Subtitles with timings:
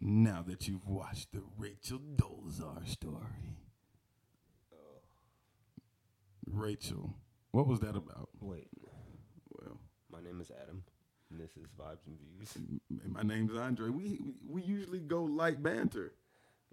[0.00, 3.56] Now that you've watched the Rachel Dolezal story.
[6.48, 7.14] Rachel,
[7.50, 8.28] what was that about?
[8.40, 8.68] Wait,
[9.50, 9.78] Well,
[10.12, 10.84] my name is Adam,
[11.30, 12.52] and this is Vibes and Views.
[12.56, 12.80] m-
[13.12, 13.88] my name's Andre.
[13.88, 16.12] We we usually go light banter.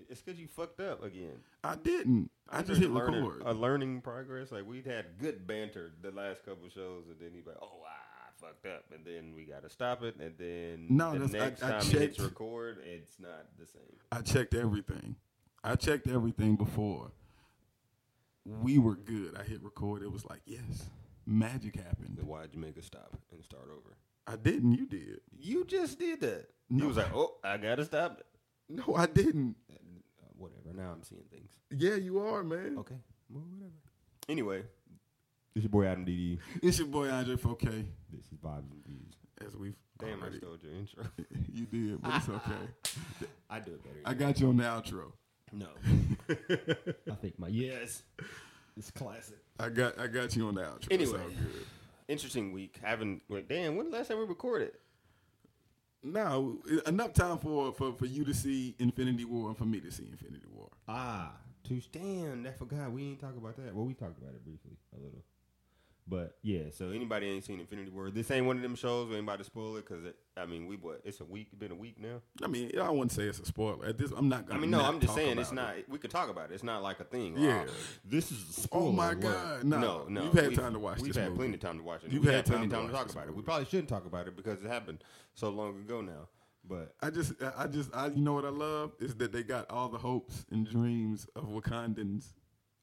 [0.09, 1.37] It's because you fucked up again.
[1.63, 2.29] I didn't.
[2.49, 3.43] I It's just hit learning, record.
[3.45, 4.51] A learning progress.
[4.51, 7.81] Like we'd had good banter the last couple shows, and then he'd be like, "Oh,
[7.87, 8.02] I
[8.43, 11.45] fucked up," and then we got to stop it, and then No, the that's- I-
[11.45, 13.81] next I time he hits record, it's not the same.
[14.11, 15.15] I checked everything.
[15.63, 17.11] I checked everything before.
[18.45, 19.37] We were good.
[19.37, 20.03] I hit record.
[20.03, 20.89] It was like, yes,
[21.25, 22.17] magic happened.
[22.17, 23.95] Then why'd you make a stop and start over?
[24.27, 24.73] I didn't.
[24.73, 25.21] You did.
[25.37, 26.49] You just did that.
[26.69, 26.83] No.
[26.83, 28.25] You was like, "Oh, I gotta stop it."
[28.69, 29.55] No, I didn't.
[29.71, 29.75] Uh,
[30.37, 30.73] whatever.
[30.73, 31.51] Now I'm seeing things.
[31.71, 32.77] Yeah, you are, man.
[32.79, 32.95] Okay.
[33.29, 33.71] Well, whatever.
[34.29, 34.63] Anyway,
[35.53, 36.39] this your boy Adam DD.
[36.61, 37.85] It's your boy Andre 4K.
[38.11, 39.13] This is Vibes and Views.
[39.45, 41.03] As we've Damn, I already- stole your intro.
[41.53, 42.97] you did, but it's okay.
[43.49, 43.99] I do it better.
[44.05, 45.11] I got you on the outro.
[45.51, 45.67] no.
[47.11, 48.03] I think my yes.
[48.75, 49.37] It's classic.
[49.59, 50.87] I got I got you on the outro.
[50.91, 51.19] Anyway.
[51.19, 51.65] Good.
[52.07, 52.79] Interesting week.
[52.81, 54.71] Haven't wait, damn, when the last time we recorded?
[56.05, 59.91] No, enough time for, for for you to see Infinity War and for me to
[59.91, 60.69] see Infinity War.
[60.87, 61.33] Ah.
[61.63, 62.91] Two damn, I forgot.
[62.91, 63.73] We ain't talk about that.
[63.73, 65.23] Well, we talked about it briefly a little.
[66.07, 68.11] But yeah, so anybody ain't seen Infinity War.
[68.11, 69.13] This ain't one of them shows.
[69.13, 70.03] About to spoil it because
[70.35, 71.01] I mean, we what?
[71.05, 71.47] It's a week.
[71.51, 72.21] it's Been a week now.
[72.43, 73.85] I mean, I wouldn't say it's a spoiler.
[73.85, 75.77] At this, I'm not I mean, no, I'm just saying it's not.
[75.77, 75.89] it.
[75.89, 76.55] We could talk about it.
[76.55, 77.37] It's not like a thing.
[77.37, 77.63] Yeah.
[77.67, 77.71] Oh,
[78.03, 78.85] this is a oh spoiler.
[78.85, 79.13] Oh my.
[79.13, 79.79] God, no.
[79.79, 80.23] no, no.
[80.23, 81.37] You've had time to watch We've this had movie.
[81.37, 82.11] plenty of time to watch it.
[82.11, 83.35] You've had had plenty of time to talk about it.
[83.35, 85.03] We probably shouldn't talk about it because it happened
[85.35, 86.27] so long ago now.
[86.65, 89.69] But I just, I just, I, you know what I love is that they got
[89.69, 92.33] all the hopes and dreams of Wakandans.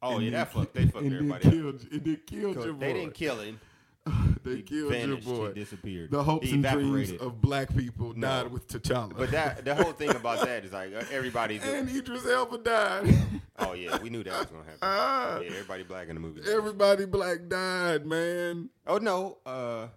[0.02, 0.74] Oh and yeah, that fucked.
[0.74, 1.46] They fucked everybody.
[1.46, 1.52] up.
[1.52, 2.80] Killed, and they killed your boy.
[2.86, 3.60] They didn't kill him.
[4.44, 5.26] they He killed your vanished.
[5.28, 5.48] boy.
[5.48, 6.10] He disappeared.
[6.10, 8.26] The hopes and dreams of black people No.
[8.26, 9.16] died with T'Challa.
[9.16, 11.62] But that the whole thing about that is like uh, everybody's.
[11.64, 13.14] and Idris Elba died.
[13.58, 14.78] oh yeah, we knew that was gonna happen.
[14.82, 16.40] Ah, Yeah, everybody black in the movie.
[16.50, 18.70] Everybody black died, man.
[18.86, 19.88] Oh no, uh,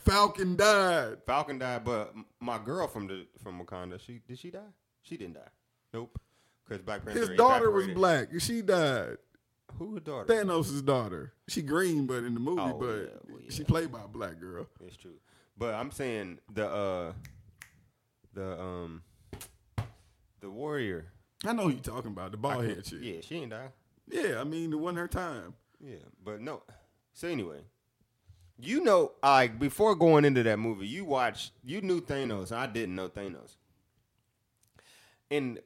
[0.00, 1.18] Falcon died.
[1.26, 4.60] Falcon died, but my girl from the from Wakanda, she did she die?
[5.02, 5.40] She didn't die.
[5.92, 6.20] Nope.
[6.66, 7.20] Because Black Panther.
[7.20, 8.28] His daughter was black.
[8.38, 9.18] She died.
[9.78, 10.32] Who her daughter?
[10.32, 11.32] Thanos' daughter.
[11.48, 14.38] She green, but in the movie, Oh, but yeah, well, she played by a black
[14.40, 14.66] girl.
[14.86, 15.16] It's true.
[15.56, 17.12] But I'm saying the uh
[18.32, 19.02] the um
[20.40, 21.06] the warrior.
[21.44, 22.98] I know who you talking about, the bald head chick.
[23.02, 23.68] Yeah, she ain't die.
[24.08, 25.54] Yeah, I mean, it wasn't her time.
[25.80, 26.62] Yeah, but no.
[27.12, 27.60] So anyway,
[28.58, 32.52] you know, like before going into that movie, you watched, you knew Thanos.
[32.52, 33.56] I didn't know Thanos.
[35.30, 35.58] And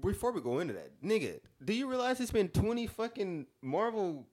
[0.00, 4.26] before we go into that, nigga, do you realize it's been twenty fucking Marvel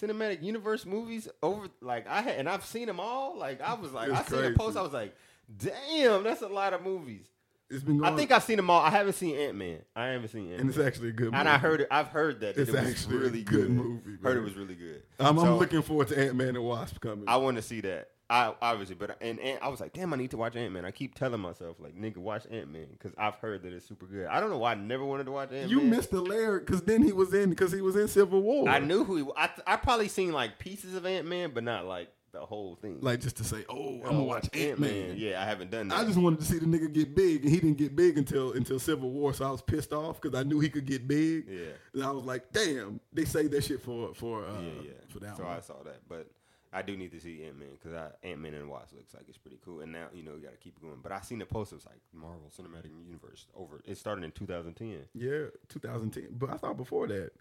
[0.00, 1.68] Cinematic Universe movies over?
[1.80, 3.36] Like I had, and I've seen them all.
[3.36, 4.76] Like I was like, It's I seen a post.
[4.76, 5.14] I was like,
[5.58, 7.26] damn, that's a lot of movies.
[7.68, 8.12] It's been going.
[8.12, 8.80] I think I've seen them all.
[8.82, 9.78] I haven't seen Ant Man.
[9.94, 10.68] I haven't seen Ant and Man.
[10.70, 11.26] it's actually a good.
[11.26, 11.36] Movie.
[11.36, 11.88] And I heard it.
[11.90, 13.70] I've heard that It's it was actually a really good good.
[13.70, 15.02] movie, Heard it was really good.
[15.20, 17.26] I'm, I'm looking forward to Ant Man and Wasp coming.
[17.28, 18.08] I want to see that.
[18.30, 20.84] I obviously, but and, and I was like, damn, I need to watch Ant Man.
[20.84, 24.06] I keep telling myself like, nigga, watch Ant Man because I've heard that it's super
[24.06, 24.26] good.
[24.28, 25.68] I don't know why I never wanted to watch Ant Man.
[25.68, 28.68] you missed the layer because then he was in because he was in Civil War.
[28.68, 29.22] I knew who he.
[29.22, 29.34] was.
[29.36, 32.98] I I probably seen like pieces of Ant Man, but not like the whole thing.
[33.00, 35.14] like just to say, oh, I'm Oh, gonna watch Ant Man.
[35.16, 35.98] Yeah, I haven't done that.
[35.98, 38.52] I just wanted to see the nigga get big, and he didn't get big until
[38.52, 39.34] until Civil War.
[39.34, 41.48] So I was pissed off because I knew he could get big.
[41.48, 41.70] Yeah.
[41.94, 44.90] and I was like, damn, they say that shit for for uh, yeah, yeah.
[45.08, 45.56] for that so one.
[45.56, 46.28] I saw that, but
[46.72, 49.38] I do need to see Ant Man because Ant Man and Wasp looks like it's
[49.38, 49.80] pretty cool.
[49.80, 51.00] And now you know you got to keep it going.
[51.02, 51.72] But I seen the post.
[51.72, 53.80] It was like Marvel Cinematic Universe over.
[53.84, 55.06] It started in 2010.
[55.14, 56.28] yeah, 2010.
[56.38, 57.32] But I thought before that,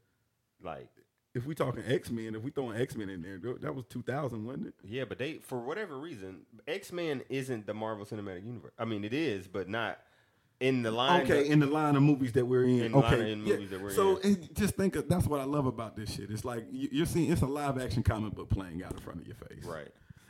[0.64, 0.90] Like
[1.36, 4.46] if we talking X Men, if we throwing X Men in there, that was 2000,
[4.46, 4.74] wasn't it?
[4.84, 8.74] Yeah, but they for whatever reason, X Men isn't the Marvel Cinematic Universe.
[8.80, 10.00] I mean, it is, but not
[10.60, 11.22] in the line.
[11.24, 12.82] Okay, of- in the line of movies that we're in.
[12.82, 13.54] In okay, of yeah.
[13.56, 14.50] movies that we're so in.
[14.54, 16.30] just think of, that's what I love about this shit.
[16.32, 19.22] It's like you- you're seeing it's a live action comic book playing out in front
[19.22, 19.88] of your face, right.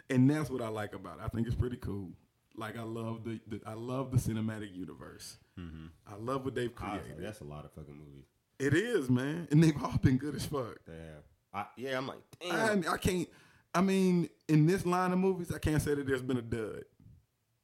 [0.09, 1.23] And that's what I like about it.
[1.23, 2.09] I think it's pretty cool.
[2.55, 5.37] Like I love the, the I love the cinematic universe.
[5.59, 5.85] Mm-hmm.
[6.11, 7.09] I love what they've created.
[7.09, 8.25] like, that's a lot of fucking movies.
[8.59, 10.77] It is, man, and they've all been good as fuck.
[10.85, 11.23] They have.
[11.53, 12.83] I, yeah, I'm like, damn.
[12.87, 13.27] I, I can't.
[13.73, 16.83] I mean, in this line of movies, I can't say that there's been a dud.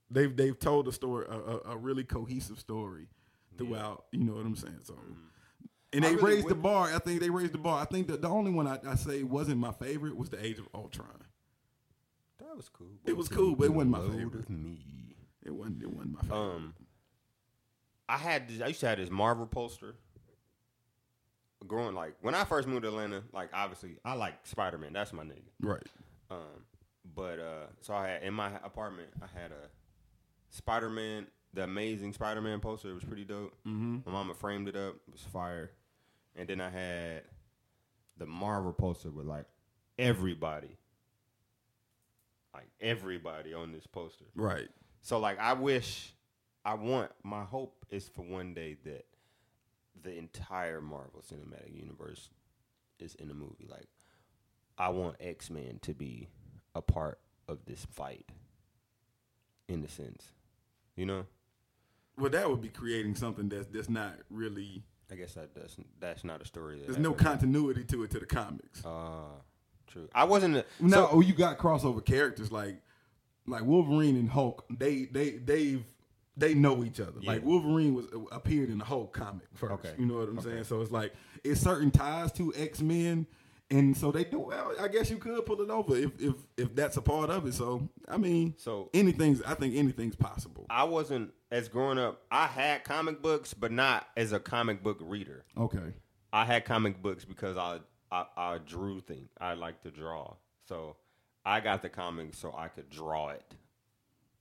[0.09, 3.07] They've they've told a story, a, a, a really cohesive story
[3.57, 4.05] throughout.
[4.11, 4.79] You know what I'm saying?
[4.83, 4.95] So,
[5.93, 6.93] and they really raised the bar.
[6.93, 7.81] I think they raised the bar.
[7.81, 10.59] I think that the only one I, I say wasn't my favorite was the Age
[10.59, 11.23] of Ultron.
[12.39, 12.87] that was cool.
[13.05, 14.49] It was cool, but it wasn't my favorite.
[14.49, 14.77] me.
[15.43, 15.81] It wasn't.
[15.81, 16.37] It wasn't my favorite.
[16.37, 16.73] Um,
[18.07, 19.95] I had this, I used to have this Marvel poster.
[21.67, 24.93] Growing like when I first moved to Atlanta, like obviously I like Spider Man.
[24.93, 25.41] That's my nigga.
[25.61, 25.81] right.
[26.29, 26.63] Um,
[27.15, 29.69] but uh, so I had in my apartment, I had a
[30.55, 32.89] Spider Man, the Amazing Spider-Man poster.
[32.89, 33.53] It was pretty dope.
[33.67, 33.97] Mm-hmm.
[34.05, 34.95] My mama framed it up.
[35.07, 35.71] It was fire.
[36.35, 37.23] And then I had
[38.17, 39.45] the Marvel poster with like
[39.99, 40.77] everybody,
[42.53, 44.25] like everybody on this poster.
[44.33, 44.69] Right.
[45.01, 46.13] So like I wish,
[46.63, 47.11] I want.
[47.23, 49.05] My hope is for one day that
[50.03, 52.29] the entire Marvel Cinematic Universe
[52.99, 53.67] is in a movie.
[53.69, 53.87] Like
[54.77, 56.29] I want X Men to be
[56.73, 58.29] a part of this fight.
[59.67, 60.31] In a sense,
[60.95, 61.25] you know.
[62.17, 64.83] Well, that would be creating something that's that's not really.
[65.11, 66.77] I guess that that's that's not a story.
[66.79, 68.83] That There's no continuity to it to the comics.
[68.85, 69.25] Uh,
[69.87, 70.09] true.
[70.15, 70.57] I wasn't.
[70.57, 72.81] A, No, so- oh, you got crossover characters like
[73.47, 74.65] like Wolverine and Hulk.
[74.69, 75.83] They they they've
[76.37, 77.19] they know each other.
[77.21, 77.33] Yeah.
[77.33, 79.73] Like Wolverine was appeared in the Hulk comic first.
[79.73, 79.93] Okay.
[79.99, 80.49] You know what I'm Okay.
[80.51, 80.63] saying?
[80.63, 81.13] So it's like
[81.43, 83.27] it's certain ties to X Men,
[83.71, 84.39] and so they do.
[84.39, 87.45] Well, I guess you could pull it over if if if that's a part of
[87.47, 87.53] it.
[87.53, 89.41] So I mean, So- anything's.
[89.41, 90.65] I think anything's possible.
[90.69, 92.21] I wasn't as growing up.
[92.31, 95.45] I had comic books, but not as a comic book reader.
[95.57, 95.93] Okay.
[96.33, 97.79] I had comic books because I
[98.11, 99.29] I, I drew things.
[99.39, 100.35] I like to draw,
[100.67, 100.95] so
[101.45, 103.43] I got the comics so I could draw it,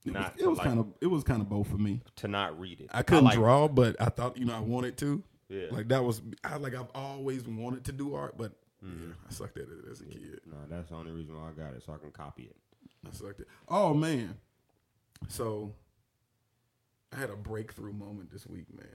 [0.05, 2.01] It was, not it was like, kind of it was kind of both for me.
[2.17, 2.89] to not read it.
[2.93, 5.23] I couldn't like- draw, but I thought you know I wanted to.
[5.49, 5.67] Yeah.
[5.71, 8.53] Like that was I like I've always wanted to do art, but
[8.85, 9.07] Mm-hmm.
[9.09, 10.41] yeah, I sucked at it as a kid.
[10.45, 12.55] No, that's the only reason why I got it, so I can copy it.
[13.07, 13.47] I sucked it.
[13.67, 14.35] Oh man.
[15.29, 15.73] So
[17.11, 18.87] I had a breakthrough moment this week, man.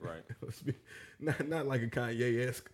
[0.00, 0.22] Right.
[0.42, 0.74] Let's be
[1.20, 2.70] not not like a Kanye esque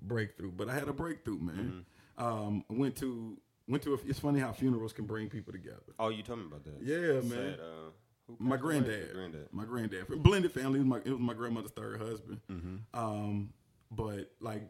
[0.00, 1.84] breakthrough, but I had a breakthrough, man.
[2.18, 2.24] Mm-hmm.
[2.24, 3.36] Um, went to
[3.68, 3.94] went to.
[3.94, 5.82] A, it's funny how funerals can bring people together.
[5.98, 6.76] Oh, you told me about that.
[6.82, 7.58] Yeah, man.
[7.60, 9.48] uh, My granddad, Granddad.
[9.52, 10.80] my granddad, blended family.
[10.80, 12.40] It was my, it was my grandmother's third husband.
[12.50, 12.76] Mm-hmm.
[12.98, 13.50] Um,
[13.90, 14.62] but like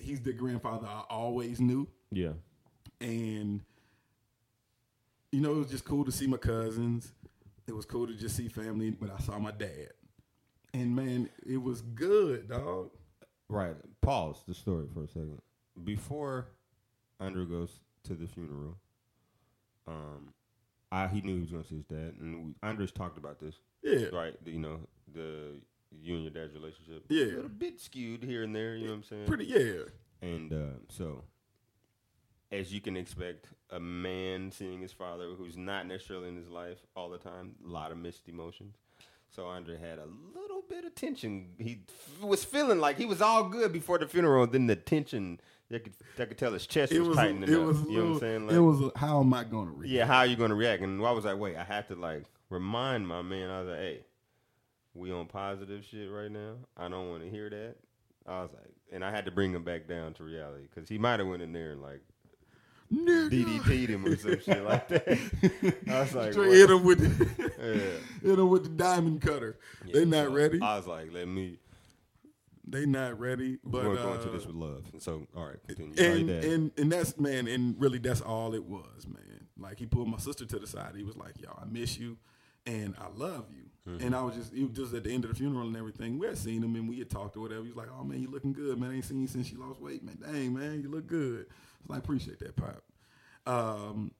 [0.00, 2.32] he's the grandfather I always knew, Yeah.
[3.00, 3.60] and
[5.30, 7.12] you know it was just cool to see my cousins.
[7.66, 9.92] It was cool to just see family, but I saw my dad,
[10.74, 12.90] and man, it was good, dog.
[13.48, 13.76] Right.
[14.00, 15.40] Pause the story for a second.
[15.84, 16.48] Before
[17.20, 18.76] Andrew goes to the funeral,
[19.86, 20.32] um,
[20.90, 23.38] I he knew he was going to see his dad, and we, Andres talked about
[23.40, 23.54] this.
[23.82, 24.34] Yeah, Right.
[24.44, 24.80] You know
[25.14, 25.60] the
[26.00, 27.04] you and your dad's relationship.
[27.08, 27.24] Yeah.
[27.24, 28.74] A little bit skewed here and there.
[28.76, 29.26] You know what I'm saying?
[29.26, 29.44] pretty.
[29.46, 29.82] Yeah,
[30.28, 31.24] And uh, so,
[32.50, 36.78] as you can expect, a man seeing his father who's not necessarily in his life
[36.94, 38.76] all the time, a lot of mixed emotions.
[39.34, 40.06] So Andre had a
[40.38, 41.52] little bit of tension.
[41.58, 44.46] He f- was feeling like he was all good before the funeral.
[44.46, 45.40] Then the tension,
[45.72, 47.16] I could, I could tell his chest it was, was.
[47.16, 47.64] tightening It up.
[47.64, 47.80] was.
[47.84, 48.46] You know what I'm saying?
[48.48, 48.80] Like, it was.
[48.82, 49.88] A, how am I going to react?
[49.90, 50.82] yeah, how are you going to react?
[50.82, 53.48] And I was like, wait, I had to like remind my man.
[53.48, 54.00] I was like, hey,
[54.94, 56.54] we on positive shit right now.
[56.76, 57.76] I don't want to hear that.
[58.26, 60.98] I was like, and I had to bring him back down to reality because he
[60.98, 62.00] might have went in there and like
[62.92, 63.30] Nigga.
[63.30, 65.18] DDT'd him or some shit like that.
[65.88, 66.56] I was like, Straight what?
[66.56, 67.52] hit him with the,
[68.22, 68.28] Yeah.
[68.30, 69.56] hit him with the diamond cutter.
[69.86, 70.60] Yeah, they not so ready.
[70.60, 71.58] I was like, let me.
[72.66, 73.58] they not ready.
[73.64, 74.84] But we're going to uh, this with love.
[74.98, 76.04] So, all right, continue.
[76.04, 79.46] And, and and that's man, and really that's all it was, man.
[79.58, 80.92] Like he pulled my sister to the side.
[80.94, 82.18] He was like, "Yo, I miss you,
[82.66, 84.06] and I love you." Mm-hmm.
[84.06, 86.16] And I was just, it was just at the end of the funeral and everything.
[86.18, 87.62] We had seen him and we had talked or whatever.
[87.62, 88.90] He was like, "Oh man, you looking good, man.
[88.90, 90.18] I ain't seen you since you lost weight, man.
[90.22, 92.82] Dang, man, you look good." I was like, "Appreciate that, pop."
[93.44, 94.12] Um,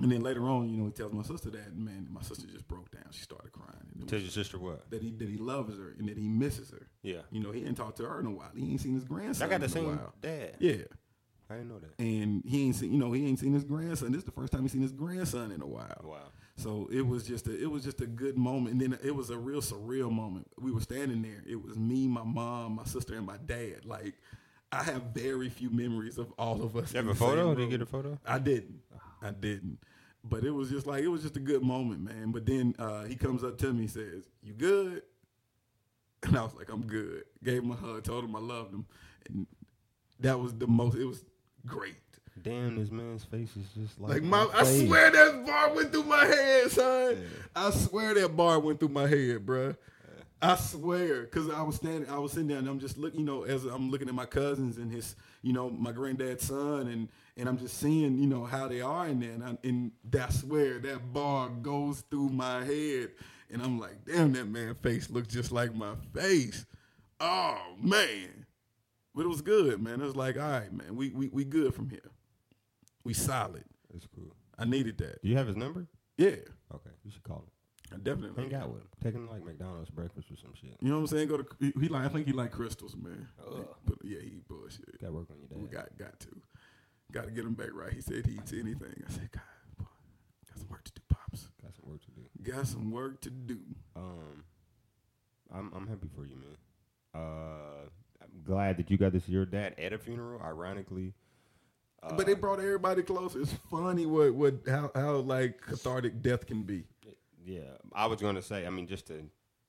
[0.00, 2.46] and then later on, you know, he tells my sister that, and man, my sister
[2.46, 3.04] just broke down.
[3.10, 3.86] She started crying.
[3.94, 4.90] And it Tell was your sister what?
[4.90, 6.86] that he that he loves her and that he misses her.
[7.02, 7.20] Yeah.
[7.30, 8.50] You know, he ain't talked to her in a while.
[8.54, 9.46] He ain't seen his grandson.
[9.46, 10.14] I got the in a same while.
[10.20, 10.56] dad.
[10.58, 10.76] Yeah
[11.50, 12.02] I didn't know that.
[12.02, 14.12] and he ain't seen you know he ain't seen his grandson.
[14.12, 16.00] This is the first time he's seen his grandson in a while.
[16.04, 16.28] Wow.
[16.60, 19.30] So it was just a it was just a good moment, and then it was
[19.30, 20.46] a real surreal moment.
[20.60, 21.42] We were standing there.
[21.48, 23.84] It was me, my mom, my sister, and my dad.
[23.84, 24.14] Like
[24.70, 26.92] I have very few memories of all of us.
[26.92, 27.54] You have a photo?
[27.54, 28.18] Did you get a photo?
[28.26, 28.80] I didn't.
[29.22, 29.78] I didn't.
[30.22, 32.30] But it was just like it was just a good moment, man.
[32.30, 35.02] But then uh, he comes up to me, and says, "You good?"
[36.22, 38.84] And I was like, "I'm good." Gave him a hug, told him I loved him,
[39.26, 39.46] and
[40.20, 40.94] that was the most.
[40.98, 41.24] It was
[41.64, 41.96] great.
[42.42, 44.12] Damn, this man's face is just like.
[44.12, 44.86] Like my, I face.
[44.86, 47.16] swear that bar went through my head, son.
[47.54, 49.76] I swear that bar went through my head, bruh.
[50.42, 53.26] I swear, cause I was standing, I was sitting there, and I'm just looking, you
[53.26, 57.08] know, as I'm looking at my cousins and his, you know, my granddad's son, and
[57.36, 60.30] and I'm just seeing, you know, how they are in there, and, I, and I
[60.30, 63.10] swear that bar goes through my head,
[63.50, 66.64] and I'm like, damn, that man face looks just like my face.
[67.20, 68.46] Oh man,
[69.14, 70.00] but it was good, man.
[70.00, 72.10] It was like, all right, man, we we we good from here.
[73.04, 73.64] We solid.
[73.92, 74.34] That's cool.
[74.58, 75.22] I needed that.
[75.22, 75.86] Do you have his number?
[76.16, 76.36] Yeah,
[76.74, 77.50] Okay, you should call him.
[77.92, 78.40] I definitely.
[78.42, 78.88] Hang out with him.
[79.02, 80.76] Take him to like McDonald's breakfast or some shit.
[80.80, 81.28] You know what I'm saying?
[81.28, 83.26] Go to he, he like I think he like crystals, man.
[83.44, 83.66] Ugh.
[83.84, 85.00] But yeah, he bullshit.
[85.00, 85.58] Got to work on your dad.
[85.60, 86.28] We got got to,
[87.10, 87.92] got to get him back right.
[87.92, 89.02] He said he eats anything.
[89.08, 89.42] I said, God,
[89.76, 89.86] boy,
[90.48, 91.48] got some work to do, pops.
[91.60, 92.52] Got got some work to do.
[92.52, 93.58] Got some work to do.
[93.96, 94.44] Um,
[95.52, 96.56] I'm I'm happy for you, man.
[97.12, 97.88] Uh,
[98.22, 100.40] I'm glad that you got this your dad at a funeral.
[100.42, 101.14] Ironically,
[102.02, 103.40] uh, but they brought everybody closer.
[103.42, 106.84] It's funny what what how how like cathartic death can be.
[107.44, 107.60] yeah,
[107.92, 108.66] I was gonna say.
[108.66, 109.22] I mean, just a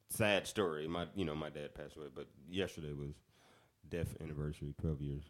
[0.09, 0.87] sad story.
[0.87, 3.13] My you know my dad passed away, but yesterday was
[3.89, 5.23] death anniversary, twelve years.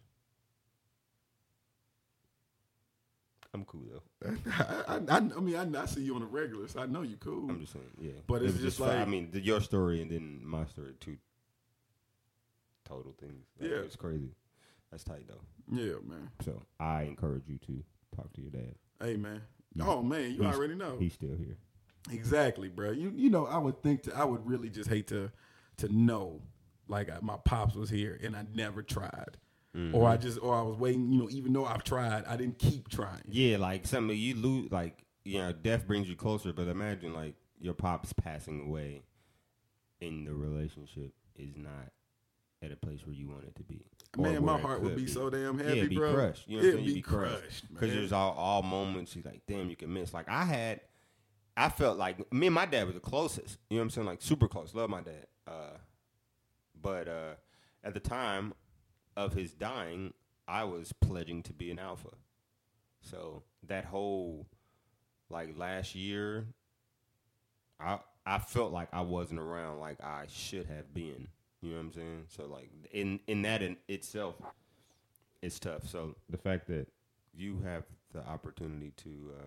[3.53, 4.31] I'm cool though.
[4.87, 7.01] I, I, I, I mean, I, I see you on a regular, so I know
[7.01, 7.49] you cool.
[7.49, 8.11] I'm just saying, yeah.
[8.25, 10.65] But It it's was just fu- like- I mean, the, your story and then my
[10.67, 11.17] story, two
[12.85, 13.45] total things.
[13.59, 13.77] Like, Yeah.
[13.79, 14.29] it's crazy.
[14.91, 15.41] That's tight though.
[15.71, 16.29] yeah, man.
[16.43, 17.83] So I encourage you to
[18.15, 18.75] talk to your dad.
[19.01, 19.41] Hey, man.
[19.73, 20.97] He's- Oh man, you he's- already know.
[20.99, 21.57] He's still here.
[22.11, 22.91] Exactly, bro.
[22.91, 25.31] You you know, I would think to, I would really just hate to
[25.77, 26.41] to know
[26.87, 29.37] like I, my pops was here and I never tried,
[29.93, 30.21] or I mm-hmm.
[30.21, 31.11] just or I was waiting.
[31.11, 33.21] You know, even though I've tried, I didn't keep trying.
[33.29, 36.51] Yeah, like something you lose, like you know, death brings you closer.
[36.51, 39.03] But imagine like your pops passing away,
[40.01, 41.91] and the relationship is not
[42.63, 43.85] at a place where you want it to be.
[44.17, 46.13] Man, my heart would could be, so damn Yeah, heavy, it'd be bro.
[46.13, 46.47] crushed.
[46.47, 46.85] You know what I'm It'd saying?
[46.87, 47.73] You'd be be crushed.
[47.73, 50.13] because there's all, all moments you like, damn, you can miss.
[50.13, 50.81] Like I had,
[51.55, 53.57] I felt like me and my dad were the closest.
[53.69, 54.07] You know what I'm saying?
[54.07, 54.73] Like super close.
[54.75, 55.27] Love my dad.
[55.47, 55.77] Uh,
[56.81, 57.33] but uh,
[57.83, 58.53] at the time
[59.15, 60.13] of his dying,
[60.47, 62.09] I was pledging to be an alpha.
[63.01, 64.45] So that whole
[65.29, 66.47] like last year,
[67.79, 71.27] I I felt like I wasn't around like I should have been.
[71.61, 72.23] You know what I'm saying?
[72.27, 74.35] So like in in that in itself,
[75.41, 75.87] it's tough.
[75.87, 76.87] So the fact that
[77.35, 79.43] you have the opportunity to uh,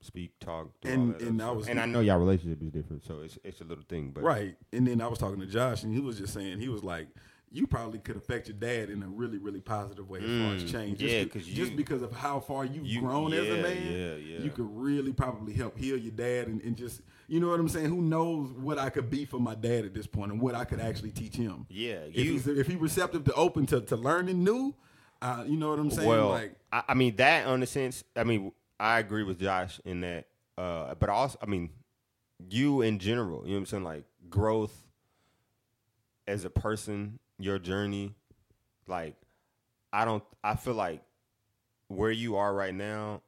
[0.00, 2.70] speak, talk, do And- all that and I was- and I know y'all relationship is
[2.70, 4.56] different, so it's it's a little thing, but Right.
[4.72, 7.08] And then I was talking to Josh, and he was just saying, he was like,
[7.50, 10.64] you probably could affect your dad in a really, really positive way as far as
[10.64, 11.02] Mm, change.
[11.02, 14.16] yeah, Just, 'cause just because of how far you've You- grown as a man, yeah,
[14.16, 14.38] yeah.
[14.44, 17.68] you could really probably help heal your dad and, and just, you know what I'm
[17.68, 17.90] saying?
[17.90, 20.64] Who knows what I could be for my dad at this point and what I
[20.64, 21.66] could actually teach him.
[21.68, 24.74] yeah, If he's if he receptive to open to, to learning new,
[25.20, 26.08] uh, you know what I'm saying?
[26.08, 28.02] Well, like I, I mean that on the sense.
[28.16, 30.26] I mean, I agree with Josh in that.
[30.56, 31.70] Uh, but also, I mean,
[32.50, 33.42] you in general.
[33.42, 33.84] You know what I'm saying?
[33.84, 34.76] Like growth
[36.26, 38.14] as a person, your journey.
[38.86, 39.16] Like,
[39.92, 40.24] I don't.
[40.42, 41.02] I feel like
[41.88, 43.22] where you are right now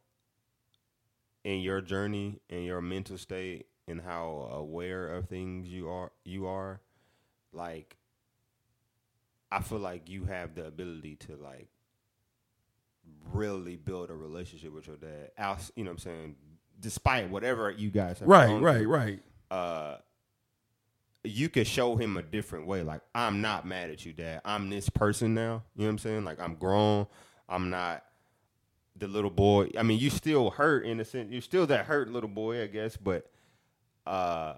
[1.45, 6.11] in your journey, and your mental state, and how aware of things you are.
[6.25, 6.81] You are
[7.53, 7.97] like.
[9.53, 11.67] I feel like you have the ability to like
[13.33, 15.33] really build a relationship with your dad.
[15.37, 16.37] Out, you know what I'm saying?
[16.79, 19.23] Despite whatever you guys have right, right, through, right.
[19.51, 19.97] uh
[21.25, 22.83] you could show him a different way.
[22.83, 24.41] Like, I'm not mad at you, dad.
[24.45, 25.65] I'm this person now.
[25.77, 26.25] You know what I'm saying?
[26.25, 27.09] Like I'm grown.
[27.49, 28.05] I'm not
[28.97, 29.71] the little boy.
[29.77, 31.31] I mean, you still hurt in a sense.
[31.31, 33.27] You're still that hurt little boy, I guess, but
[34.07, 34.55] uh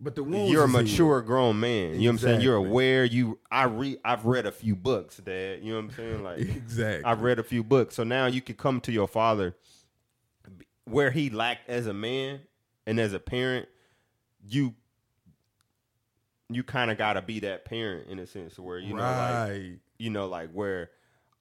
[0.00, 0.84] But the wounds you're a is healed.
[0.84, 1.94] mature grown man.
[1.94, 2.40] You know what I'm saying?
[2.42, 3.04] You're aware.
[3.04, 5.62] You I read I've read a few books, Dad.
[5.62, 6.22] You know what I'm saying?
[6.24, 7.04] Like Exactly.
[7.04, 7.94] I've read a few books.
[7.94, 9.54] So now you can come to your father
[10.84, 12.40] where he lacked as a man
[12.86, 13.68] and as a parent,
[14.46, 14.74] you
[16.50, 19.78] you kind of got to be that parent in a sense where you know like
[19.98, 20.90] you know like where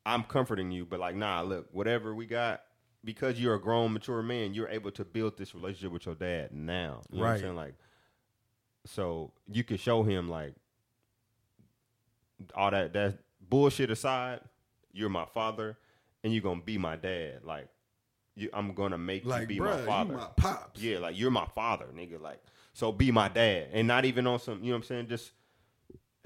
[0.06, 2.62] I'm comforting you but like nah, look, whatever we got
[3.04, 6.52] because you're a grown mature man, you're able to build this relationship with your dad
[6.54, 7.02] now.
[7.12, 7.40] You know what I'm Right.
[7.42, 7.56] saying?
[7.56, 7.76] Like
[8.86, 10.54] so you can show him like
[12.54, 13.20] all that that
[13.50, 14.42] bullshit aside,
[14.92, 15.78] you're my father
[16.24, 17.42] and you're gonna be my dad.
[17.44, 17.68] Like
[18.36, 20.14] you, I'm gonna make like, you be bruh, my father.
[20.14, 20.82] you my pops.
[20.82, 22.20] yeah, like you're my father, nigga.
[22.20, 22.42] Like
[22.74, 24.64] so, be my dad, and not even on some.
[24.64, 25.08] You know what I'm saying?
[25.08, 25.32] Just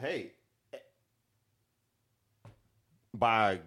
[0.02, 0.32] hey,
[3.14, 3.60] by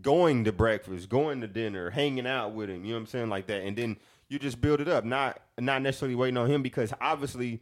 [0.00, 2.84] going to breakfast, going to dinner, hanging out with him.
[2.84, 3.28] You know what I'm saying?
[3.28, 3.96] Like that, and then
[4.28, 5.04] you just build it up.
[5.04, 7.60] Not not necessarily waiting on him because obviously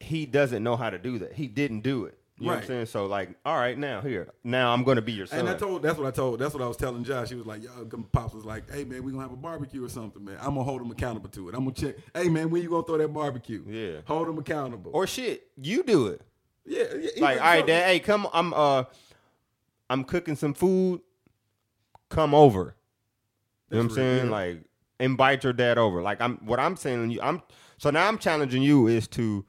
[0.00, 1.32] he doesn't know how to do that.
[1.32, 2.18] He didn't do it.
[2.38, 2.86] You know what I'm saying?
[2.86, 5.40] So like, all right, now here, now I'm gonna be your son.
[5.40, 7.28] And I told that's what I told that's what I was telling Josh.
[7.28, 7.70] He was like, "Yo,
[8.10, 10.36] pops was like, hey man, we gonna have a barbecue or something, man.
[10.40, 11.54] I'm gonna hold him accountable to it.
[11.54, 11.94] I'm gonna check.
[12.12, 13.62] Hey man, when you gonna throw that barbecue?
[13.68, 14.00] Yeah.
[14.04, 14.90] hold him accountable.
[14.92, 16.22] or shit, you do it.
[16.66, 18.84] yeah, yeah like, all right, dad, hey, come, I'm uh,
[19.90, 21.00] I'm cooking some food.
[22.08, 22.76] Come over.
[23.70, 24.22] You know what I'm saying?
[24.24, 24.30] real.
[24.30, 24.64] Like,
[25.00, 26.02] invite your dad over.
[26.02, 27.10] Like, I'm what I'm saying.
[27.10, 27.42] You, I'm
[27.78, 29.44] so now I'm challenging you is to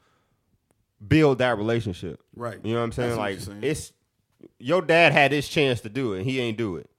[1.06, 2.22] build that relationship.
[2.36, 2.60] Right.
[2.64, 3.10] You know what I'm saying?
[3.10, 3.60] That's like, saying.
[3.62, 3.94] it's
[4.60, 6.90] your dad had his chance to do it, and he ain't do it.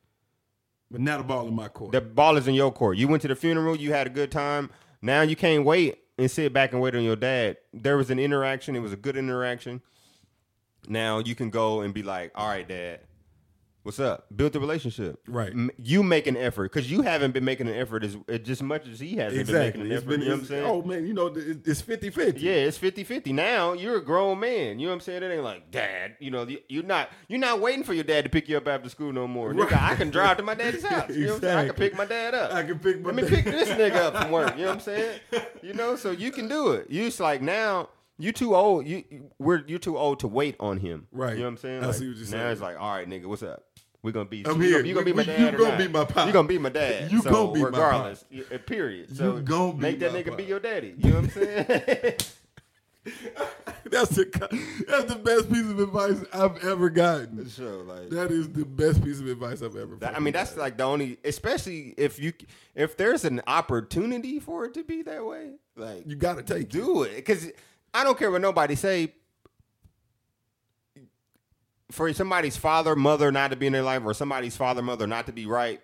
[0.90, 1.92] But now the ball in my court.
[1.92, 2.96] The ball is in your court.
[2.96, 3.76] You went to the funeral.
[3.76, 4.70] You had a good time.
[5.02, 7.58] Now you can't wait and sit back and wait on your dad.
[7.72, 8.76] There was an interaction.
[8.76, 9.82] It was a good interaction.
[10.88, 13.00] Now you can go and be like, "All right, dad,
[13.86, 14.26] What's up?
[14.34, 15.20] Build the relationship.
[15.28, 15.52] Right.
[15.52, 18.60] M- you make an effort because you haven't been making an effort as, as just
[18.60, 19.52] much as he hasn't Exactly.
[19.52, 20.10] been making an It's effort.
[20.10, 20.66] been, you know what I'm saying?
[20.66, 22.34] oh man, you know it- it's 50-50.
[22.42, 23.32] Yeah, it's 50-50.
[23.32, 24.80] Now you're a grown man.
[24.80, 25.22] You know what I'm saying?
[25.22, 26.16] It ain't like dad.
[26.18, 28.66] You know, you- you're not you're not waiting for your dad to pick you up
[28.66, 29.54] after school no more.
[29.54, 31.08] Nigga, I can drive to my daddy's house.
[31.10, 31.58] You know what I'm saying?
[31.58, 32.52] I can pick my dad up.
[32.54, 34.56] I can pick my Let me pick this nigga up from work.
[34.56, 35.20] You know what I'm saying?
[35.62, 36.90] You know, so you can do it.
[36.90, 38.84] You just like now you too old.
[38.84, 39.04] You
[39.38, 41.06] we're you're too old to wait on him.
[41.12, 41.34] Right.
[41.34, 41.82] You know what I'm saying?
[41.84, 42.46] I Like, see what you're now saying.
[42.52, 43.62] it's like, all right, nigga, what's up?
[44.06, 44.46] We gonna be.
[44.46, 44.76] I'm you here.
[44.78, 45.52] Gonna, you gonna be my dad?
[45.52, 46.28] you gonna be my pop.
[46.28, 47.10] You gonna be my dad.
[47.10, 47.76] You so gonna be my pop.
[47.80, 48.24] regardless.
[48.64, 49.16] Period.
[49.16, 50.36] So gonna be make that nigga pop.
[50.36, 50.94] be your daddy.
[50.96, 52.14] You know what I'm saying?
[53.90, 57.48] That's the that's the best piece of advice I've ever gotten.
[57.48, 58.10] so like.
[58.10, 59.96] That is the best piece of advice I've ever.
[59.96, 62.32] That- I mean, that's like the only, especially if you,
[62.74, 66.68] if there's an opportunity for it to be that way, like you got to take
[66.68, 67.48] do it because
[67.94, 69.12] I don't care what nobody say.
[71.90, 75.26] For somebody's father, mother not to be in their life, or somebody's father, mother not
[75.26, 75.80] to be right.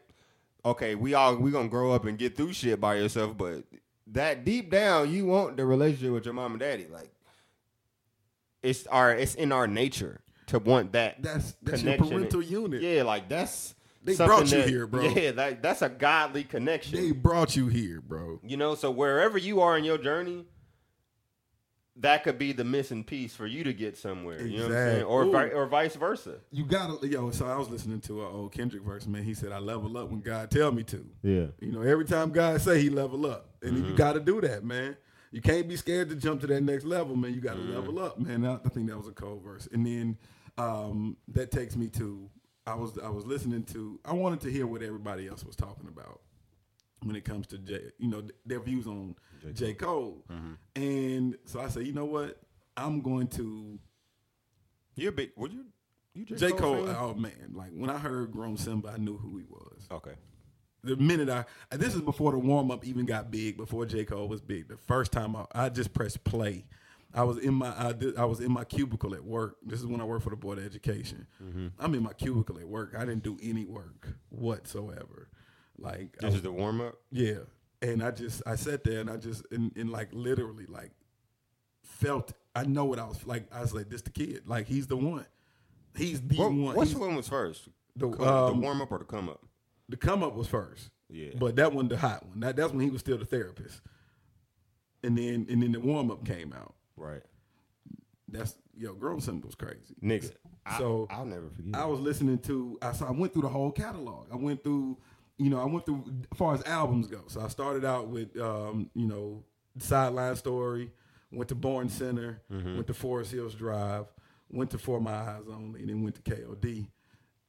[0.64, 3.64] Okay, we all we gonna grow up and get through shit by yourself, but
[4.08, 6.86] that deep down, you want the relationship with your mom and daddy.
[6.90, 7.10] Like
[8.62, 11.22] it's our, it's in our nature to want that.
[11.22, 12.82] That's that's your parental unit.
[12.82, 15.02] Yeah, like that's They brought you that- here, bro.
[15.02, 17.00] Yeah, like that's a godly connection.
[17.00, 18.40] They brought you here, bro.
[18.44, 20.46] You know, so wherever you are in your journey,
[22.02, 24.42] that could be the missing piece for you to get somewhere.
[24.44, 25.02] You know what I'm saying?
[25.04, 26.36] Or vi- or vice versa.
[26.50, 27.30] You gotta yo.
[27.30, 29.22] So I was listening to an old Kendrick verse, man.
[29.24, 31.46] He said, "I level up when God tell me to." Yeah.
[31.60, 33.90] You know, every time God say He level up, and Mm-hmm.
[33.90, 34.96] you got to do that, man.
[35.30, 37.32] You can't be scared to jump to that next level, man.
[37.32, 37.74] You got to Mm-hmm.
[37.74, 38.44] level up, man.
[38.44, 40.18] I, I think that was a cold verse, and then
[40.58, 42.28] um, that takes me to
[42.66, 45.88] I was I was listening to I wanted to hear what everybody else was talking
[45.88, 46.20] about
[47.02, 49.16] when it comes to J, you know, their views on
[49.52, 50.52] J Cole, Mm-hmm.
[50.82, 52.38] and so I said, you know what,
[52.76, 53.78] I'm going to
[54.96, 55.30] You're a big.
[55.36, 55.64] Were you?
[56.14, 56.36] You J.
[56.36, 56.86] J Cole?
[56.86, 56.88] Cole.
[56.88, 59.86] Oh man, like when I heard Grown Simba, I knew who he was.
[59.90, 60.12] Okay.
[60.84, 61.44] the minute I
[61.76, 64.68] this is before the warm up even got big, before J Cole was big.
[64.68, 66.66] The first time I, I just pressed play,
[67.14, 69.56] I was in my I, did, I was in my cubicle at work.
[69.64, 71.26] This is when I worked for the board of education.
[71.42, 71.68] Mm-hmm.
[71.78, 72.94] I'm in my cubicle at work.
[72.96, 75.28] I didn't do any work whatsoever.
[75.78, 76.96] Like This was- is the warm up.
[77.10, 77.38] yeah,
[77.82, 80.92] and I just I sat there and I just and, and like literally like
[81.82, 83.44] felt I know what I was like.
[83.52, 84.42] I was like, this the kid.
[84.46, 85.26] Like he's the one.
[85.96, 86.76] He's the What, one.
[86.76, 87.68] which He's- one was first?
[87.96, 89.42] The, Come- um, the warm up or the come up?
[89.88, 90.90] the come up was first.
[91.10, 91.30] Yeah.
[91.38, 92.40] But that one the hot one.
[92.40, 93.82] That, that's when he was still the therapist.
[95.02, 96.74] And then and then the warm up came out.
[96.96, 97.22] Right.
[98.28, 99.94] That's yo, girl Simba was crazy.
[100.02, 100.32] Nigga.
[100.78, 101.74] So I, will never forget.
[101.74, 104.28] I was listening to I saw I went through the whole catalog.
[104.32, 104.96] I went through,
[105.38, 107.22] you know, I went through as far as albums go.
[107.26, 109.44] So I started out with um, you know,
[109.78, 110.90] Sideline Story,
[111.30, 112.42] went to Born Sinner,
[112.74, 114.06] went to Forest Hills Drive,
[114.50, 116.86] went to For My Eyes Only, and then went to KOD.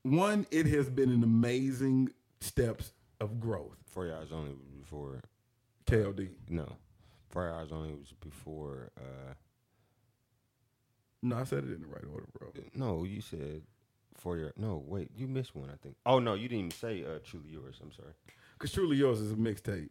[0.04, 2.10] One, it has been an amazing
[2.42, 2.92] steps
[3.22, 3.78] of growth.
[3.90, 5.22] Four hours only was before.
[5.86, 6.30] KOD.
[6.50, 6.68] No.
[7.30, 8.92] Four hours only was before.
[8.98, 9.34] uh
[11.22, 12.50] No, I said it in the right order, bro.
[12.76, 13.62] No, you said
[14.18, 14.54] for your.
[14.58, 15.70] No, wait, you missed one.
[15.70, 15.96] I think.
[16.06, 17.80] Oh no, you didn't even say uh, truly yours.
[17.82, 18.14] I'm sorry.
[18.60, 19.90] Cause truly yours is a mixtape.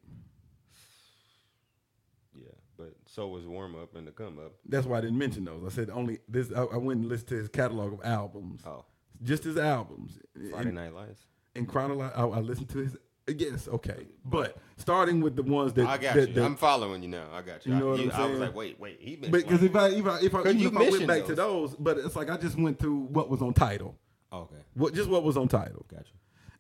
[2.35, 2.46] Yeah,
[2.78, 4.52] but so was warm up and the come up.
[4.66, 5.62] That's why I didn't mention those.
[5.66, 6.50] I said only this.
[6.52, 8.85] I, I went and listened to his catalog of albums, Oh,
[9.22, 10.18] just his albums.
[10.50, 11.20] Friday Night Lights.
[11.54, 12.96] in chronological, I, I listened to his.
[13.28, 16.35] Yes, okay, but starting with the ones that I got that, you.
[16.35, 17.26] that- I'm following you now.
[17.32, 17.72] I got you.
[17.74, 18.20] You know I, what I'm saying?
[18.20, 18.98] I was like, wait, wait.
[19.00, 21.70] He because if I if I if I, even if I went back to those.
[21.70, 23.96] those, but it's like I just went through what was on title,
[24.33, 26.12] Oh, okay, what just what was on title, Gotcha.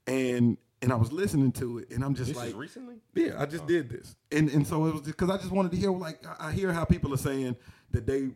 [0.06, 2.96] and and I was listening to it, and I'm just This like, is recently.
[3.14, 3.66] Yeah, I just oh.
[3.66, 6.48] did this, and and so it was because I just wanted to hear like I
[6.48, 7.56] I hear how people are saying
[7.92, 8.30] that they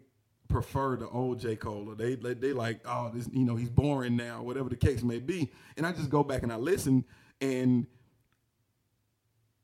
[0.49, 1.57] prefer the old J.
[1.57, 4.77] Cole, or they they, they like oh this you know he's boring now, whatever the
[4.77, 7.05] case may be, and I just go back and I listen,
[7.41, 7.87] and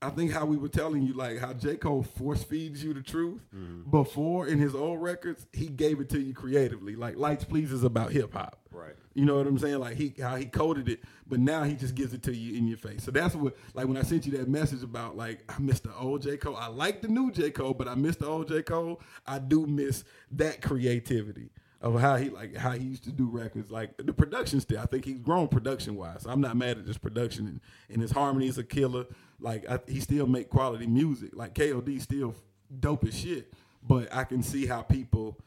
[0.02, 3.02] I think how we were telling you like how J Cole force feeds you the
[3.02, 3.88] truth mm-hmm.
[3.90, 7.84] before in his old records, he gave it to you creatively, like Lights Please is
[7.84, 8.94] about hip hop, Right.
[9.14, 9.78] you know what I'm saying?
[9.78, 12.66] Like he how he coded it, but now he just gives it to you in
[12.66, 13.04] your face.
[13.04, 15.94] So that's what like when I sent you that message about like I miss the
[15.94, 16.56] old J Cole.
[16.56, 19.00] I like the new J Cole, but I miss the old J Cole.
[19.26, 21.50] I do miss that creativity
[21.82, 23.70] of how he like how he used to do records.
[23.70, 26.24] Like the production still, I think he's grown production wise.
[26.26, 29.06] I'm not mad at his production and, and his harmonies are killer.
[29.40, 31.30] Like I, he still make quality music.
[31.34, 32.34] Like KOD still
[32.78, 33.52] dope as shit.
[33.82, 35.38] But I can see how people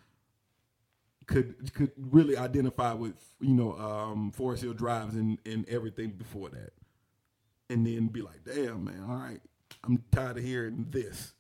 [1.26, 6.50] could could really identify with you know um, Forest Hill Drives and, and everything before
[6.50, 6.74] that,
[7.70, 9.42] and then be like, damn man, all right,
[9.86, 11.34] I'm tired of hearing this.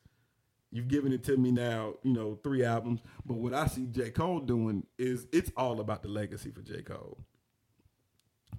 [0.75, 2.99] You've given it to me now, you know, three albums.
[3.25, 6.81] But what I see J Cole doing is it's all about the legacy for J
[6.81, 7.17] Cole.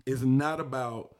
[0.06, 1.14] It's not about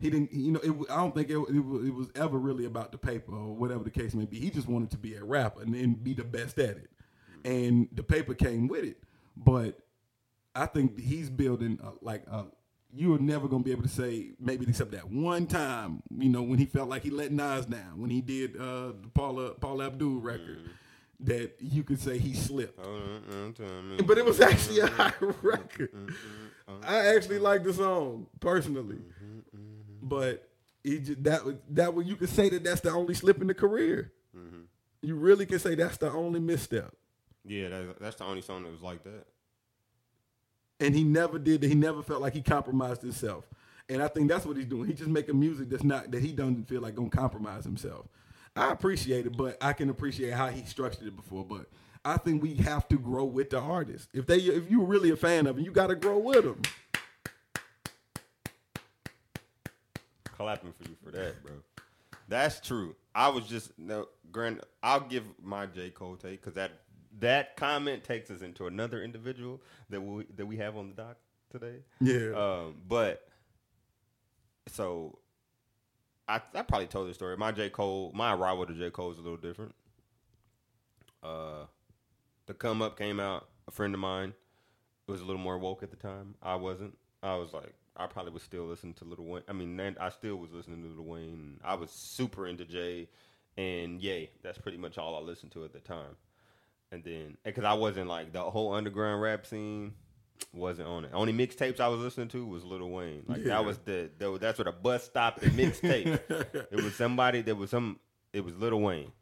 [0.00, 0.32] he didn't.
[0.32, 2.98] You know, it, I don't think it, it, was, it was ever really about the
[2.98, 4.40] paper or whatever the case may be.
[4.40, 6.90] He just wanted to be a rapper and, and be the best at it,
[7.44, 9.02] and the paper came with it.
[9.36, 9.78] But
[10.54, 12.46] I think he's building a, like a
[12.94, 16.42] you were never gonna be able to say maybe except that one time, you know,
[16.42, 19.82] when he felt like he let Nas down when he did uh, the Paula Paul
[19.82, 21.24] Abdul record, mm-hmm.
[21.24, 22.78] that you could say he slipped.
[22.82, 25.90] Oh, but it was actually a high record.
[26.82, 28.98] I actually like the song personally,
[30.02, 30.48] but
[30.82, 34.12] he just, that that you could say that that's the only slip in the career.
[34.36, 34.62] Mm-hmm.
[35.02, 36.94] You really can say that's the only misstep.
[37.44, 39.26] Yeah, that's, that's the only song that was like that
[40.80, 41.68] and he never did that.
[41.68, 43.44] He never felt like he compromised himself.
[43.88, 44.86] And I think that's what he's doing.
[44.88, 48.06] He's just making music that's not that he doesn't feel like gonna compromise himself.
[48.54, 51.44] I appreciate it, but I can appreciate how he structured it before.
[51.44, 51.66] But
[52.04, 54.08] I think we have to grow with the artist.
[54.12, 56.62] If they, if you're really a fan of him, you got to grow with them.
[60.24, 61.54] Clapping for you for that, bro.
[62.28, 62.94] That's true.
[63.14, 64.06] I was just no.
[64.30, 64.60] Grand.
[64.82, 66.72] I'll give my J Cole take because that
[67.20, 71.16] that comment takes us into another individual that we that we have on the dock
[71.50, 71.80] today.
[72.00, 72.32] Yeah.
[72.36, 73.26] Um, but
[74.68, 75.18] so
[76.28, 77.36] I I probably told this story.
[77.36, 79.74] My J Cole, my arrival to J Cole is a little different.
[81.22, 81.64] Uh,
[82.46, 83.48] the come up came out.
[83.66, 84.34] A friend of mine
[85.06, 86.34] was a little more woke at the time.
[86.42, 86.96] I wasn't.
[87.22, 89.42] I was like, I probably was still listening to Lil Wayne.
[89.48, 91.60] I mean, I still was listening to Lil Wayne.
[91.64, 93.08] I was super into Jay
[93.56, 94.30] and Yay.
[94.42, 96.16] That's pretty much all I listened to at the time
[96.90, 99.94] and then because I wasn't like the whole underground rap scene
[100.52, 101.10] wasn't on it.
[101.12, 103.24] Only mixtapes I was listening to was Lil Wayne.
[103.26, 103.48] Like yeah.
[103.48, 106.20] that was the, the that's what a bus stop and mixtape.
[106.70, 107.98] it was somebody that was some.
[108.32, 109.12] It was Lil Wayne.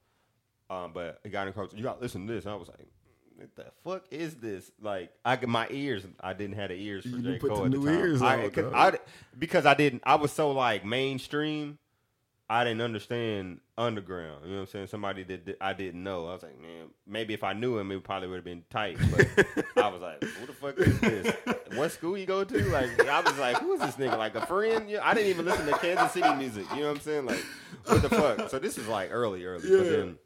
[0.68, 2.44] Um, but it got in You got to listen to this.
[2.44, 2.88] And I was like,
[3.36, 4.70] what the fuck is this?
[4.80, 6.04] Like, I my ears.
[6.20, 7.88] I didn't have the ears for you J Cole at the time.
[7.88, 8.92] Ears I, I,
[9.38, 10.02] because I didn't.
[10.04, 11.78] I was so like mainstream.
[12.48, 14.44] I didn't understand underground.
[14.44, 14.86] You know what I'm saying?
[14.86, 16.28] Somebody that I didn't know.
[16.28, 18.98] I was like, man, maybe if I knew him, it probably would have been tight.
[19.10, 19.26] But
[19.76, 21.36] I was like, who the fuck is this?
[21.74, 22.64] What school you go to?
[22.66, 24.16] Like, I was like, who is this nigga?
[24.16, 24.88] Like a friend?
[25.02, 26.66] I didn't even listen to Kansas City music.
[26.70, 27.26] You know what I'm saying?
[27.26, 27.44] Like,
[27.84, 28.48] what the fuck?
[28.50, 29.68] So this is like early, early.
[29.68, 29.78] Yeah.
[29.78, 30.18] But then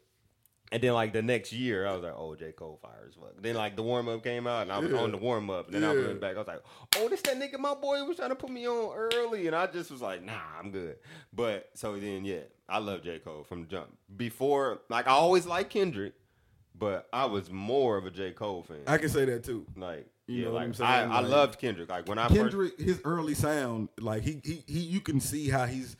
[0.72, 3.34] and then like the next year, I was like, "Oh, J Cole fire as fuck."
[3.40, 4.98] Then like the warm up came out, and I was yeah.
[4.98, 5.66] on the warm up.
[5.66, 5.90] And then yeah.
[5.90, 6.36] I went back.
[6.36, 6.62] I was like,
[6.96, 9.66] "Oh, this that nigga my boy was trying to put me on early," and I
[9.66, 10.96] just was like, "Nah, I'm good."
[11.32, 13.96] But so then, yeah, I love J Cole from the jump.
[14.16, 16.14] Before, like I always liked Kendrick,
[16.78, 18.82] but I was more of a J Cole fan.
[18.86, 19.66] I can say that too.
[19.76, 21.90] Like you yeah, know like I, like, I loved Kendrick.
[21.90, 22.80] Like when I Kendrick, first...
[22.80, 25.96] his early sound, like he, he he you can see how he's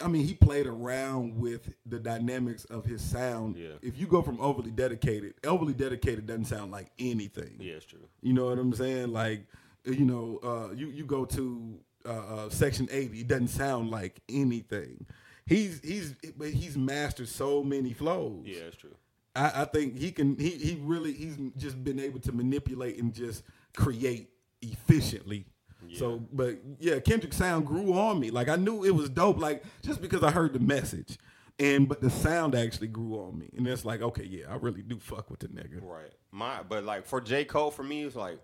[0.00, 3.56] I mean, he played around with the dynamics of his sound.
[3.56, 3.74] Yeah.
[3.80, 7.56] If you go from overly dedicated, overly dedicated doesn't sound like anything.
[7.58, 8.06] Yeah, it's true.
[8.20, 9.12] You know what I'm saying?
[9.12, 9.46] Like,
[9.84, 14.20] you know, uh, you you go to uh, uh, Section 80, it doesn't sound like
[14.28, 15.06] anything.
[15.46, 18.42] He's he's but he's mastered so many flows.
[18.44, 18.96] Yeah, it's true.
[19.34, 20.36] I, I think he can.
[20.36, 24.28] He he really he's just been able to manipulate and just create
[24.60, 25.46] efficiently
[25.94, 28.30] so, but yeah, Kendrick sound grew on me.
[28.30, 29.38] Like I knew it was dope.
[29.38, 31.18] Like just because I heard the message,
[31.58, 34.82] and but the sound actually grew on me, and it's like, okay, yeah, I really
[34.82, 35.82] do fuck with the nigga.
[35.82, 36.12] Right.
[36.30, 38.38] My, but like for J Cole, for me, it's like,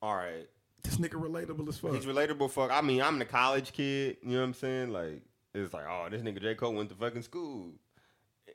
[0.00, 0.48] all right,
[0.82, 1.94] this nigga relatable as fuck.
[1.94, 2.50] He's relatable.
[2.50, 2.70] Fuck.
[2.72, 4.16] I mean, I'm the college kid.
[4.22, 4.92] You know what I'm saying?
[4.92, 5.22] Like,
[5.54, 7.72] it's like, oh, this nigga J Cole went to fucking school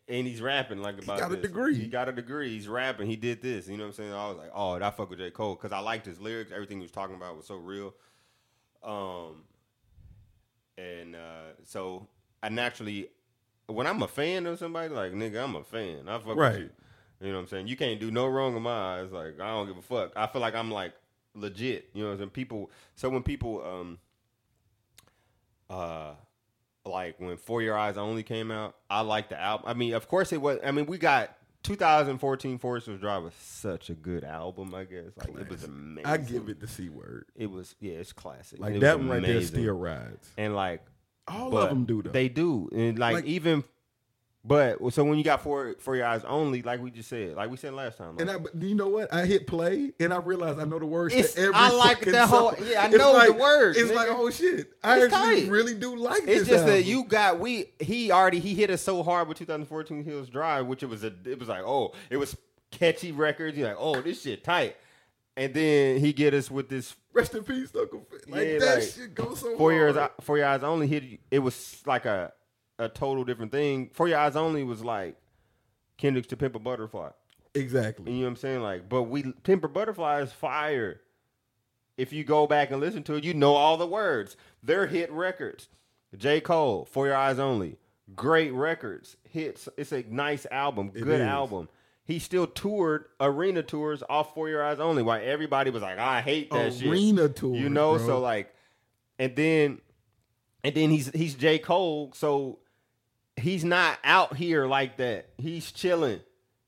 [0.08, 1.15] and he's rapping like about.
[1.15, 1.39] He got this.
[1.39, 1.76] a degree.
[1.76, 2.50] He got a degree.
[2.50, 3.08] He's rapping.
[3.08, 3.67] He did this.
[3.67, 4.13] You know what I'm saying?
[4.13, 6.52] I was like, oh, I fuck with J Cole because I liked his lyrics.
[6.52, 7.93] Everything he was talking about was so real.
[8.84, 9.43] Um,
[10.78, 12.08] and uh, so
[12.41, 13.10] I naturally,
[13.67, 16.08] when I'm a fan of somebody, like nigga, I'm a fan.
[16.08, 16.54] I fuck right.
[16.54, 16.70] with you.
[17.20, 17.67] You know what I'm saying?
[17.67, 19.12] You can't do no wrong in my eyes.
[19.12, 20.13] Like I don't give a fuck.
[20.15, 20.93] I feel like I'm like
[21.34, 21.89] legit.
[21.93, 22.30] You know what I'm saying?
[22.30, 22.72] People.
[22.96, 24.00] So when people um
[25.70, 26.13] uh
[26.88, 29.65] like when For Your Eyes Only came out, I liked the album.
[29.67, 30.60] I mean, of course it was.
[30.63, 34.73] I mean, we got 2014 Forest Drive was such a good album.
[34.73, 35.41] I guess like classic.
[35.41, 36.06] it was amazing.
[36.06, 37.26] I give it the C word.
[37.36, 38.60] It was yeah, it's classic.
[38.60, 40.32] Like it that one right there still rides.
[40.38, 40.86] And like
[41.28, 42.12] all of them do though.
[42.12, 43.63] They do, and like, like even
[44.48, 47.50] but so when you got for for your eyes only, like we just said, like
[47.52, 49.14] we said last time, like, and I, you know what?
[49.14, 51.54] I hit play and I realized I know the words it's, to every.
[51.54, 52.54] I like that whole.
[52.66, 53.78] Yeah, I know like, the words.
[53.78, 53.96] It's nigga.
[53.96, 54.72] like oh shit!
[54.82, 55.52] I it's actually tight.
[55.52, 56.24] really do like.
[56.26, 56.68] It's just album.
[56.68, 57.66] that you got we.
[57.80, 61.14] He already he hit us so hard with 2014 Hills Drive, which it was a.
[61.26, 62.38] It was like oh, it was
[62.72, 63.58] catchy records.
[63.58, 64.78] You're like oh, this shit tight.
[65.36, 66.96] And then he get us with this.
[67.14, 68.08] Rest in peace, Uncle.
[68.28, 69.56] Like yeah, that like, shit goes so.
[69.58, 69.96] Four hard.
[69.96, 71.04] years, four years only hit.
[71.30, 72.32] It was like a
[72.80, 73.90] a total different thing.
[73.94, 75.16] For Your Eyes Only was like
[75.98, 77.10] Kendrick's to Pimp a Butterfly.
[77.54, 78.12] Exactly.
[78.12, 78.62] You know what I'm saying?
[78.62, 81.02] Like, but we Pimp a Butterfly is fire.
[81.98, 84.38] if you go back and listen to it, you know all the words.
[84.62, 85.70] They're hit records.
[86.16, 86.40] J.
[86.40, 87.78] Cole, For Your Eyes Only,
[88.16, 89.68] great records, hits.
[89.78, 91.28] It's a nice album, It good is.
[91.28, 91.68] album.
[92.06, 96.22] He still toured arena tours off For Your Eyes Only, Why everybody was like, I
[96.22, 96.88] hate that shit.
[96.88, 97.56] Arena tour.
[97.56, 98.06] You know, bro.
[98.06, 98.54] so like,
[99.20, 99.82] and then,
[100.63, 102.60] and then he's he's J Cole, so
[103.38, 105.30] he's not out here like that.
[105.38, 106.21] He's chilling.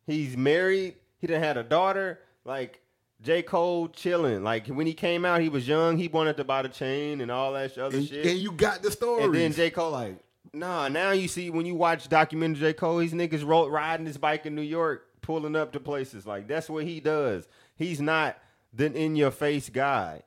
[0.05, 0.95] He's married.
[1.19, 2.19] He done had a daughter.
[2.45, 2.81] Like
[3.21, 4.43] J Cole chilling.
[4.43, 5.97] Like when he came out, he was young.
[5.97, 8.25] He wanted to buy the chain and all that other and, shit.
[8.25, 9.23] and you got the story.
[9.23, 10.17] And then J Cole like,
[10.53, 10.87] nah.
[10.87, 14.45] Now you see when you watch documentary J Cole, these niggas roll, riding his bike
[14.45, 16.25] in New York, pulling up to places.
[16.25, 17.47] Like that's what he does.
[17.75, 18.37] He's not
[18.73, 20.23] the in your face guy.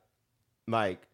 [0.67, 1.07] Like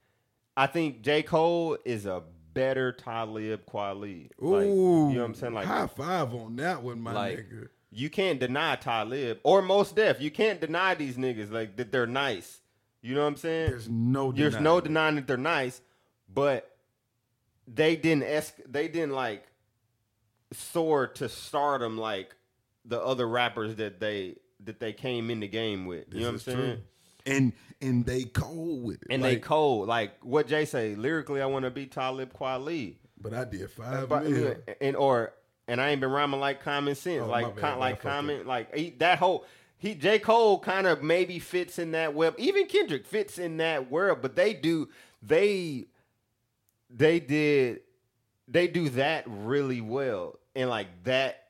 [0.58, 4.30] I think J Cole is a better Talib Kweli.
[4.42, 5.54] Ooh, Like, you know what I'm saying?
[5.54, 7.68] Like high five on that one, my like nigga.
[7.92, 10.22] you can't deny Talib or Mos Def.
[10.22, 12.60] You can't deny these niggas like that they're nice.
[13.02, 13.70] You know what I'm saying?
[13.70, 14.32] There's no.
[14.32, 15.82] There's no denying that they're nice,
[16.34, 16.70] but
[17.68, 19.46] they didn't esc- they didn't like
[20.52, 22.36] soar to stardom like
[22.86, 24.36] the other rappers that they
[24.66, 26.06] that they came in the game with.
[26.14, 26.58] You This know what I'm saying?
[26.58, 26.82] true.
[27.34, 29.08] And and they cold with it.
[29.10, 29.88] And they Like, cold.
[29.88, 32.96] Like what Jay say, lyrically I want to be Talib Kweli.
[33.22, 34.56] But I did five But, mil.
[34.82, 35.34] and or
[35.68, 38.90] and I ain't been rhyming like common sense, Oh, like bad, like common, like he,
[39.00, 39.46] that whole
[39.78, 42.36] he J Cole kind of maybe fits in that web.
[42.38, 44.90] Even Kendrick fits in that world, but they do
[45.22, 45.86] they
[46.90, 47.82] they did
[48.48, 51.44] they do that really well, and like that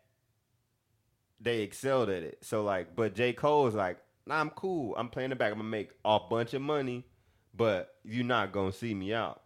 [1.40, 2.40] they excelled at it.
[2.42, 3.98] So like, but J Cole is like,
[4.30, 4.96] nah, I'm cool.
[4.96, 5.52] I'm playing the back.
[5.52, 7.06] I'm gonna make a bunch of money,
[7.54, 9.42] but you're not gonna see me out.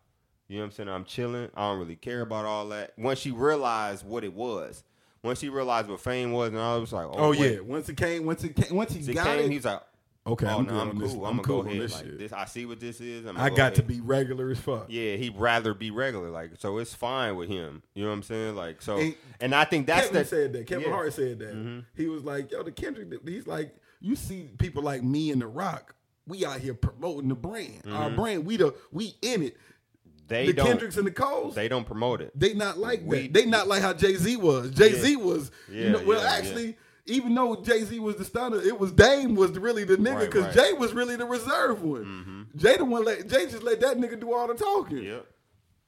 [0.47, 0.89] You know what I'm saying?
[0.89, 1.49] I'm chilling.
[1.55, 2.93] I don't really care about all that.
[2.97, 4.83] Once she realized what it was,
[5.23, 7.97] once she realized what fame was, and I was like, oh, oh yeah, once it
[7.97, 9.81] came, once it came, once he It got came, it, he's like,
[10.27, 10.99] okay, oh I'm, no, I'm cool.
[10.99, 11.13] this.
[11.13, 11.81] I'm, I'm gonna cool go ahead.
[11.81, 13.25] this Like this, I see what this is.
[13.25, 14.87] I'm I go got to be regular as fuck.
[14.89, 16.77] Yeah, he'd rather be regular, like so.
[16.77, 17.83] It's fine with him.
[17.93, 18.55] You know what I'm saying?
[18.57, 20.67] Like so, And and, I think that's Kevin the said that.
[20.67, 20.93] Kevin yeah.
[20.93, 21.55] Hart said that.
[21.55, 21.79] Mm-hmm.
[21.95, 25.47] He was like, "Yo, the Kendrick." He's like, "You see people like me and The
[25.47, 25.95] Rock.
[26.27, 27.81] We out here promoting the brand.
[27.89, 28.45] Our brand.
[28.45, 29.55] We the we in it.
[29.57, 30.27] Mm-hmm.
[30.27, 30.61] They the.
[30.63, 31.53] Kendricks and the Coles.
[31.55, 32.31] They don't promote it.
[32.39, 33.33] They not like We- that.
[33.33, 34.69] They not like how Jay Z was.
[34.71, 36.37] Jay Z was, you Yeah, know, well, yeah, yeah.
[36.37, 40.21] actually, even though Jay Z was the stunner, it was Dame was really the nigga
[40.21, 40.55] because right.
[40.55, 40.59] Mm-hmm.
[40.59, 42.47] Jay was really the reserve one.
[42.55, 45.03] Jay the one let Jay just let that nigga do all the talking.
[45.03, 45.25] Yep.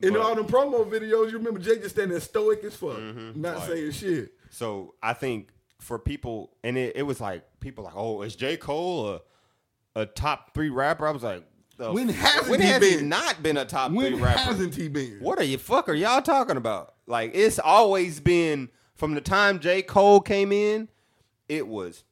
[0.01, 2.97] In But- all them promo videos, you remember Jay just standing there stoic as fuck,
[2.99, 3.41] not Mm-hmm.
[3.41, 4.33] Like- saying shit.
[4.49, 5.49] So I think
[5.85, 9.21] for people, and it, it was like people like, oh, is J Cole
[9.95, 11.07] a, a top three rapper?
[11.07, 11.43] I was like,
[11.77, 12.99] When hasn't when he has been?
[12.99, 14.39] he not been a top When three rapper?
[14.39, 15.17] hasn't he been?
[15.19, 16.95] What are you fuck are y'all talking about?
[17.05, 20.89] Like it's always been from the time J Cole came in,
[21.47, 22.03] it was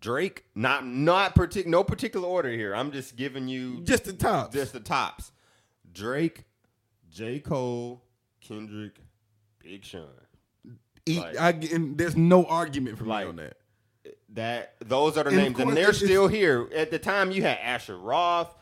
[0.00, 0.44] Drake.
[0.54, 2.74] Not not partic- no particular order here.
[2.74, 4.52] I'm just giving you Just the top.
[4.52, 5.32] just the tops.
[5.92, 6.44] Drake,
[7.08, 8.02] J Cole,
[8.42, 9.00] Kendrick,
[9.62, 10.08] Big Sean.
[11.06, 13.56] Eat, like- I, and there's no argument for me on that.
[14.30, 16.68] That those are the And names, and they're still here.
[16.74, 18.54] At the time, you had Asher Roth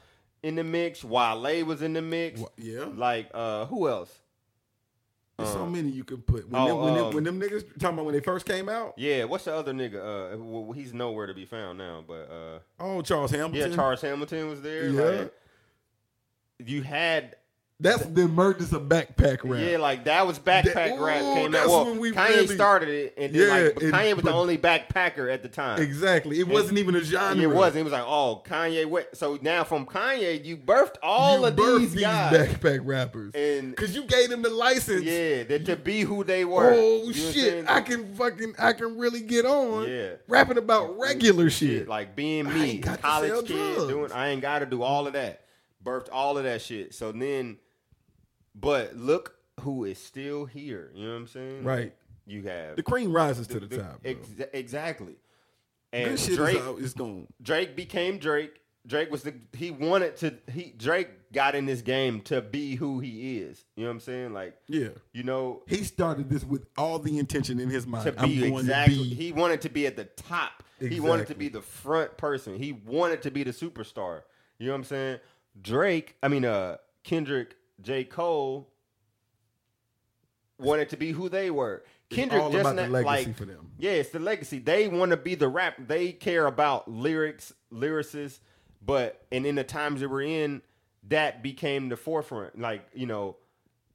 [0.42, 1.02] in the mix.
[1.02, 2.40] Wale was in the mix.
[2.40, 2.84] Wha- yeah.
[2.94, 4.20] Like uh, who else?
[5.36, 6.48] There's so uh, many you can put.
[6.48, 8.68] When, oh, them, when, them, um, when them niggas talking about when they first came
[8.68, 8.94] out.
[8.96, 10.34] Yeah, what's the other nigga?
[10.34, 12.04] Uh, well, he's nowhere to be found now.
[12.06, 13.70] But uh, Oh, Charles Hamilton.
[13.70, 14.88] yeah, Charles Hamilton was there.
[14.90, 15.02] Yeah.
[15.02, 15.34] Like,
[16.64, 17.34] you had
[17.80, 19.60] That's the emergence of backpack rap.
[19.68, 21.66] yeah, like that was backpack That- rap ooh, came out.
[21.66, 24.24] Well, when we Kanye really- started it, and then Yeah, like, but and- Kanye was
[24.24, 25.82] the only backpacker at the time.
[25.82, 26.38] Exactly.
[26.38, 27.42] It wasn't even a genre.
[27.42, 27.80] It wasn't.
[27.80, 28.86] It was like, oh, Kanye.
[28.86, 29.16] What?
[29.16, 33.32] So now from Kanye, you birthed all you of birthed these guys, backpack rappers.
[33.34, 35.02] and Cause you gave them the license.
[35.02, 36.70] yeah, that to be who they were.
[36.72, 37.68] Oh You know what I'm shit!
[37.68, 39.88] I can fucking I can really get on.
[39.90, 40.10] Yeah.
[40.28, 41.88] Rapping about regular shit.
[41.88, 43.88] like being me, ain't got to college kid, drugs.
[43.92, 44.12] doing.
[44.12, 45.40] I ain't got to do all of that.
[45.84, 46.94] Birthed all of that shit.
[46.94, 47.58] So then,
[48.54, 50.90] but look who is still here.
[50.94, 51.64] You know what I'm saying?
[51.64, 51.94] Right.
[52.26, 54.00] You have The cream rises to the, the- top.
[54.04, 55.16] Ex- exactly.
[55.92, 56.92] And Drake, is.
[56.94, 57.28] Gone.
[57.40, 58.60] Drake became Drake.
[58.86, 62.98] Drake was the he wanted to he Drake got in this game to be who
[63.00, 63.64] he is.
[63.76, 64.32] You know what I'm saying?
[64.34, 64.88] Like Yeah.
[65.12, 68.04] you know He started this with all the intention in his mind.
[68.04, 69.14] to be exactly to be.
[69.14, 70.62] he wanted to be at the top.
[70.80, 72.56] He wanted to be the front person.
[72.58, 74.22] He wanted to be the superstar.
[74.58, 75.18] You know what I'm saying?
[75.62, 78.04] Drake, I mean uh Kendrick, J.
[78.04, 78.68] Cole
[80.58, 81.84] wanted to be who they were.
[82.10, 83.72] Kendrick just not, like for them.
[83.78, 84.58] yeah, it's the legacy.
[84.58, 85.76] They want to be the rap.
[85.86, 88.40] They care about lyrics, lyricists,
[88.84, 90.62] but and in the times that we're in,
[91.08, 92.58] that became the forefront.
[92.58, 93.36] Like you know,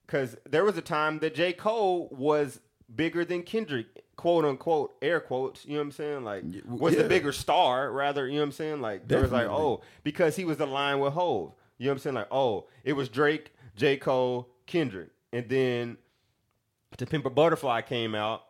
[0.05, 1.53] because there was a time that J.
[1.53, 2.59] Cole was
[2.93, 5.65] bigger than Kendrick, quote unquote, air quotes.
[5.65, 6.23] You know what I'm saying?
[6.23, 7.03] Like, was yeah.
[7.03, 8.27] the bigger star rather?
[8.27, 8.81] You know what I'm saying?
[8.81, 11.53] Like, there was like, oh, because he was the line with Hove.
[11.77, 12.15] You know what I'm saying?
[12.15, 13.95] Like, oh, it was Drake, J.
[13.95, 15.97] Cole, Kendrick, and then
[16.97, 18.43] To Pimp a Butterfly came out,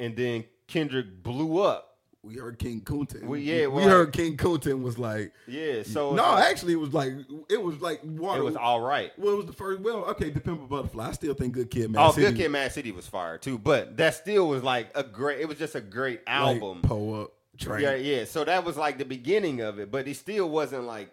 [0.00, 1.90] and then Kendrick blew up.
[2.24, 3.20] We heard King Kunta.
[3.22, 6.76] We- yeah, we well, heard King Kunta was like, Yeah, so no, like- actually, it
[6.76, 7.12] was like
[7.50, 8.40] it was like water.
[8.40, 9.12] it was all right.
[9.18, 9.80] Well, it was the first.
[9.80, 11.08] Well, okay, the Pimp a Butterfly.
[11.08, 12.00] I still think Good Kid, Man.
[12.00, 15.02] Oh, City, Good Kid, Mad City was fire too, but that still was like a
[15.02, 15.40] great.
[15.40, 16.80] It was just a great like, album.
[16.82, 17.82] Pull up, train.
[17.82, 18.24] Yeah, yeah.
[18.24, 21.10] So that was like the beginning of it, but it still wasn't like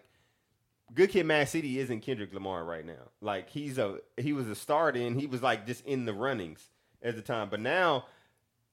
[0.94, 3.10] Good Kid, Mad City isn't Kendrick Lamar right now.
[3.20, 5.18] Like he's a he was a star then.
[5.18, 6.68] He was like just in the runnings
[7.02, 8.06] at the time, but now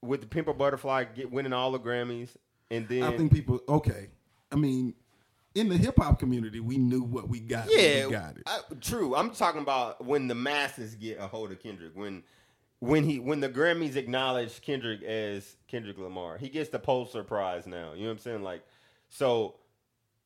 [0.01, 2.29] with the Pimp a Butterfly get winning all the Grammys,
[2.71, 3.59] and then I think people.
[3.69, 4.07] Okay,
[4.51, 4.93] I mean,
[5.55, 7.67] in the hip hop community, we knew what we got.
[7.69, 8.43] yeah, we got it.
[8.45, 9.15] I- true.
[9.15, 12.23] I'm talking about when the masses get a hold of Kendrick when.
[12.79, 17.65] When he when the Grammys acknowledge Kendrick as Kendrick Lamar, he gets the Pulitzer Prize
[17.65, 17.93] now.
[17.93, 18.43] You know what I'm saying?
[18.43, 18.61] Like,
[19.09, 19.55] so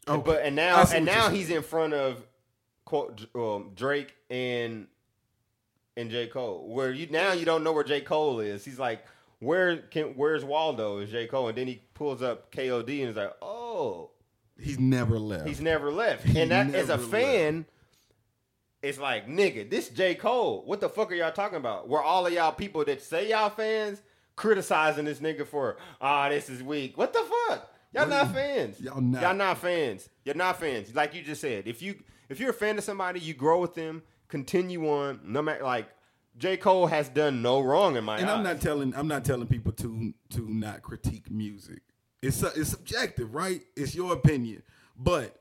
[0.07, 0.21] Okay.
[0.25, 2.25] But and now and now he's in front of
[2.85, 4.87] quote um, Drake and
[5.95, 6.67] and J Cole.
[6.73, 8.65] Where you now you don't know where J Cole is.
[8.65, 9.05] He's like,
[9.39, 10.99] where can where's Waldo?
[10.99, 11.49] Is J Cole?
[11.49, 14.09] And then he pulls up KOD and is like, oh,
[14.59, 15.47] He's never left.
[15.47, 16.23] he's never left.
[16.25, 17.65] He And that as a fan.
[18.83, 20.15] It's like, nigga, this J.
[20.15, 20.63] Cole.
[20.65, 21.87] What the fuck are y'all talking about?
[21.87, 24.01] Where all of y'all people that say y'all fans
[24.35, 26.97] criticizing this nigga for, ah, this is weak.
[26.97, 27.71] What the fuck?
[27.93, 28.79] Y'all What not fans.
[28.79, 29.21] y'all not.
[29.21, 30.09] Y'all not fans.
[30.23, 30.93] You're not fans.
[30.95, 31.95] Like you just said, if you
[32.29, 35.19] if you're a fan of somebody, you grow with them, continue on.
[35.25, 35.89] No matter like
[36.37, 36.55] J.
[36.55, 38.21] Cole has done no wrong in my life.
[38.21, 38.37] and eyes.
[38.37, 41.81] I'm not telling I'm not telling people to to not critique music.
[42.21, 43.61] It's it's subjective, right?
[43.75, 44.63] It's your opinion.
[44.97, 45.37] But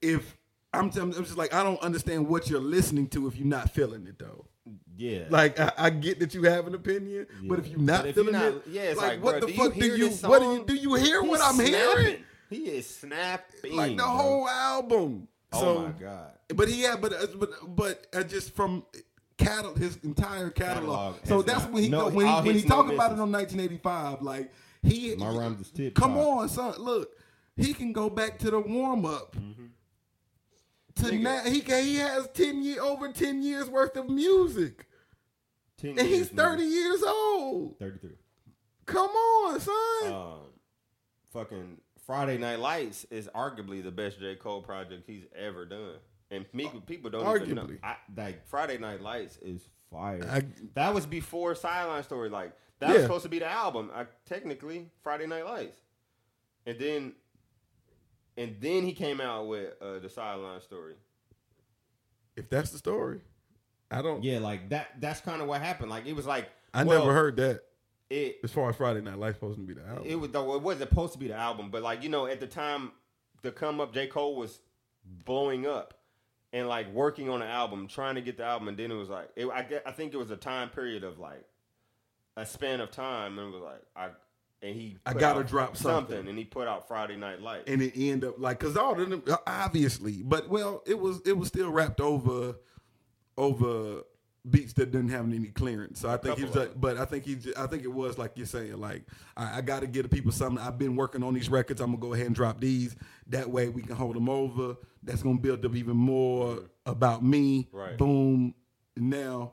[0.00, 0.36] if
[0.72, 3.70] I'm, telling- I'm just like I don't understand what you're listening to if you're not
[3.70, 4.46] feeling it though.
[4.96, 5.24] Yeah.
[5.30, 8.16] Like I, I get that you have an opinion, but if you're not But if
[8.16, 9.86] you're feeling not- it, yeah, it's like, like, what bruh, the do you fuck do
[9.86, 12.24] you this what do you do you hear He's what I'm hearing?
[12.50, 13.76] He is snapping.
[13.76, 14.06] Like the bro.
[14.06, 15.28] whole album.
[15.52, 16.30] oh so, my god.
[16.54, 18.84] But he had, but uh, but but uh, just from
[19.36, 21.14] cattle his entire catalog.
[21.22, 22.94] Catalog so that's not- when he no, when he, all when he hits, no talking
[22.94, 23.20] about it misses.
[23.22, 24.22] on 1985.
[24.22, 24.52] Like
[24.82, 26.74] he, My rhymes is tip Come on, son.
[26.78, 27.10] Look,
[27.56, 29.36] he can go back to the warm up.
[29.36, 29.66] Mm-hmm.
[30.98, 31.20] To Nigga.
[31.20, 34.86] now, he he has ten year over ten years worth of music,
[35.78, 36.36] 10 and he's years, nigga.
[36.36, 37.78] thirty years old.
[37.78, 38.10] 33.
[38.86, 40.12] Come on, son.
[40.12, 40.38] um,
[41.32, 44.34] fucking Friday Night Lights is arguably the best J.
[44.36, 45.96] Cole project he's ever done.
[46.30, 47.62] And me, people don't even know.
[47.62, 47.78] Arguably.
[47.82, 50.26] I, like Friday Night Lights is fire.
[50.30, 52.28] I- that was before Sideline Story.
[52.28, 53.90] Like that was supposed to be the album.
[53.94, 55.78] I, technically, Friday Night Lights,
[56.66, 57.12] and then,
[58.38, 60.94] and then he came out with uh, the Sideline Story.
[62.36, 63.20] if that's the story,
[63.90, 64.22] I don't.
[64.22, 65.00] Yeah, like that.
[65.00, 65.90] That's kind of what happened.
[65.90, 67.62] Like it was like I well, never heard that.
[68.10, 68.38] it.
[68.44, 70.04] As far as Friday Night Lights supposed to be the album.
[70.06, 72.40] It was though it wasn't supposed to be the album, but like you know, at
[72.40, 72.92] the time,
[73.42, 74.60] the come up, J Cole was
[75.04, 75.94] blowing up
[76.52, 79.08] and like working on the album, trying to get the album, and then it was
[79.08, 81.44] like it, I I think it was a time period of like
[82.36, 84.10] a span of time, and it was like I
[84.62, 86.28] and he I gotta drop something.
[86.28, 87.64] and he put out Friday Night Lights.
[87.66, 91.36] and it ended up like because all of them obviously, but well, it was it
[91.36, 92.56] was still wrapped over
[93.36, 94.02] over
[94.48, 96.00] beats that didn't have any clearance.
[96.00, 98.18] So I think he was, like, uh, but I think he, I think it was
[98.18, 99.04] like you're saying, like
[99.36, 100.64] I, I got to get the people something.
[100.64, 101.80] I've been working on these records.
[101.80, 102.96] I'm gonna go ahead and drop these.
[103.28, 104.76] That way we can hold them over.
[105.02, 107.68] That's gonna build up even more about me.
[107.72, 107.96] Right.
[107.96, 108.54] Boom.
[108.96, 109.52] Now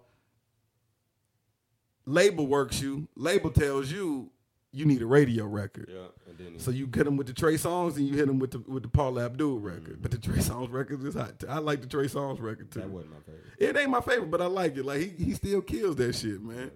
[2.05, 3.07] label works you.
[3.15, 4.31] Label tells you
[4.75, 5.89] you need a radio record.
[5.91, 8.39] yeah, and then So you hit them with the Trey Songz and you hit them
[8.39, 9.93] with the with the Paula Abdul record.
[9.93, 10.01] Mm-hmm.
[10.01, 11.39] But the Trey Songz record is hot.
[11.39, 11.47] too.
[11.47, 12.81] I like the Trey Songz record too.
[12.81, 13.43] That wasn't my favorite.
[13.57, 14.85] It ain't my favorite, but I like it.
[14.85, 16.71] Like he, he still kills that shit, man.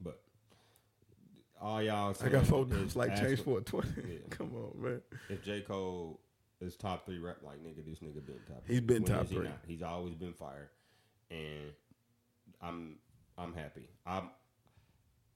[0.00, 0.20] But
[1.60, 3.88] all y'all I got four is like change for- a twenty.
[3.96, 4.18] Yeah.
[4.30, 5.00] Come on, man.
[5.28, 6.20] If J Cole
[6.60, 8.62] is top three rap, like nigga, this nigga been top.
[8.66, 9.44] He's been When top he three.
[9.46, 9.58] not?
[9.66, 10.70] He's always been fire,
[11.30, 11.72] and
[12.62, 12.96] I'm
[13.36, 13.88] I'm happy.
[14.06, 14.30] I'm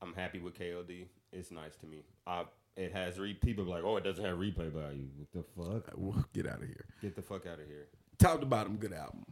[0.00, 1.06] I'm happy with KOD.
[1.32, 2.04] It's nice to me.
[2.26, 2.44] I
[2.76, 5.08] it has re- people like, oh, it doesn't have replay value.
[5.16, 5.42] What the
[5.84, 5.92] fuck?
[5.96, 6.86] Well, Get out of here.
[7.02, 7.86] get the fuck out of here.
[8.18, 9.24] Top to bottom, good album.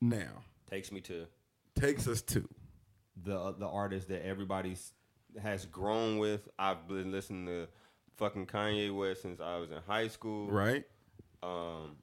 [0.00, 1.26] Now Takes me to
[1.74, 2.48] takes us to
[3.22, 4.92] the the artist that everybody's
[5.42, 6.48] has grown with.
[6.58, 7.68] I've been listening to
[8.16, 10.48] fucking Kanye West since I was in high school.
[10.50, 10.84] right.
[11.42, 11.96] Um,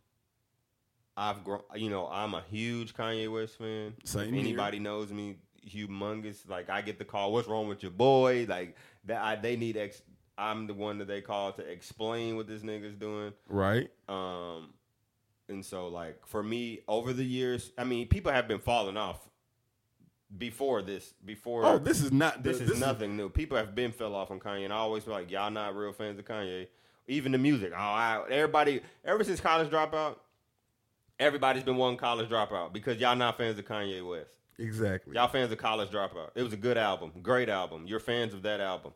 [1.15, 1.61] I've grown.
[1.76, 3.93] You know, I'm a huge Kanye West fan.
[4.03, 4.39] Same if here.
[4.39, 5.38] anybody knows me,
[5.68, 6.47] humongous.
[6.47, 8.76] Like I get the call, "What's wrong with your boy?" Like
[9.08, 9.22] that.
[9.22, 9.76] I, they need.
[9.78, 10.01] Ex-
[10.38, 13.34] I'm the one that they call to explain what this nigga's doing.
[13.49, 13.89] Right.
[14.08, 14.74] Um,
[15.49, 19.20] and so like for me, over the years, I mean, people have been falling off
[20.38, 21.14] before this.
[21.26, 22.43] Before Oh, this is not.
[22.43, 23.30] this is nothing new.
[23.30, 25.93] People have been fell off on Kanye, and I always be like, y'all not real
[25.93, 26.68] fans of Kanye.
[27.08, 30.18] Even the music, oh, I, everybody, ever since College Dropout,
[31.18, 34.30] everybody's been one College Dropout because y'all not fans of Kanye West.
[34.60, 35.16] Exactly.
[35.16, 36.30] Y'all fans of College Dropout.
[36.36, 37.86] It was a good album, great album.
[37.88, 38.93] You're fans of that album.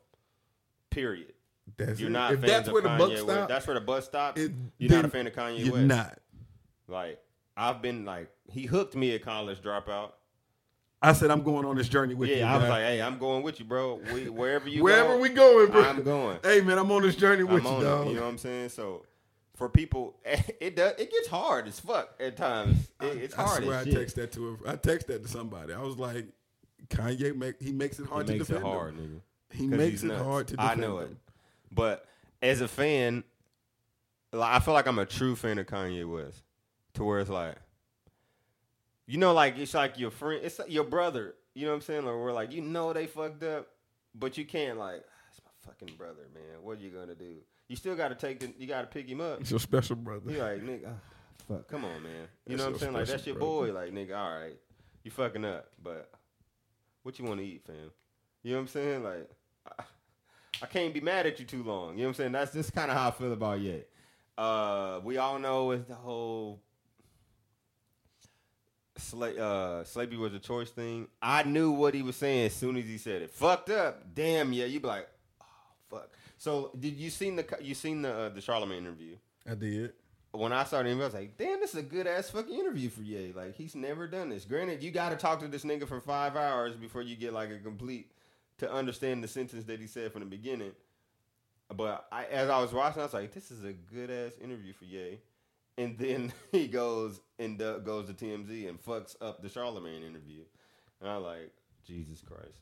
[0.89, 1.33] Period.
[1.77, 2.13] That's You're it.
[2.13, 3.23] not If that's where the Kanye buck West.
[3.23, 4.41] stops, That's where the bus stops.
[4.41, 5.85] it- You're not a fan of Kanye you're West.
[5.85, 6.19] not.
[6.87, 7.19] Like
[7.55, 10.11] I've been like he hooked me at College Dropout.
[11.01, 12.35] I said I'm going on this journey with you.
[12.37, 14.01] Yeah, I was like, hey, I'm going with you, bro.
[14.13, 15.81] We, wherever you wherever go, we going, bro.
[15.83, 16.37] I'm going.
[16.43, 17.83] Hey, man, I'm on this journey with I'm you, it.
[17.83, 18.07] dog.
[18.09, 18.69] You know what I'm saying?
[18.69, 19.05] So
[19.61, 22.89] for people, it does it gets hard as fuck at times.
[22.99, 23.99] It, it's I hard swear as I shit.
[23.99, 24.69] text that to her.
[24.71, 25.71] I text that to somebody.
[25.71, 26.25] I was like,
[26.87, 28.71] Kanye make he makes it hard It to makes it defend him.
[28.73, 29.21] hard, nigga.
[29.51, 30.23] He makes it nuts.
[30.23, 31.15] hard to defend I defend know it.
[31.71, 32.07] But
[32.41, 33.23] as a fan,
[34.33, 36.41] like I feel like I'm a true fan of Kanye West.
[36.95, 37.55] To where it's like,
[39.05, 41.35] you know, like it's like your friend, it's like your brother.
[41.53, 42.05] You know what I'm saying?
[42.07, 43.67] Or we're like, you know, they fucked up,
[44.15, 46.63] but you can't like, "Ah, it's my fucking brother, man.
[46.63, 47.35] What are you gonna do?
[47.71, 49.39] You still got to take the, you got to pick him up.
[49.39, 50.29] It's your special brother.
[50.29, 50.99] You like, nigga, ah,
[51.47, 52.11] fuck, come on, man.
[52.45, 52.93] You That's know what I'm saying?
[52.93, 53.71] Like that's your boy.
[53.71, 54.57] Like nigga, all right,
[55.03, 56.11] you fucking up, but
[57.03, 57.75] what you want to eat, fam?
[58.43, 59.03] You know what I'm saying?
[59.05, 59.31] Like,
[59.79, 59.83] I,
[60.63, 61.93] I can't be mad at you too long.
[61.93, 62.31] You know what I'm saying?
[62.33, 63.85] That's That's kind of how I feel about Ye.
[64.37, 66.61] uh, we all know it's the whole
[68.99, 71.07] sla- uh, slavery was a choice thing.
[71.21, 73.31] I knew what he was saying as soon as he said it.
[73.31, 74.13] Fucked up.
[74.13, 74.65] Damn, yeah.
[74.65, 75.07] You'd be like,
[75.41, 75.45] oh,
[75.89, 76.09] fuck.
[76.41, 79.15] So did you seen the you seen the uh, the Charlemagne interview?
[79.47, 79.93] I did.
[80.31, 83.03] When I started, I was like, damn, this is a good ass fucking interview for
[83.03, 83.31] Ye.
[83.31, 84.43] Like he's never done this.
[84.45, 87.51] Granted, you got to talk to this nigga for five hours before you get like
[87.51, 88.11] a complete
[88.57, 90.71] to understand the sentence that he said from the beginning.
[91.71, 94.73] But I, as I was watching, I was like, this is a good ass interview
[94.73, 95.19] for Ye.
[95.77, 100.41] And then he goes and do- goes to TMZ and fucks up the Charlemagne interview.
[101.01, 101.51] And I'm like,
[101.85, 102.57] Jesus Christ.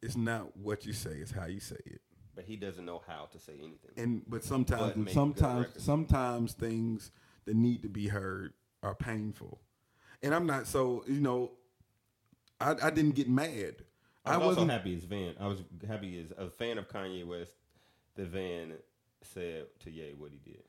[0.00, 2.00] It's not what you say; it's how you say it.
[2.34, 3.90] But he doesn't know how to say anything.
[3.96, 7.10] And but sometimes, But make a good sometimes, sometimes things
[7.44, 8.52] that need to be heard
[8.82, 9.60] are painful.
[10.22, 11.52] And I'm not so you know.
[12.60, 13.76] I, I didn't get mad.
[14.24, 14.70] I I was also wasn't.
[14.72, 15.34] happy as Van.
[15.40, 17.52] I was happy as a fan of Kanye West
[18.16, 18.74] The Van
[19.22, 20.62] said to Ye what he did.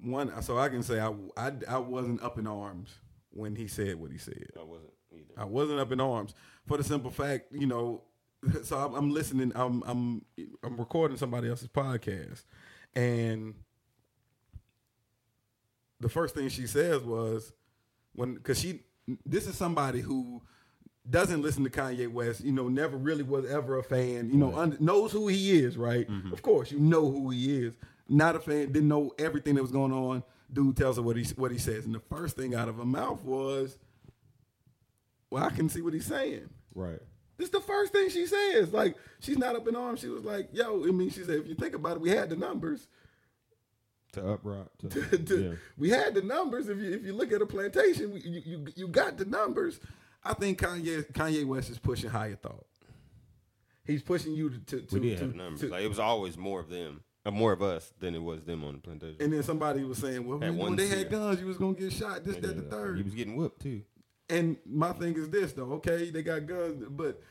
[0.00, 2.94] one so I can say I, I I wasn't up in arms
[3.30, 4.48] when he said what he said.
[4.58, 5.34] I wasn't either.
[5.36, 6.34] I wasn't up in arms
[6.66, 8.02] for the simple fact, you know.
[8.62, 9.52] So I'm, I'm listening.
[9.54, 10.24] I'm I'm
[10.62, 12.44] I'm recording somebody else's podcast,
[12.94, 13.54] and
[16.00, 17.52] the first thing she says was
[18.14, 18.82] when because she
[19.26, 20.42] this is somebody who
[21.08, 22.42] doesn't listen to Kanye West.
[22.44, 24.30] You know, never really was ever a fan.
[24.30, 25.76] You know, un, knows who he is.
[25.76, 26.08] Right.
[26.08, 26.32] Mm-hmm.
[26.32, 27.74] Of course, you know who he is.
[28.08, 28.72] Not a fan.
[28.72, 30.22] Didn't know everything that was going on.
[30.52, 32.84] Dude tells her what he what he says, and the first thing out of her
[32.84, 33.76] mouth was,
[35.30, 37.00] "Well, I can see what he's saying." Right.
[37.38, 38.72] This is the first thing she says.
[38.72, 40.00] Like, she's not up in arms.
[40.00, 42.28] She was like, yo, I mean, she said, if you think about it, we had
[42.28, 42.88] the numbers.
[44.12, 44.68] To uprock.
[44.90, 45.54] To, To- yeah.
[45.76, 46.68] We had the numbers.
[46.68, 49.80] If you if you look at a plantation, we- you, you you got the numbers.
[50.24, 52.66] I think Kanye Kanye West is pushing higher thought.
[53.84, 55.60] He's pushing you to to, to, We did to- have Numbers.
[55.60, 58.42] to- like it was always more of them, uh, more of us than it was
[58.44, 59.16] them on the plantation.
[59.20, 60.98] and then somebody was saying, well, At when, they tier.
[60.98, 62.24] had guns, you was gonna get shot.
[62.24, 62.96] This, And, that, the third.
[62.96, 63.82] He was getting whooped too.
[64.30, 67.22] And my thing is this though, okay, they got guns, but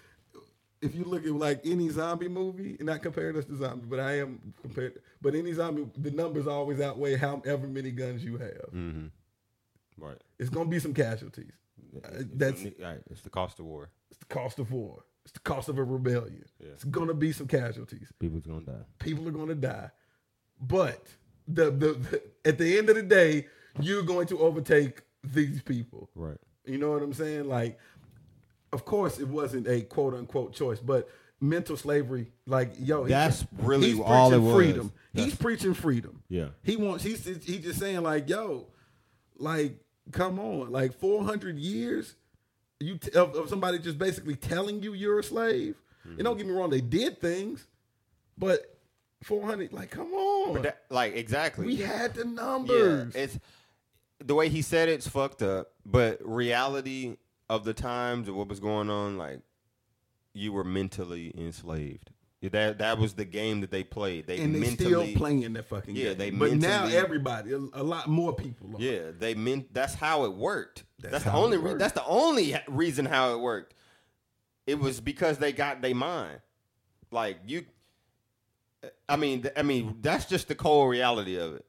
[0.81, 3.99] if you look at like any zombie movie, and not comparing us to zombie, but
[3.99, 8.69] I am compared, but any zombie, the numbers always outweigh however many guns you have.
[8.73, 9.07] Mm-hmm.
[9.97, 10.17] Right.
[10.39, 11.51] It's gonna be some casualties.
[12.03, 13.01] Uh, that's right.
[13.09, 13.89] It's the cost of war.
[14.09, 15.03] it's the cost of war.
[15.23, 16.45] It's the cost of a rebellion.
[16.59, 16.69] Yeah.
[16.69, 18.11] It's gonna be some casualties.
[18.19, 18.85] People's gonna die.
[18.99, 19.89] People are gonna die,
[20.61, 21.07] but
[21.47, 23.47] the, the the at the end of the day,
[23.81, 26.09] you're going to overtake these people.
[26.15, 26.37] Right.
[26.67, 27.47] You know what I'm saying?
[27.47, 27.79] Like,
[28.73, 31.09] of course, it wasn't a quote unquote choice, but
[31.39, 34.55] mental slavery, like, yo, he- That's really he's all preaching it was.
[34.55, 34.91] freedom.
[35.13, 36.23] He's preaching freedom.
[36.29, 36.49] Yeah.
[36.63, 37.03] He wants.
[37.03, 38.67] He's he's just saying like, yo,
[39.37, 39.79] like,
[40.11, 42.15] come on, like 400 years,
[42.79, 45.75] you t- of, of somebody just basically telling you you're a slave.
[46.03, 46.37] And don't mm-hmm.
[46.37, 47.67] get me wrong, they did things,
[48.37, 48.77] but
[49.23, 51.65] 400, like, come on, that, like exactly.
[51.65, 53.15] we had the yeah, numbers.
[53.15, 53.39] it's
[54.23, 55.71] the way he said it's fucked up.
[55.85, 57.17] But reality
[57.49, 59.39] of the times and what was going on, like
[60.33, 62.11] you were mentally enslaved.
[62.43, 64.27] That that was the game that they played.
[64.27, 66.17] They and they mentally, still playing that fucking Yeah, game.
[66.17, 68.75] they but now everybody, a, a lot more people.
[68.75, 68.79] Are.
[68.81, 70.83] Yeah, they meant that's how it worked.
[70.99, 73.73] That's That's, the only re- that's the only reason how it worked.
[74.67, 76.39] It was because they got their mind.
[77.11, 77.65] Like you
[79.09, 81.65] I mean I mean that's just the cold reality of it.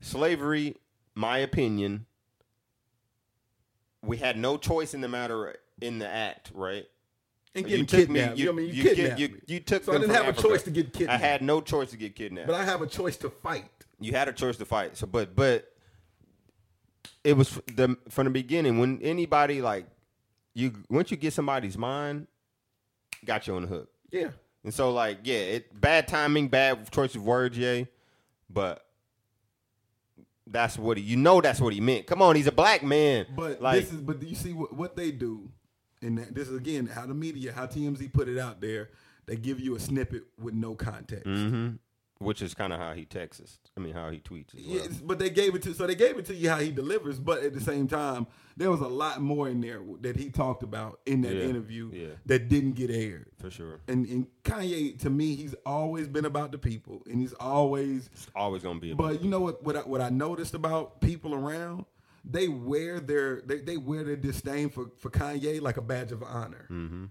[0.00, 0.76] Slavery,
[1.14, 2.06] my opinion,
[4.02, 6.86] we had no choice in the matter in the act, right?
[7.54, 8.38] And You getting me- kidnapped.
[8.38, 9.40] you- You, I mean, you, you kidnapped you- me.
[9.46, 11.22] you took So I didn't have a choice to get kidnapped.
[11.22, 12.46] I had no choice to get kidnapped.
[12.48, 13.70] but I have a choice to fight.
[14.00, 14.96] you had a choice to fight.
[14.96, 15.68] So, but but
[17.24, 19.86] it was the from the beginning when anybody like
[20.54, 22.26] you once you get somebody's mind,
[23.24, 23.90] got you on the hook.
[24.10, 24.30] Yeah.
[24.64, 27.86] And so like yeah, it bad timing, bad choice of words, yay,
[28.50, 28.84] but
[30.46, 31.02] that's what he.
[31.04, 32.06] You know that's what he meant.
[32.06, 33.26] Come on, he's a black man.
[33.34, 35.48] But like this is but you see what, what they do,
[36.00, 38.90] and that, this is again how the media, how TMZ put it out there.
[39.26, 41.26] They give you a snippet with no context.
[41.26, 41.78] mhm,
[42.22, 43.42] which is kind of how he texts.
[43.42, 43.58] us.
[43.76, 44.54] I mean, how he tweets.
[44.56, 44.76] As well.
[44.76, 47.18] Yes, but they gave it to so they gave it to you how he delivers.
[47.18, 50.62] But at the same time, there was a lot more in there that he talked
[50.62, 52.06] about in that Yeah, interview yeah.
[52.26, 53.28] that didn't get aired.
[53.38, 53.80] for sure.
[53.88, 58.10] And, and Kanye, to me, he's always been about the people, and he's always.
[58.12, 58.92] It's always gonna be.
[58.92, 59.62] But you know what?
[59.64, 61.86] What I, what I noticed about people around,
[62.24, 66.22] they wear their they, they wear their disdain for for Kanye like a badge of
[66.22, 66.66] honor.
[66.70, 67.06] Mm-hmm.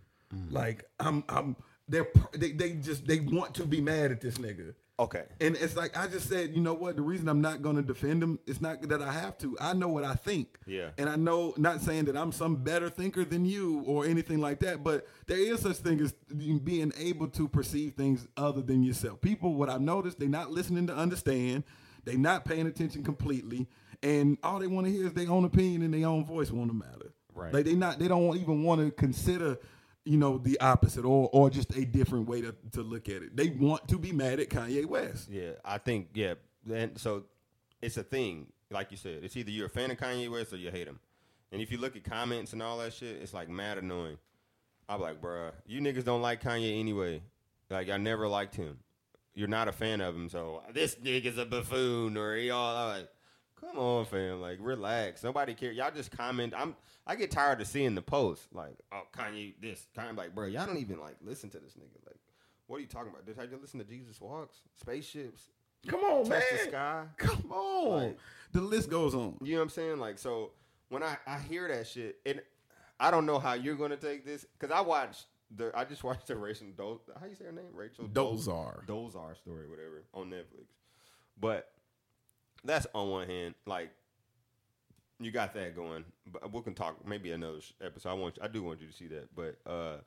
[0.49, 1.55] Like I'm I'm
[1.89, 4.73] they're they they just they want to be mad at this nigga.
[5.01, 5.23] Okay.
[5.39, 6.95] And it's like I just said, you know what?
[6.95, 9.57] The reason I'm not going to defend him, it's not that I have to.
[9.59, 10.57] I know what I think.
[10.65, 10.89] Yeah.
[10.97, 14.59] And I know, not saying that I'm some better thinker than you or anything like
[14.59, 19.21] that, but there is such thing as being able to perceive things other than yourself.
[19.21, 21.63] People, what I've noticed, they're not listening to understand.
[22.03, 23.67] They're not paying attention completely,
[24.01, 26.71] and all they want to hear is their own opinion and their own voice want
[26.71, 27.13] to matter.
[27.33, 27.53] Right.
[27.53, 29.59] Like they not, they don't even want to consider
[30.05, 33.35] you know, the opposite or or just a different way to, to look at it.
[33.35, 35.29] They want to be mad at Kanye West.
[35.29, 36.35] Yeah, I think yeah.
[36.71, 37.25] And so
[37.81, 39.23] it's a thing, like you said.
[39.23, 40.99] It's either you're a fan of Kanye West or you hate him.
[41.51, 44.17] And if you look at comments and all that shit, it's like mad annoying.
[44.87, 47.21] I'm like, bruh, you niggas don't like Kanye anyway.
[47.69, 48.77] Like I never liked him.
[49.33, 53.09] You're not a fan of him, so this nigga's a buffoon or y'all I'm like,
[53.61, 55.23] come on, fam, like relax.
[55.23, 55.71] Nobody care.
[55.71, 56.53] Y'all just comment.
[56.57, 56.75] I'm
[57.07, 60.65] I get tired of seeing the post like, oh Kanye this, Kanye like, bro, y'all
[60.65, 62.05] don't even like listen to this nigga.
[62.05, 62.17] Like,
[62.67, 63.25] what are you talking about?
[63.25, 65.43] Did I just listen to Jesus Walks, spaceships,
[65.87, 66.41] Come on, touch man.
[66.51, 67.03] the sky?
[67.17, 68.03] Come on.
[68.03, 68.17] Like-
[68.53, 69.37] the list goes on.
[69.41, 69.97] You know what I'm saying?
[69.99, 70.51] Like, so
[70.89, 72.41] when I, I hear that shit, and
[72.99, 76.27] I don't know how you're gonna take this because I watched the I just watched
[76.27, 78.85] the Rachel Dol how you say her name Rachel Dolezal.
[78.85, 80.67] Dolezal story whatever on Netflix,
[81.39, 81.71] but
[82.63, 83.89] that's on one hand like
[85.19, 86.03] you got that going.
[86.31, 88.09] But we can talk maybe another episode.
[88.09, 89.97] I want you, I do want you to see that, but uh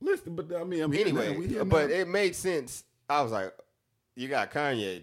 [0.00, 1.38] Listen, but I mean, I'm anyway, now.
[1.38, 2.84] We here but it made sense.
[3.08, 3.52] I was like,
[4.14, 5.02] you got Kanye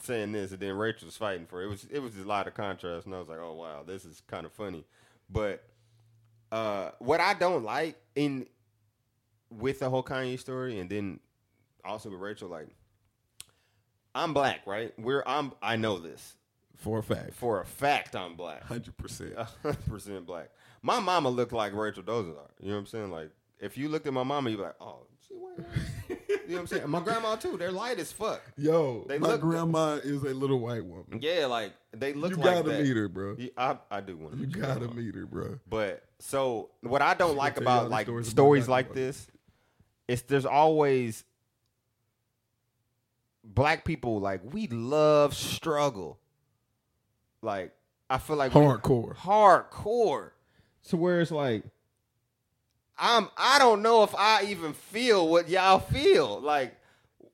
[0.00, 1.66] saying this, and then Rachel's fighting for it.
[1.66, 4.04] It was it was a lot of contrast, and I was like, oh wow, this
[4.04, 4.84] is kind of funny.
[5.28, 5.64] But
[6.52, 8.46] uh, what I don't like in
[9.50, 11.20] with the whole Kanye story, and then
[11.84, 12.68] also with Rachel, like,
[14.14, 14.92] I'm black, right?
[14.98, 16.36] We're I'm I know this
[16.76, 18.14] for a fact, for a fact.
[18.16, 19.34] I'm black hundred percent.
[19.62, 20.50] hundred percent black.
[20.82, 22.36] My mama looked like Rachel Dolezal.
[22.60, 23.10] You know what I'm saying?
[23.10, 23.30] Like,
[23.60, 25.66] if you looked at my mama, you'd be like, oh, she white.
[26.08, 26.82] you know what I'm saying?
[26.84, 27.56] And my grandma too.
[27.56, 28.40] They're light as fuck.
[28.56, 31.18] Yo, They my look- grandma is a little white woman.
[31.20, 32.82] Yeah, like they look You like gotta that.
[32.82, 33.36] meet her, bro.
[33.56, 34.38] I, I do want to.
[34.40, 35.58] You gotta meet her, bro.
[35.68, 38.64] But so what I don't She like gonna tell you all about like stories stories,
[38.64, 39.26] about like this,
[40.06, 41.24] is there's always
[43.54, 46.18] black people like we love struggle.
[47.42, 47.72] Like
[48.10, 49.16] I feel like Hardcore.
[49.16, 50.30] hardcore.
[50.82, 51.64] So where it's like
[52.98, 56.40] I'm I don't know if I even feel what y'all feel.
[56.40, 56.74] Like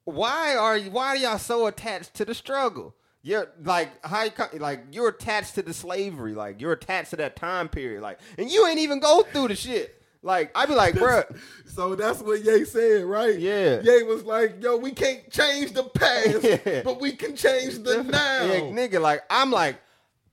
[0.04, 2.94] why are you why are y'all so attached to the struggle?
[3.22, 7.36] You're like how you, like you're attached to the slavery, like you're attached to that
[7.36, 10.02] time period, like and you ain't even go through the shit.
[10.24, 11.24] Like I'd be like, bruh,
[11.66, 13.38] So that's what Ye said, right?
[13.38, 13.80] Yeah.
[13.82, 16.82] Ye was like, "Yo, we can't change the past, Yeah.
[16.82, 19.76] but we can change the now." Yeah, nigga, like I'm like,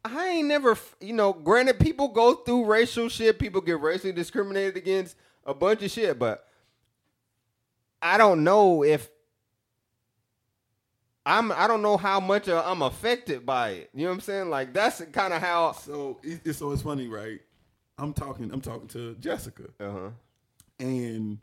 [0.05, 1.33] I ain't never, you know.
[1.33, 3.37] Granted, people go through racial shit.
[3.37, 5.15] People get racially discriminated against
[5.45, 6.47] a bunch of shit, but
[8.01, 9.09] I don't know if
[11.25, 11.51] I'm.
[11.51, 13.89] I don't know how much uh, I'm affected by it.
[13.93, 14.49] You know what I'm saying?
[14.49, 15.73] Like that's kind of how.
[15.73, 17.41] So it, so it's funny, right?
[17.97, 18.51] I'm talking.
[18.51, 20.09] I'm talking to Jessica, Uh huh.
[20.79, 21.39] and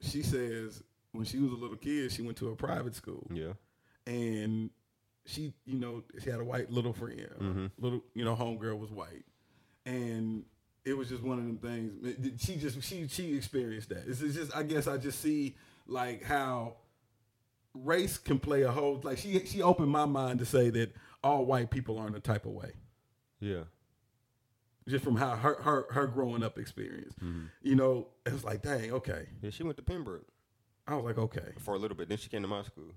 [0.00, 3.52] she says when she was a little kid, she went to a private school, Yeah.
[4.06, 4.70] and
[5.26, 7.28] she, you know, she had a white little friend.
[7.38, 7.70] Mhm.
[7.78, 9.24] Little, you know, homegirl was white,
[9.84, 10.44] and
[10.84, 12.40] it was just one of them things.
[12.42, 14.04] She just she she experienced that.
[14.08, 15.56] It's just I guess I just see
[15.86, 16.76] like how
[17.74, 21.44] race can play a whole like she she opened my mind to say that all
[21.46, 22.72] white people aren't a type of way
[23.40, 23.62] Yeah.
[24.88, 27.14] Just from how her her her growing up experience.
[27.22, 27.44] Mm-hmm.
[27.62, 29.26] You know, it was like, dang, okay.
[29.40, 29.50] Yeah.
[29.50, 30.26] She went to Pembroke
[30.86, 31.52] I was like, okay.
[31.58, 32.08] for a little bit.
[32.08, 32.90] Then she came to my school.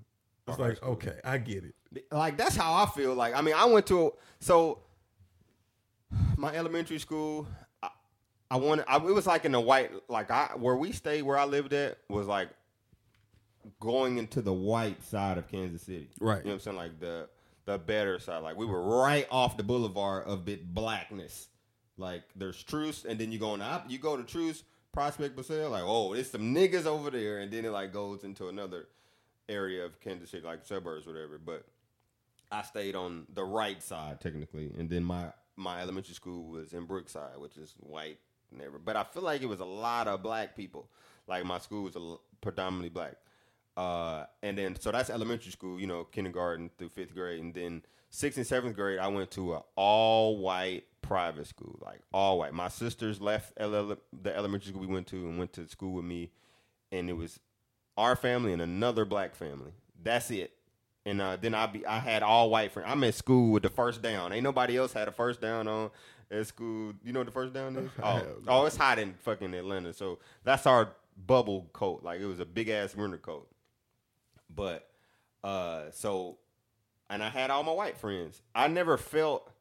[0.48, 0.92] It's like, school.
[0.92, 2.06] okay, I get it.
[2.12, 3.14] like that's how I feel.
[3.14, 4.10] Like I mean, I went to a,
[4.40, 4.80] so
[6.38, 7.48] my elementary school.
[7.82, 7.90] I,
[8.52, 8.86] I wanted.
[8.88, 11.74] I, it was like in the white, like I where we stayed, where I lived
[11.74, 12.50] at was like
[13.80, 16.10] going into the white side of Kansas City.
[16.20, 16.38] Right.
[16.40, 16.78] You know what I'm saying?
[16.78, 17.28] Like the
[17.66, 18.44] the better side.
[18.44, 21.48] Like we were right off the boulevard of bit blackness.
[21.98, 25.36] Like there's Troost, and then you go on the op- you go to Troost, Prospect
[25.36, 28.88] Basile, like oh, there's some niggas over there, and then it like goes into another
[29.48, 31.38] area of Kansas City, like suburbs, whatever.
[31.38, 31.66] But
[32.52, 36.86] I stayed on the right side technically, and then my my elementary school was in
[36.86, 38.20] Brookside, which is white
[38.54, 38.82] everything.
[38.86, 40.90] But I feel like it was a lot of black people.
[41.28, 41.98] Like my school was
[42.42, 43.16] predominantly black.
[43.76, 47.82] Uh, and then so that's elementary school, you know, kindergarten through fifth grade, and then
[48.10, 52.54] sixth and seventh grade, I went to a all white private school, like all white.
[52.54, 56.06] My sisters left LL, the elementary school we went to and went to school with
[56.06, 56.32] me,
[56.92, 57.40] and it was
[57.98, 59.72] our family and another black family.
[60.02, 60.52] That's it.
[61.06, 62.90] And uh, then I be I had all white friends.
[62.92, 64.34] I'm at school with the first down.
[64.34, 65.92] Ain't nobody else had a first down on
[66.32, 66.94] at school.
[67.04, 67.90] You know what the first down is?
[68.04, 69.94] Oh, oh, it's hot in fucking Atlanta.
[69.94, 70.90] So that's our
[71.28, 72.04] bubble coat.
[72.04, 73.48] Like it was a big ass winter coat.
[74.54, 74.88] But
[75.44, 76.38] uh so
[77.08, 78.42] and I had all my white friends.
[78.56, 79.52] I never felt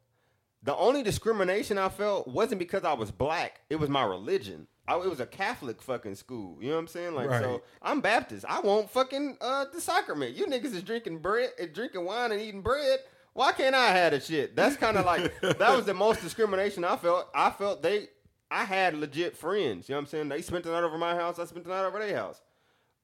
[0.65, 3.61] the only discrimination I felt wasn't because I was black.
[3.69, 4.67] It was my religion.
[4.89, 6.59] I, it was a Catholic fucking school.
[6.61, 7.15] You know what I'm saying?
[7.15, 8.45] Like, so I'm Baptist.
[8.49, 10.35] I want fucking uh, the sacrament.
[10.37, 13.01] You niggas is drinking bread, uh, drinking wine, and eating bread.
[13.35, 14.57] Why can't I have the shit?
[14.57, 17.29] That's kind of like that was the most discrimination I felt.
[17.35, 18.09] I felt they,
[18.51, 19.89] I had legit friends.
[19.89, 20.29] You know what I'm saying?
[20.31, 21.39] They spent the night over my house.
[21.39, 22.41] I spent the night over their house.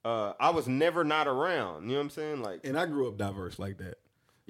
[0.02, 1.84] Uh, I was never not around.
[1.84, 2.42] You know what I'm saying?
[2.42, 3.98] Like, and I grew up diverse like that.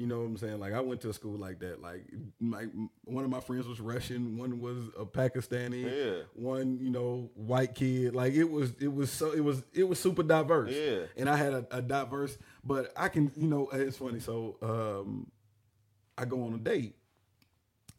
[0.01, 0.59] You know what I'm saying?
[0.61, 1.83] Like I went to a school like that.
[1.83, 2.07] Like
[2.41, 2.65] my
[3.05, 6.23] one of my friends was Russian, one was a Pakistani, Yeah.
[6.35, 8.15] one you know white kid.
[8.15, 10.73] Like it was it was so it was it was super diverse.
[10.75, 11.01] Yeah.
[11.19, 12.39] and I had a, a diverse.
[12.65, 14.21] But I can you know it's funny.
[14.21, 15.31] So um,
[16.17, 16.95] I go on a date,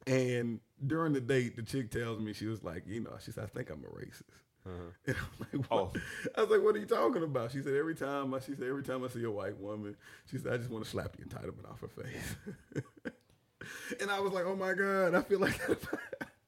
[0.08, 3.44] and during the date, the chick tells me she was like, you know, she said
[3.44, 4.24] I think I'm a racist.
[4.66, 4.92] Uh-huh.
[5.08, 5.16] And
[5.52, 5.80] I'm like, what?
[5.80, 5.92] Oh.
[6.38, 7.52] I was like, what are you talking about?
[7.52, 9.96] She said, every time I, she said, every time I see a white woman,
[10.30, 12.36] she said, I just want to slap the entitlement off her face.
[14.02, 15.60] and I was like, oh my God, I feel like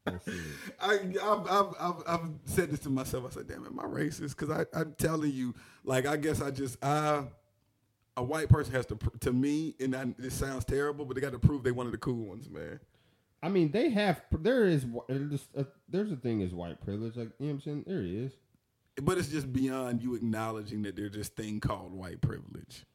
[0.79, 3.25] I, I've, I've, I've, I've said this to myself.
[3.25, 4.37] I said, damn, am I racist?
[4.37, 7.23] Because I, I'm telling you, like, I guess I just, I,
[8.15, 11.31] a white person has to, to me, and I, it sounds terrible, but they got
[11.31, 12.79] to prove they one of the cool ones, man.
[13.43, 14.21] I mean, they have.
[14.31, 14.85] There is.
[15.09, 17.17] There's a, there's a thing as white privilege.
[17.17, 17.83] Like you know what I'm saying.
[17.85, 18.31] There is.
[19.01, 22.85] But it's just beyond you acknowledging that there's this thing called white privilege.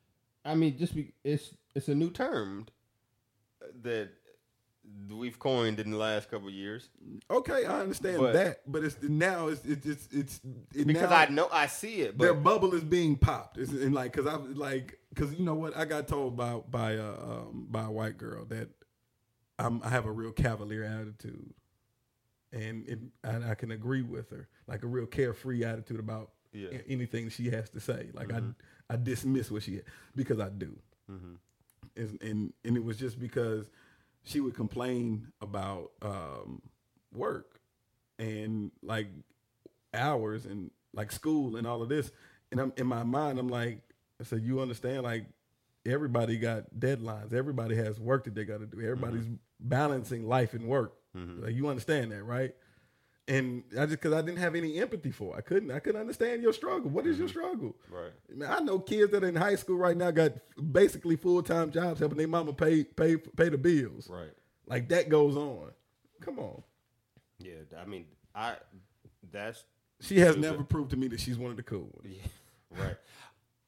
[0.44, 1.12] I mean, just be.
[1.22, 2.66] It's it's a new term
[3.82, 4.08] that
[5.10, 6.88] we've coined in the last couple of years
[7.30, 10.40] Okay, I understand But- that, but it's now it's it's it's, it's
[10.74, 13.58] it because now, I know I see it, But their bubble is being popped.
[13.58, 15.76] It's, and like, cause I like, cause you know what?
[15.76, 18.68] I got told by by a um, by a white girl that
[19.58, 21.52] I'm, I have a real cavalier attitude,
[22.52, 26.68] and it, and I can agree with her, like a real carefree attitude about Yeah.
[26.70, 28.10] a- anything she has to say.
[28.12, 28.50] Like I mm-hmm.
[28.90, 29.84] I dismiss what she had
[30.14, 30.78] because I do,
[31.10, 31.34] mm-hmm.
[31.96, 33.70] and, and and it was just because
[34.24, 36.62] she would complain about um,
[37.14, 37.60] work
[38.18, 39.08] and like
[39.94, 42.10] hours and like school and all of this.
[42.50, 43.80] And I'm in my mind, I'm like,
[44.20, 45.26] I said, you understand, like
[45.86, 47.32] everybody got deadlines.
[47.32, 48.80] Everybody has work that they got to do.
[48.80, 49.34] Everybody's mm-hmm.
[49.60, 50.94] Balancing life and work.
[51.16, 51.44] Mm-hmm.
[51.44, 52.54] Like you understand that, right?
[53.26, 55.38] And I just because I didn't have any empathy for, it.
[55.38, 55.70] I couldn't.
[55.70, 56.90] I couldn't understand your struggle.
[56.90, 57.38] What is your mm-hmm.
[57.38, 57.76] struggle?
[57.90, 58.12] Right.
[58.34, 60.32] Man, I know kids that are in high school right now got
[60.72, 64.08] basically full time jobs helping their mama pay pay pay the bills.
[64.10, 64.30] right.
[64.66, 65.70] Like that goes on.
[66.20, 66.62] Come on.
[67.38, 68.56] Yeah, I mean, I
[69.30, 69.64] that's
[70.00, 72.16] She has never proved to me that she's one of the cool ones.
[72.70, 72.96] right.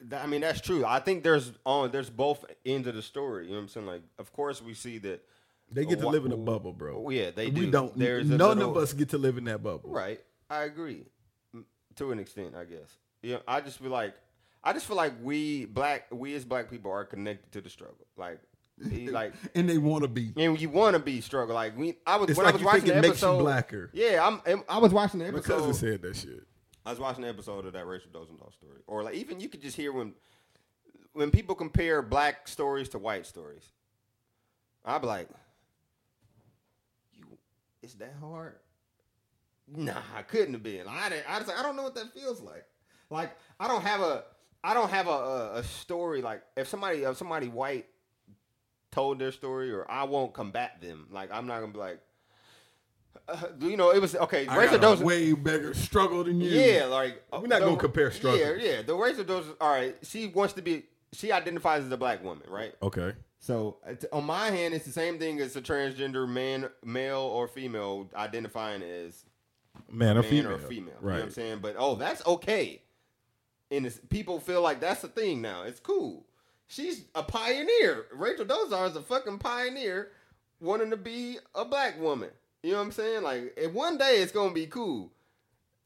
[0.08, 0.84] That- I mean, that's true.
[0.84, 3.44] I think there's on there's both ends of the story.
[3.44, 3.86] You know what I'm saying?
[3.86, 5.22] Like, of course, we see that.
[5.72, 7.04] They get to live in a bubble, bro.
[7.06, 7.70] Oh, yeah, they we do.
[7.70, 7.96] don't.
[7.98, 9.90] There's a none little- of us get to live in that bubble.
[9.90, 10.20] Right.
[10.48, 11.04] I agree,
[11.96, 12.96] to an extent, I guess.
[13.22, 14.14] Yeah, I just feel like
[14.64, 18.06] I just feel like we black we as black people are connected to the struggle.
[18.16, 18.40] Like,
[18.90, 19.32] he- like.
[19.54, 20.32] And they want to be.
[20.36, 21.98] And you want to be struggle like we.
[22.06, 23.38] I was It's when like I was you watching think the it makes you episode.
[23.42, 23.90] blacker.
[23.92, 24.62] Yeah, I'm.
[24.68, 25.56] I was watching the My episode.
[25.58, 26.42] cousin said that shit.
[26.84, 29.60] I was watching the episode of that Rachel Dolezal story, or like even you could
[29.62, 30.14] just hear when
[31.12, 33.62] when people compare black stories to white stories.
[34.84, 35.34] I'd be like, "You,
[37.82, 38.56] is that hard?"
[39.72, 40.86] Nah, I couldn't have been.
[40.88, 42.64] I didn't, I, just, I don't know what that feels like.
[43.08, 44.24] Like I don't have a
[44.62, 47.86] I don't have a, a, a story like if somebody if somebody white
[48.92, 51.06] told their story or I won't combat them.
[51.10, 52.00] Like I'm not gonna be like.
[53.28, 54.46] Uh, you know, it was okay.
[54.46, 56.50] I Rachel got way bigger struggle than you.
[56.50, 58.40] yeah, like We're not the- gonna compare struggles.
[58.40, 58.82] Yeah, yeah.
[58.82, 59.46] The race of those.
[59.60, 60.84] All right, she wants to be.
[61.12, 62.72] She identifies as a black woman, right?
[62.82, 63.12] Okay.
[63.42, 63.78] So
[64.12, 68.82] on my hand, it's the same thing as a transgender man, male or female identifying
[68.82, 69.24] as
[69.90, 70.52] Man or man female.
[70.52, 70.68] or female.
[70.78, 71.22] You know what Right.
[71.22, 71.58] I'm saying?
[71.62, 72.82] But oh, that's okay.
[73.70, 75.62] And it's, people feel like that's a thing now.
[75.62, 76.26] It's cool.
[76.66, 78.04] She's a pioneer.
[78.12, 80.10] Rachel Dolezal is a fucking pioneer
[80.60, 82.28] wanting to be a black woman.
[82.62, 83.22] You know what I'm saying?
[83.22, 85.10] Like, one day it's gonna be cool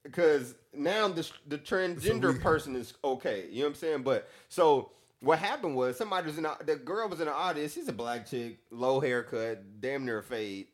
[0.03, 3.47] because now the the transgender we- person is okay.
[3.51, 4.03] You know what I'm saying?
[4.03, 4.91] But so
[5.21, 7.73] what happened was somebody was in the, the girl was in the audience.
[7.73, 10.67] She's a black chick, low haircut, damn near fade.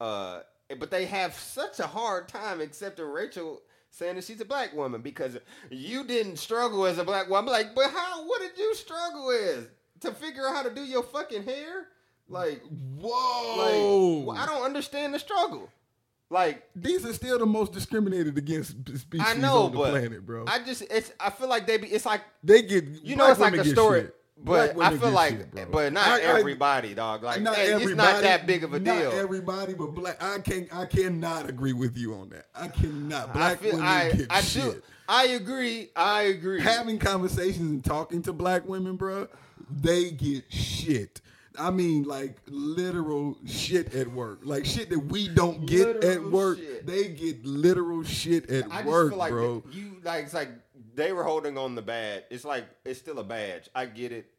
[0.00, 0.40] Uh,
[0.78, 5.02] but they have such a hard time accepting Rachel saying that she's a black woman
[5.02, 5.38] because
[5.70, 7.54] you didn't struggle as a black woman.
[7.54, 8.26] I'm like, but how?
[8.26, 9.70] What did you struggle with
[10.00, 11.88] to figure out how to do your fucking hair?
[12.28, 12.62] Like,
[12.98, 14.24] Whoa!
[14.24, 15.70] like well, I don't understand the struggle.
[16.30, 20.24] Like, These are still the most discriminated against species I know, on the but planet,
[20.26, 20.44] bro.
[20.48, 23.38] I just it's I feel like they be it's like they get you know it's
[23.40, 24.16] like a story, shit.
[24.42, 27.22] but I feel like shit, but not I- I- everybody, dog.
[27.22, 29.12] Like not hey, everybody, it's not that big of a not deal.
[29.12, 30.20] everybody, but black.
[30.22, 32.46] I can't, I cannot agree with you on that.
[32.54, 33.28] I cannot.
[33.28, 34.62] I Black feel women I get I shit.
[34.62, 35.90] do I agree.
[35.94, 36.60] I agree.
[36.62, 39.28] Having conversations and talking to black women, bro,
[39.70, 41.20] they get shit.
[41.58, 46.58] I mean, like literal shit at work, like shit that we don't get at work.
[46.58, 46.86] shit.
[46.86, 49.62] They get literal shit at I just work, feel like bro.
[49.70, 50.48] you like it's like
[50.94, 52.24] they were holding on the badge.
[52.30, 53.68] It's like it's still a badge.
[53.74, 54.30] I get it.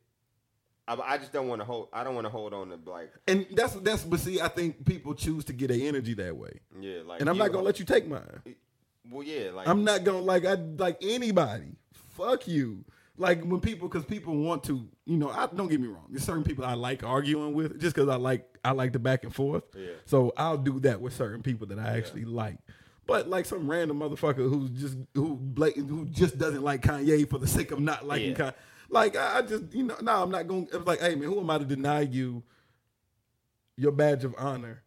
[0.88, 1.88] I, I just don't want to hold.
[1.94, 4.86] I don't want to hold on to like And that's that's but see, I think
[4.86, 6.60] people choose to get their energy that way.
[6.80, 7.22] yeah like.
[7.22, 8.42] And I'm not gonna let you take mine.
[9.10, 11.76] Well, yeah, like I'm not gonna like I like anybody.
[12.18, 12.84] Fuck you.
[13.18, 15.30] Like when people, because people want to, you know.
[15.30, 16.08] I don't get me wrong.
[16.10, 19.24] There's certain people I like arguing with, just because I like I like the back
[19.24, 19.64] and forth.
[19.74, 19.92] Yeah.
[20.06, 22.58] So I'll do that with certain people that I actually like.
[23.08, 27.38] But like some random motherfucker who's just who blatant who just doesn't like Kanye for
[27.38, 28.36] the sake of not liking Yeah.
[28.36, 28.54] Kanye.
[28.90, 30.68] Like I I just you know no I'm not going.
[30.68, 32.44] to It's like hey man, who am I to deny you
[33.78, 34.84] your badge of honor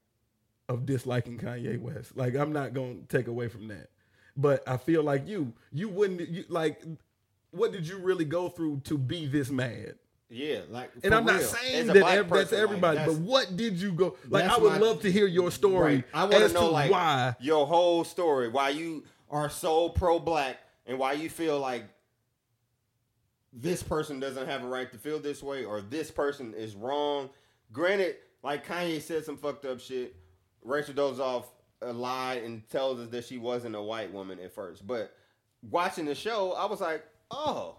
[0.68, 2.16] of disliking Kanye West?
[2.16, 3.88] Like I'm not going to take away from that.
[4.36, 6.82] But I feel like you you wouldn't you like
[7.50, 9.94] what did you really go through to be this mad?
[10.30, 10.90] yeah, like.
[11.02, 13.92] And I'm not saying that ev- that's person, like, everybody, that's- but what did you
[13.92, 14.44] go like?
[14.44, 16.04] I would my- love to hear your story Right.
[16.12, 17.34] I want to know like why.
[17.40, 21.84] your whole story, why you are so pro black, and why you feel like
[23.52, 27.30] this person doesn't have a right to feel this way, or this person is wrong.
[27.72, 30.14] Granted, like Kanye said some fucked up shit.
[30.62, 31.44] Rachel Dolezal
[31.82, 35.14] uh, lied and tells us that she wasn't a white woman at first, but
[35.70, 37.76] watching the show, I was like, oh.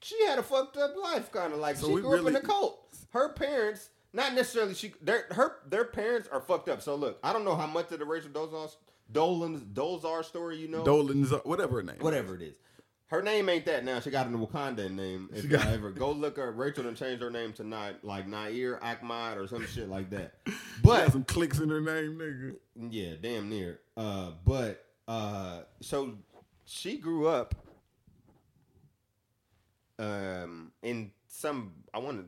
[0.00, 2.36] She had a fucked up life, kind of like So she grew up in really-
[2.40, 2.78] a cult.
[3.10, 6.82] Her parents, not necessarily she, their her their parents are fucked up.
[6.82, 8.74] So look, I don't know how much of the Rachel Dolezal
[9.12, 10.82] Dolan's Dolezar story you know.
[10.82, 11.96] Dolan's whatever her name.
[12.00, 12.56] Whatever it is.
[13.08, 14.00] Her name ain't that now.
[14.00, 15.28] She got an Wakandan name.
[15.34, 18.82] If you ever go look her, Rachel and change her name to not like Nair
[18.82, 20.34] Ahmad or some shit like that.
[20.46, 22.56] She But got some clicks in her name, nigga.
[22.90, 23.80] yeah, damn near.
[23.96, 26.14] Uh, but uh, so
[26.64, 27.54] she grew up
[29.98, 32.24] um in some I want to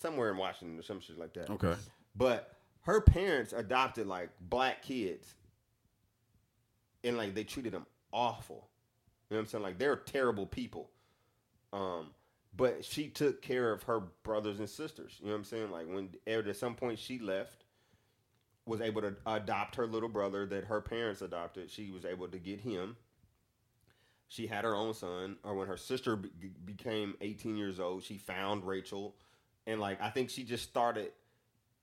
[0.00, 1.50] somewhere in Washington or some shit like that.
[1.50, 1.74] Okay.
[2.14, 5.34] But her parents adopted like black kids,
[7.04, 8.68] and like they treated them awful.
[9.28, 9.64] You know what I'm saying?
[9.64, 10.90] Like they're terrible people.
[11.72, 12.10] Um,
[12.56, 15.16] but she took care of her brothers and sisters.
[15.20, 15.70] You know what I'm saying?
[15.70, 17.64] Like when at some point she left,
[18.64, 21.70] was able to adopt her little brother that her parents adopted.
[21.70, 22.96] She was able to get him.
[24.28, 26.30] She had her own son, or when her sister be-
[26.64, 29.16] became 18 years old, she found Rachel,
[29.66, 31.12] and like I think she just started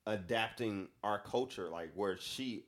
[0.06, 2.66] adapting our culture, like where she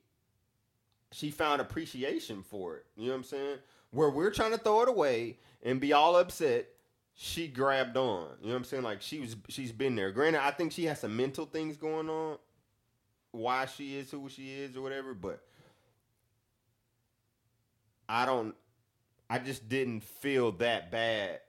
[1.12, 2.86] she found appreciation for it.
[2.96, 3.58] You know what I'm saying?
[3.92, 6.66] Where we're trying to throw it away and be all upset,
[7.14, 8.28] she grabbed on.
[8.40, 8.82] You know what I'm saying?
[8.82, 10.10] Like she was she's been there.
[10.10, 12.38] Granted, I think she has some mental things going on,
[13.30, 15.40] why she is who she is or whatever, but
[18.08, 18.54] I don't
[19.30, 21.40] I just didn't feel that bad.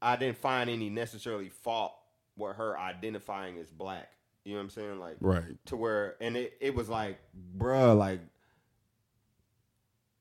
[0.00, 1.94] I didn't find any necessarily fault
[2.36, 4.08] with her identifying as black.
[4.44, 4.98] You know what I'm saying?
[5.00, 5.44] Like Right.
[5.66, 7.18] to where and it, it was like,
[7.56, 8.20] bruh, like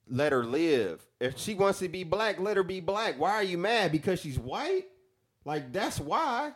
[0.07, 1.05] let her live.
[1.20, 3.20] If she wants to be black, let her be black.
[3.20, 3.91] Why are you mad?
[3.91, 4.86] Because she's white?
[5.45, 6.53] Like that's why.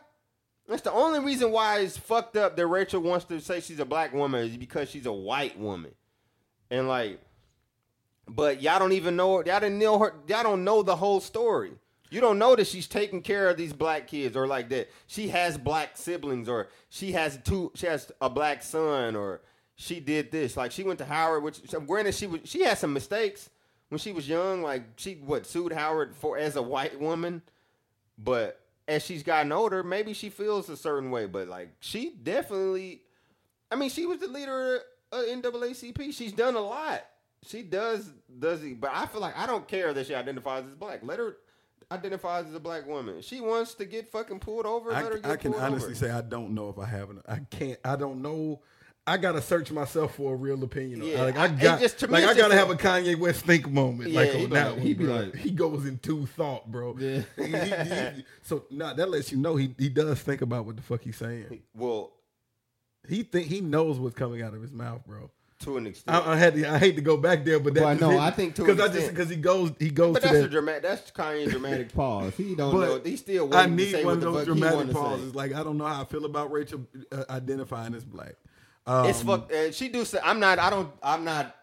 [0.68, 3.84] That's the only reason why it's fucked up that Rachel wants to say she's a
[3.84, 5.92] black woman is because she's a white woman.
[6.70, 7.20] And like
[8.28, 11.72] but y'all don't even know y'all didn't know her y'all don't know the whole story.
[12.08, 15.28] You don't know that she's taking care of these black kids or like that she
[15.28, 19.42] has black siblings or she has two she has a black son or
[19.76, 20.56] she did this.
[20.56, 23.50] Like she went to Howard, which granted she was she had some mistakes
[23.88, 24.62] when she was young.
[24.62, 27.42] Like she what sued Howard for as a white woman,
[28.18, 31.26] but as she's gotten older, maybe she feels a certain way.
[31.26, 33.02] But like she definitely,
[33.70, 34.80] I mean, she was the leader
[35.12, 36.12] of NAACP.
[36.14, 37.04] She's done a lot.
[37.46, 38.08] She does
[38.38, 41.00] does he but I feel like I don't care that she identifies as black.
[41.02, 41.36] Let her
[41.92, 43.22] identify as a black woman.
[43.22, 44.92] She wants to get fucking pulled over.
[44.92, 45.94] I, let her get I can honestly over.
[45.94, 47.22] say I don't know if I haven't.
[47.28, 47.78] I can't.
[47.84, 48.60] I don't know.
[49.08, 51.00] I gotta search myself for a real opinion.
[51.04, 54.10] Yeah, like I- I got, just- like I gotta have a Kanye West think moment.
[54.10, 55.14] Yeah, like he on be that one, he be bro.
[55.14, 56.96] like- he goes into thought, bro.
[56.98, 57.22] Yeah.
[57.36, 60.74] He- he- he- so now that lets you know he he does think about what
[60.74, 61.62] the fuck he's saying.
[61.72, 62.14] Well,
[63.08, 65.30] He think he knows what's coming out of his mouth, bro.
[65.60, 66.16] To an extent.
[66.16, 68.30] I, I had to, I hate to go back there, but that Well, no, I
[68.30, 69.16] think to because an I just extent.
[69.16, 70.82] because he goes he goes but to that's a dramatic.
[70.82, 72.34] That's Kanye dramatic pause.
[72.36, 73.10] He don't But know.
[73.10, 75.34] He still I waiting to say need what one of those dramatic pauses.
[75.34, 76.80] Like I don't know how I feel about Rachel
[77.10, 78.34] uh, identifying as black.
[78.86, 79.50] Um, it's fuck.
[79.52, 80.58] Uh, she do say I'm not.
[80.58, 80.90] I don't.
[81.02, 81.54] I'm not.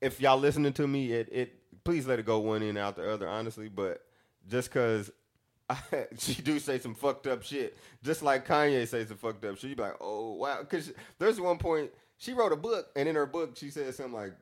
[0.00, 1.54] If y'all listening to me, it it
[1.84, 3.28] please let it go one in out the other.
[3.28, 4.02] Honestly, but
[4.48, 5.10] just cause.
[6.18, 9.70] she do say some fucked up shit, just like Kanye says some fucked up shit.
[9.70, 13.14] You be like, oh wow, because there's one point she wrote a book, and in
[13.14, 14.32] her book she said something like,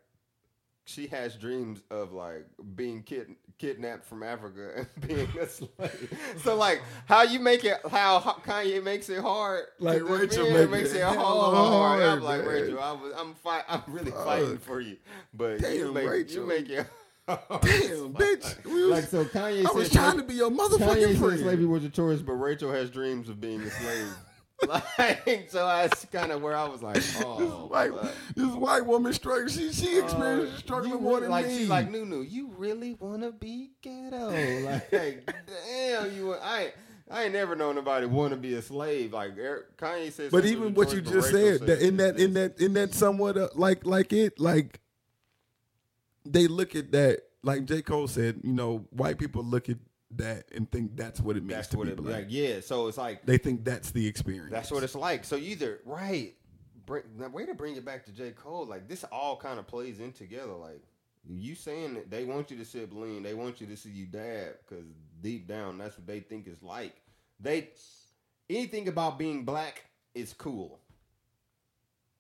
[0.86, 2.44] she has dreams of like
[2.76, 6.18] being kid, kidnapped from Africa and being a slave.
[6.42, 7.78] so like, how you make it?
[7.90, 9.64] How Kanye makes it hard?
[9.78, 11.16] Like Rachel make makes it it hard.
[11.16, 12.02] hard.
[12.02, 12.48] I'm like man.
[12.48, 14.96] Rachel, I was, I'm fight, I'm really fighting for you,
[15.32, 16.42] but you Damn, make Rachel.
[16.42, 16.86] you make it.
[17.26, 18.64] Damn, bitch.
[18.66, 19.66] We was, Like so, Kanye.
[19.66, 21.40] I was trying to be your Kanye motherfucking said friend.
[21.40, 24.14] slavery was a choice, But Rachel has dreams of being a slave.
[24.68, 28.12] like, so that's kind of where I was like, this oh, white, fuck.
[28.34, 29.48] this white woman struggle.
[29.48, 31.59] She she experienced Uh, struggling more than like me.
[31.59, 32.22] she's like Nunu.
[32.22, 34.30] You really want to be ghetto?
[34.64, 36.34] Like, damn, you.
[36.34, 36.74] I ain't,
[37.11, 39.12] I ain't never known nobody want to be a slave.
[39.12, 40.30] Like Eric, Kanye said.
[40.30, 43.48] but even what you just said, that in that in that in that somewhat uh,
[43.55, 44.80] like like it like
[46.24, 48.40] they look at that like J Cole said.
[48.42, 49.76] You know, white people look at
[50.18, 52.14] that and think that's what it means That's to what be it black.
[52.14, 52.26] like.
[52.28, 54.50] Yeah, so it's like They think that's the experience.
[54.50, 55.24] that's what it's like.
[55.24, 56.34] So either right.
[56.86, 59.66] Bring, the way to bring it back to J Cole, like this all kind of
[59.66, 60.52] plays in together.
[60.52, 60.82] Like
[61.26, 64.04] you saying that they want you to sip lean, they want you to see you
[64.06, 64.84] dab because
[65.22, 66.94] deep down that's what they think is like.
[67.40, 67.68] They
[68.50, 69.84] anything about being black
[70.14, 70.78] is cool.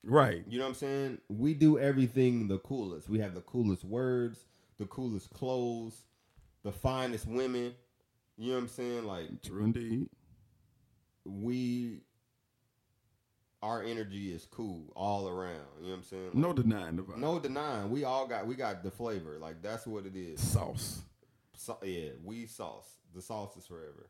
[0.02, 0.42] right.
[0.48, 1.18] You know what I'm saying?
[1.28, 3.08] we do everything the coolest.
[3.08, 4.46] We have the coolest words,
[4.78, 6.04] The coolest clothes,
[6.62, 7.74] the finest women.
[8.36, 9.04] You know what I'm saying?
[9.06, 10.08] Like True indeed.
[11.24, 12.00] we,
[13.62, 15.60] our energy is cool all around.
[15.80, 16.24] You know what I'm saying?
[16.26, 17.18] Like, No denying the vibe.
[17.18, 17.90] No denying.
[17.90, 19.38] We all got we got the flavor.
[19.40, 20.40] Like that's what it is.
[20.40, 21.02] sauce,
[21.56, 22.88] So, yeah, we sauce.
[23.14, 24.08] The sauce is forever.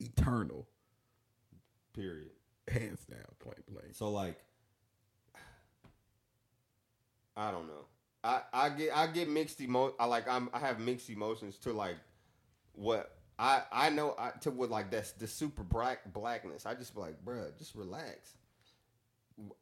[0.00, 0.66] eternal,
[1.94, 2.30] Period.
[2.68, 3.94] hands down, point blank.
[3.94, 4.38] So like
[7.36, 7.84] I don't know.
[8.24, 11.72] I, I get I get mixed emo I like I'm I have mixed emotions to
[11.72, 11.96] like
[12.72, 16.64] what I I know I, to what like that's the super black blackness.
[16.66, 18.36] I just be like, bruh, just relax.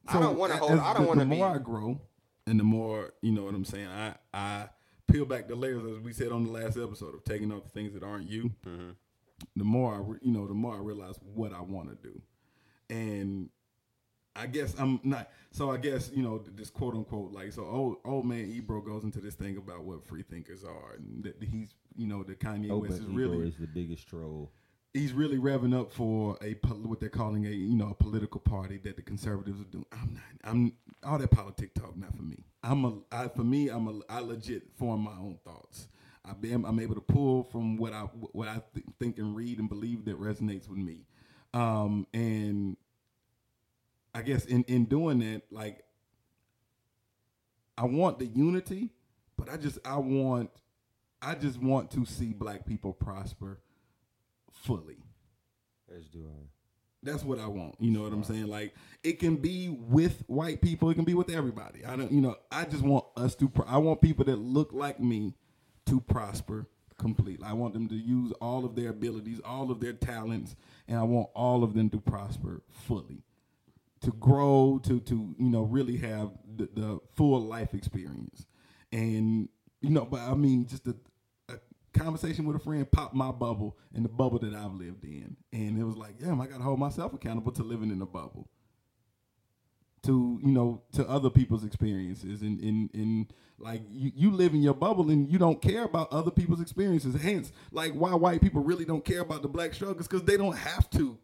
[0.06, 0.78] I don't want to hold.
[0.78, 1.36] I don't want to The be.
[1.38, 2.00] more I grow,
[2.46, 4.68] and the more you know what I'm saying, I I
[5.10, 7.70] peel back the layers as we said on the last episode of taking off the
[7.70, 8.52] things that aren't you.
[8.66, 8.90] Mm-hmm.
[9.56, 12.22] The more I re- you know, the more I realize what I want to do,
[12.88, 13.48] and
[14.36, 15.30] I guess I'm not.
[15.50, 19.04] So I guess you know this quote unquote like so old old man Ebro goes
[19.04, 22.70] into this thing about what free thinkers are, and that he's you know the Kanye
[22.70, 24.50] Open West is ego really is the biggest troll.
[24.92, 28.78] he's really revving up for a what they're calling a you know a political party
[28.78, 29.86] that the conservatives are doing.
[29.92, 30.22] I'm not.
[30.50, 30.72] I'm
[31.04, 32.44] all that politic talk not for me.
[32.62, 33.68] I'm a I, for me.
[33.68, 35.88] I'm a I legit form my own thoughts.
[36.24, 38.00] I am I'm able to pull from what I
[38.32, 41.04] what I th- think and read and believe that resonates with me.
[41.52, 42.76] Um, and
[44.14, 45.84] I guess in in doing that, like
[47.76, 48.90] I want the unity,
[49.36, 50.50] but I just I want
[51.20, 53.60] I just want to see black people prosper
[54.52, 54.98] fully.
[55.96, 56.46] As do I.
[57.02, 57.74] That's what I want.
[57.78, 58.46] You know what I'm saying?
[58.46, 61.84] Like it can be with white people, it can be with everybody.
[61.84, 63.48] I don't, you know, I just want us to.
[63.48, 65.34] Pro- I want people that look like me
[65.86, 66.66] to prosper
[66.98, 67.44] completely.
[67.46, 70.56] I want them to use all of their abilities, all of their talents,
[70.88, 73.22] and I want all of them to prosper fully,
[74.04, 78.46] to grow, to to you know really have the, the full life experience,
[78.92, 79.48] and
[79.80, 80.04] you know.
[80.04, 80.94] But I mean, just a,
[81.48, 81.54] a
[81.98, 85.78] conversation with a friend popped my bubble and the bubble that I've lived in, and
[85.78, 88.48] it was like, damn, I got to hold myself accountable to living in a bubble.
[90.04, 92.42] To you know to other people's experiences.
[92.42, 96.12] And and, and like you, you live in your bubble and you don't care about
[96.12, 97.18] other people's experiences.
[97.20, 100.58] Hence like why white people really don't care about the black struggles because they don't
[100.58, 101.16] have to.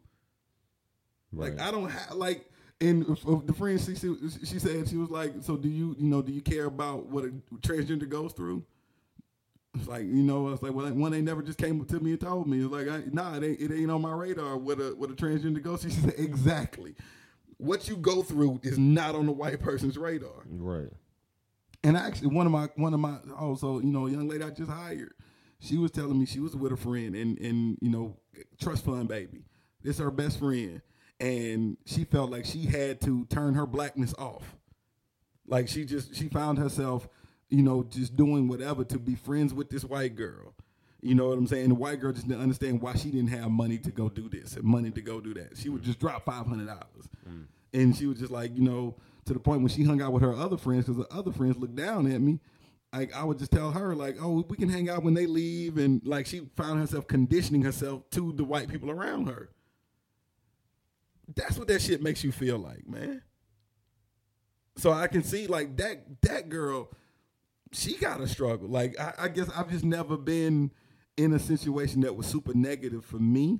[1.33, 2.50] Like i don't have like
[2.81, 6.21] and the friend she, she she said she was like so do you you know
[6.21, 8.63] do you care about what a transgender goes through
[9.75, 11.99] it's like you know, I was like well, one they never just came up to
[11.99, 12.63] me and told me.
[12.63, 14.57] It's like, I, nah, it ain't, it ain't on my radar.
[14.57, 15.91] What a what a transgender goes through.
[15.91, 16.95] She said exactly.
[17.57, 20.43] What you go through is not on the white person's radar.
[20.45, 20.89] Right.
[21.83, 24.49] And actually, one of my one of my also, you know, a young lady I
[24.49, 25.13] just hired,
[25.59, 28.17] she was telling me she was with a friend and and you know,
[28.59, 29.45] trust fund baby.
[29.83, 30.81] This her best friend,
[31.21, 34.57] and she felt like she had to turn her blackness off.
[35.47, 37.07] Like she just she found herself,
[37.49, 40.55] you know, just doing whatever to be friends with this white girl.
[41.01, 41.69] You know what I'm saying?
[41.69, 44.55] The white girl just didn't understand why she didn't have money to go do this
[44.55, 45.57] and money to go do that.
[45.57, 45.85] She would mm.
[45.85, 47.45] just drop five hundred dollars, mm.
[47.73, 48.95] and she was just like, you know,
[49.25, 51.55] to the point when she hung out with her other friends because the other friends
[51.57, 52.39] looked down at me.
[52.91, 55.77] Like I would just tell her, like, oh, we can hang out when they leave,
[55.77, 59.49] and like she found herself conditioning herself to the white people around her.
[61.35, 63.21] That's what that shit makes you feel like, man.
[64.77, 66.89] So I can see like that that girl,
[67.71, 68.67] she got a struggle.
[68.67, 70.71] Like I, I guess I've just never been
[71.17, 73.59] in a situation that was super negative for me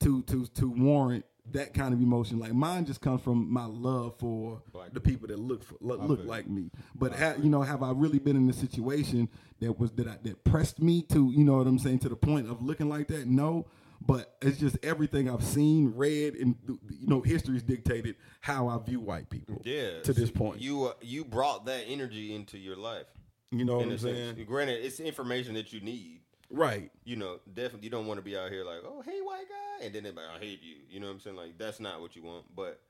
[0.00, 2.38] to to to warrant that kind of emotion.
[2.38, 6.00] Like mine just comes from my love for Black the people that look for, look,
[6.02, 6.70] look like me.
[6.94, 9.28] But ha, you know, have I really been in a situation
[9.60, 12.16] that was that I, that pressed me to you know what I'm saying to the
[12.16, 13.26] point of looking like that?
[13.26, 13.66] No.
[14.00, 19.00] But it's just everything I've seen, read, and you know, history's dictated how I view
[19.00, 19.60] white people.
[19.64, 20.00] Yeah.
[20.02, 23.06] To this point, you uh, you brought that energy into your life.
[23.50, 24.16] you know what I'm a sense.
[24.36, 24.46] saying?
[24.46, 26.20] Granted, it's information that you need.
[26.50, 26.90] Right.
[27.04, 29.84] You know, definitely you don't want to be out here like, oh, hey, white guy,
[29.84, 30.76] and then they're like, I hate you.
[30.88, 31.36] You know what I'm saying?
[31.36, 32.44] Like that's not what you want.
[32.54, 32.80] But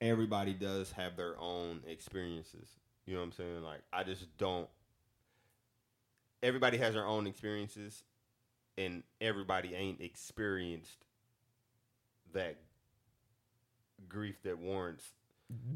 [0.00, 2.68] everybody does have their own experiences.
[3.06, 3.62] You know what I'm saying?
[3.62, 4.68] Like I just don't.
[6.42, 8.02] Everybody has their own experiences,
[8.78, 10.98] and everybody ain't experienced
[12.32, 12.56] that
[14.08, 15.04] grief that warrants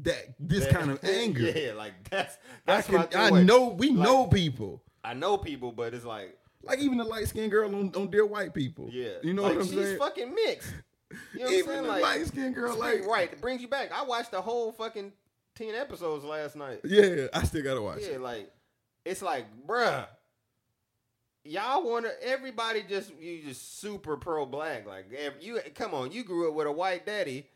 [0.03, 1.41] That this that- kind of anger.
[1.41, 2.95] Yeah, like that's I that's can.
[2.95, 3.07] my
[3.39, 4.83] I know we Like, know people.
[5.03, 8.25] I know people, but it's like Like even the light skinned girl on, on Dear
[8.25, 8.89] White People.
[8.91, 9.99] yeah, You know like, what I'm she's saying?
[9.99, 10.73] fucking mixed.
[11.33, 13.67] You know what even I'm the Like light skinned girl, like right, it brings you
[13.69, 13.91] back.
[13.93, 15.13] I watched the whole fucking
[15.55, 16.81] ten episodes last night.
[16.83, 18.21] Yeah, I still gotta watch Yeah, it.
[18.21, 18.51] like
[19.05, 20.05] it's like, bruh,
[21.47, 22.11] y'all want to?
[22.27, 24.85] Everybody just you just super pro black.
[24.87, 25.05] Like
[25.41, 27.47] you, come on, you grew up with a white daddy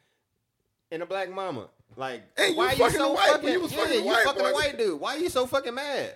[0.92, 1.68] and a black mama.
[1.98, 3.50] Like, Hey, you why you fucking so white- fucking?
[3.50, 5.00] you was yeah, fucking you white fucking a white dude.
[5.00, 6.14] Why you so fucking mad?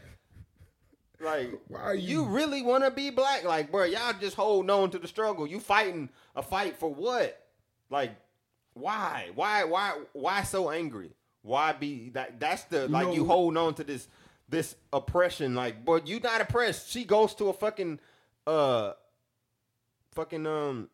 [1.20, 3.44] Like, Why are you you- really want to be black?
[3.44, 5.48] Like, bro, y'all just holding on to the struggle.
[5.48, 7.42] You fighting a fight for what?
[7.90, 8.12] Like,
[8.74, 9.30] why?
[9.36, 9.64] Why?
[9.64, 9.94] Why?
[10.14, 11.12] Why so angry?
[11.42, 12.40] Why be that?
[12.40, 14.08] That's the like you holding on to this
[14.50, 15.56] this oppression.
[15.56, 16.90] Like, but you not oppressed.
[16.90, 18.00] She goes to a fucking
[18.48, 18.94] uh,
[20.14, 20.90] fucking um,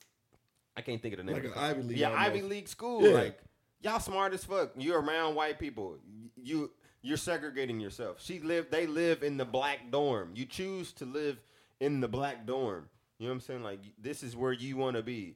[0.76, 1.36] I can't think of the name.
[1.36, 1.54] Like an.
[1.56, 2.28] Ivy League Yeah, almost.
[2.28, 3.04] Ivy League school.
[3.04, 3.14] Yeah.
[3.14, 3.40] Like,
[3.82, 4.72] y'all smart as fuck.
[4.78, 5.98] You're around white people.
[6.42, 6.72] You
[7.02, 8.18] you're segregating yourself.
[8.22, 8.68] She live.
[8.70, 10.32] They live in the black dorm.
[10.36, 11.40] You choose to live
[11.80, 12.90] in the black dorm.
[13.18, 13.64] You know what I'm saying?
[13.64, 15.36] Like this is where you want to be,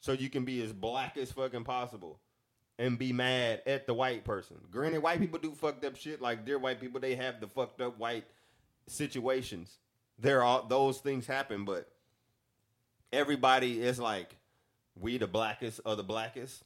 [0.00, 2.18] so you can be as black as fucking possible,
[2.78, 4.56] and be mad at the white person.
[4.70, 6.20] Granted, white people do fucked up shit.
[6.20, 7.00] Like they're white people.
[7.00, 8.24] They have the fucked up white
[8.86, 9.78] situations.
[10.18, 11.88] There are those things happen, but
[13.12, 14.36] everybody is like,
[14.98, 16.62] we the blackest of the blackest.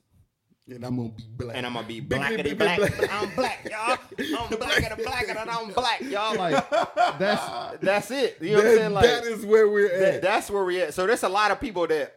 [0.68, 1.56] And I'm gonna be black.
[1.56, 2.78] And I'm gonna be Big, blackety big, big, black.
[2.96, 3.10] black.
[3.12, 3.98] I'm black, y'all.
[4.38, 6.36] I'm blacker than blacker than I'm black, y'all.
[6.36, 6.70] Like
[7.18, 8.36] that's that's it.
[8.40, 8.92] You know what I'm saying?
[8.94, 10.22] Like that is where we're that- at.
[10.22, 10.94] that's where we're at.
[10.94, 12.14] So there's a lot of people that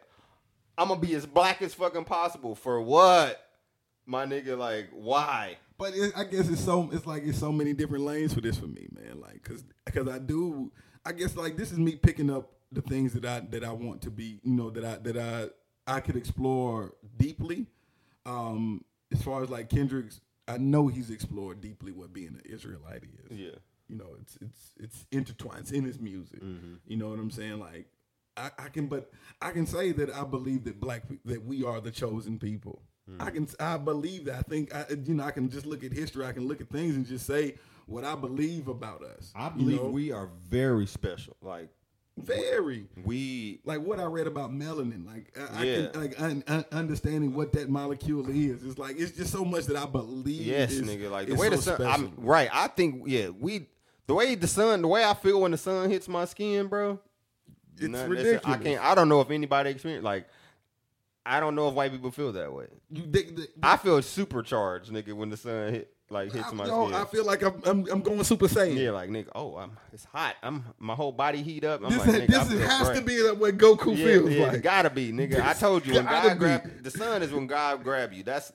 [0.78, 3.43] I'm gonna be as black as fucking possible for what,
[4.06, 4.58] my nigga?
[4.58, 5.58] Like why?
[5.78, 8.58] But it, I guess it's so it's like it's so many different lanes for this
[8.58, 9.20] for me, man.
[9.20, 10.72] Like, cause cause I do,
[11.06, 14.02] I guess like this is me picking up the things that I that I want
[14.04, 17.68] to be, you know, that I that I I could explore deeply.
[18.26, 23.04] Um, as far as like Kendrick's, I know he's explored deeply what being an Israelite
[23.30, 23.38] is.
[23.38, 23.52] Yeah.
[23.90, 26.42] You know, it's it's it's intertwined it's in his music.
[26.88, 27.60] You know what I'm saying?
[27.60, 27.88] Like
[28.36, 31.80] I, I can, but I can say that I believe that black that we are
[31.80, 32.82] the chosen people.
[33.20, 34.36] I can, I believe that.
[34.36, 36.26] I think, I, you know, I can just look at history.
[36.26, 39.32] I can look at things and just say what I believe about us.
[39.36, 39.90] I you believe know?
[39.90, 41.36] we are very Special.
[41.42, 41.70] Like
[42.16, 45.06] very we like what I read about melanin.
[45.06, 45.88] Like I, Yeah.
[45.88, 48.64] I can like un, un- understanding what that molecule is.
[48.64, 50.42] It's like it's just so much that I believe.
[50.42, 51.10] Yes, is- nigga.
[51.10, 51.82] Like the way the sun.
[51.82, 52.50] I'm right.
[52.54, 53.68] I think yeah, we
[54.08, 57.00] the way the sun, the way I feel when the sun hits my skin, bro.
[57.80, 58.42] It's ridiculous.
[58.46, 58.84] I can't.
[58.84, 60.28] I don't know if anybody experience like.
[61.26, 62.68] I don't know if white people feel that way.
[62.90, 66.66] You, they, they, I feel supercharged, nigga, when the sun hit like hits I, my
[66.66, 66.94] skin.
[66.94, 68.78] I feel like I'm, I'm, I'm going super saiyan.
[68.78, 70.36] yeah, like nigga, oh, I'm it's hot.
[70.44, 71.82] I'm my whole body heat up.
[71.84, 73.00] I'm This, like, this is, has great.
[73.00, 74.62] to be like what Goku yeah, feels yeah, like.
[74.62, 75.42] gotta be, nigga.
[75.42, 78.24] I told you when God grab the sun is when God grab you.
[78.24, 78.52] That's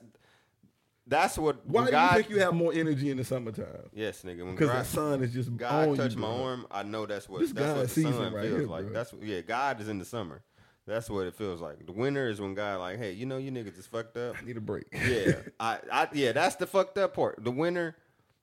[1.07, 3.65] that's what Why when do you think you have more energy in the summertime?
[3.93, 4.49] Yes, nigga.
[4.51, 6.43] Because God, the sun is just God on touched you, my bro.
[6.43, 8.67] arm, I know that's what This that's God what the season sun right feels here,
[8.67, 8.85] like.
[8.85, 8.93] bro.
[8.93, 10.43] That's yeah, God is in the summer.
[10.89, 11.85] That's what it feels like.
[11.85, 14.35] The winter is when God like, hey, you know you niggas is fucked up.
[14.41, 14.85] I need a break.
[14.91, 17.43] Yeah, I, I yeah, that's the fucked up part.
[17.43, 17.95] The winter,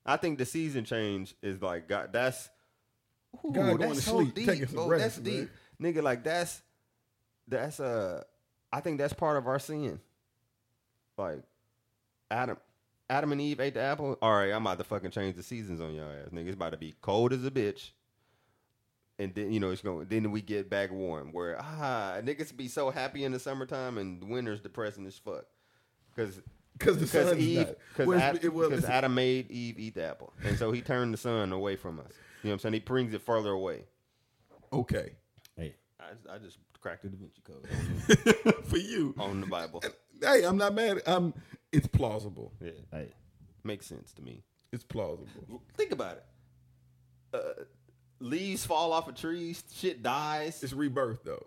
[0.05, 2.13] I think the season change is like God.
[2.13, 2.49] That's
[3.45, 4.87] Ooh, God that's so sleep, deep, bro.
[4.87, 5.49] rest, That's man.
[5.81, 6.03] deep, nigga.
[6.05, 6.63] Like that's
[7.49, 8.23] that's uh,
[8.73, 9.99] I think that's part of our sin.
[11.19, 11.43] Like
[12.31, 12.59] Adam,
[13.11, 14.17] Adam and Eve ate the apple.
[14.23, 16.47] All right, I'm about to fucking change the seasons on your ass, nigga.
[16.47, 17.91] It's about to be cold as a bitch.
[19.19, 20.07] And then you know it's going.
[20.09, 21.33] Then we get back warm.
[21.33, 25.47] Where ah niggas be so happy in the summertime and winter's depressing as fuck.
[26.15, 26.41] Cause
[26.79, 30.33] Because the because sun's Eve, because Well, it's- well, Adam made Eve eat the apple,
[30.45, 32.13] and so he turned the sun away from us.
[32.43, 32.73] You know what I'm saying?
[32.75, 33.85] He brings it further away.
[34.73, 35.13] okay.
[35.57, 39.15] Hey, I, I just cracked the Da Vinci Code For you.
[39.19, 39.83] on the Bible.
[40.23, 41.01] Hey, I'm not mad.
[41.07, 41.33] I'm.
[41.73, 42.53] It's plausible.
[42.63, 43.15] Yeah, hey,
[43.65, 44.43] makes sense to me.
[44.73, 45.63] It's plausible.
[45.77, 46.25] Think about it.
[47.33, 47.63] Uh,
[48.21, 50.63] leaves fall off of trees, shit dies.
[50.63, 51.47] It's rebirth though.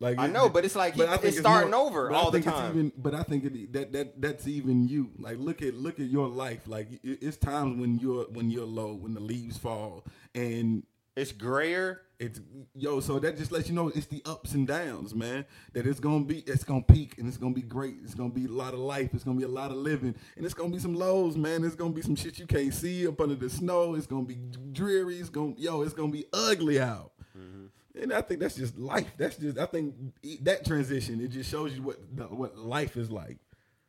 [0.00, 2.18] Like I know, but it's like he- I think it's starting more- over but I
[2.18, 2.70] all the think it's time.
[2.70, 5.10] Even, but I think it, that that that's even you.
[5.18, 6.68] Like look at look at your life.
[6.68, 10.04] Like it, it's times when you're when you're low, when the leaves fall,
[10.36, 10.84] and
[11.18, 12.02] It's grayer.
[12.20, 12.40] it's
[12.76, 13.00] yo.
[13.00, 15.44] So that just lets you know it's the ups and downs, man.
[15.72, 17.96] That it's gonna be it's gonna peak and it's gonna be great.
[18.04, 19.10] It's gonna be a lot of life.
[19.12, 21.64] It's gonna be a lot of living, and it's gonna be some lows, man.
[21.64, 23.96] It's gonna be some shit you can't see up under the snow.
[23.96, 24.38] It's gonna be
[24.70, 25.18] dreary.
[25.18, 25.82] It's gonna yo.
[25.82, 27.10] It's gonna be ugly out.
[27.36, 28.00] Mm-hmm.
[28.00, 29.10] And I think that's just life.
[29.16, 29.94] That's just I think
[30.42, 33.38] that transition it just shows you what the, what life is like.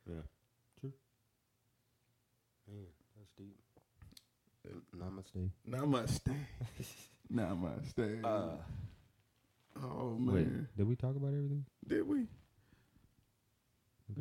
[0.07, 0.21] yeah,
[0.79, 0.93] true.
[2.67, 3.55] Man, that's deep.
[4.97, 5.51] Namaste.
[5.69, 6.35] Namaste.
[7.33, 8.23] Namaste.
[8.23, 8.57] Uh,
[9.83, 11.65] oh Wait, man, did we talk about everything?
[11.87, 12.25] did we?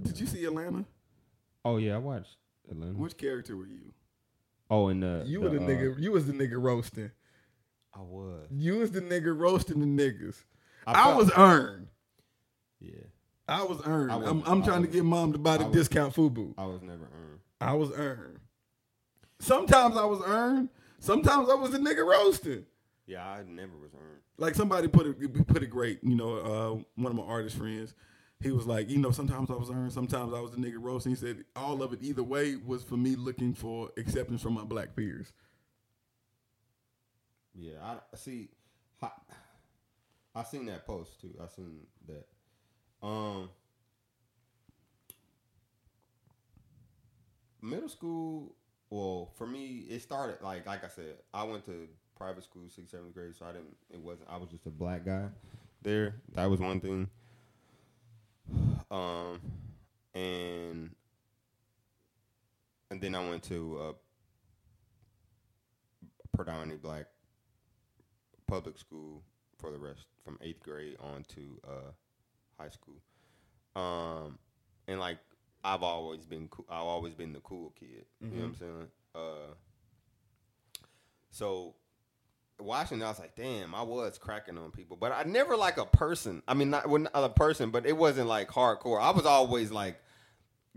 [0.02, 0.84] Did you see Atlanta?
[1.64, 2.36] Oh yeah, I watched
[2.70, 2.92] Atlanta.
[2.94, 3.92] Which character were you?
[4.70, 5.98] oh, and uh, You were the uh, nigga.
[6.00, 7.10] You was the nigga roasting.
[7.94, 8.46] I was.
[8.50, 10.36] You was the nigga roasting the niggas.
[10.86, 11.88] I I, was earned.
[12.80, 12.92] Yeah,
[13.48, 14.12] I was earned.
[14.12, 16.54] I I'm, I'm I trying to get mom to buy the I was- discount FUBU.
[16.58, 17.40] I was never earned.
[17.60, 18.38] I was earned.
[19.40, 20.68] Sometimes I was earned.
[21.00, 22.64] Sometimes I was the nigga roasting.
[23.08, 24.20] Yeah, I never was earned.
[24.36, 26.00] Like somebody put it put it great.
[26.04, 27.94] You know, uh, one of my artist friends.
[28.40, 31.10] He was like, you know, sometimes I was earned, sometimes I was the nigga roasting.
[31.12, 34.64] He said all of it either way was for me looking for acceptance from my
[34.64, 35.32] black peers.
[37.54, 38.50] Yeah, I see.
[39.02, 39.10] I,
[40.34, 41.34] I seen that post too.
[41.42, 42.26] I seen that.
[43.02, 43.48] Um,
[47.62, 48.54] middle school.
[48.90, 51.16] Well, for me, it started like like I said.
[51.34, 51.88] I went to
[52.18, 53.76] private school, sixth, seventh grade, so I didn't.
[53.90, 54.28] It wasn't.
[54.28, 55.26] I was just a black guy
[55.82, 56.16] there.
[56.34, 57.08] That was one thing.
[58.90, 59.40] Um,
[60.14, 60.90] and
[62.90, 63.94] and then I went to a
[66.36, 67.06] predominantly black
[68.46, 69.22] public school
[69.58, 71.90] for the rest from eighth grade on to uh,
[72.58, 72.96] high school.
[73.76, 74.38] Um,
[74.86, 75.18] and like
[75.62, 78.06] I've always been, cool, I've always been the cool kid.
[78.20, 78.88] You know what I'm saying?
[79.14, 79.54] Uh,
[81.30, 81.74] so
[82.58, 85.86] watching, I was like, damn, I was cracking on people, but I never like a
[85.86, 86.42] person.
[86.46, 89.00] I mean, not, well, not a person, but it wasn't like hardcore.
[89.00, 90.00] I was always like.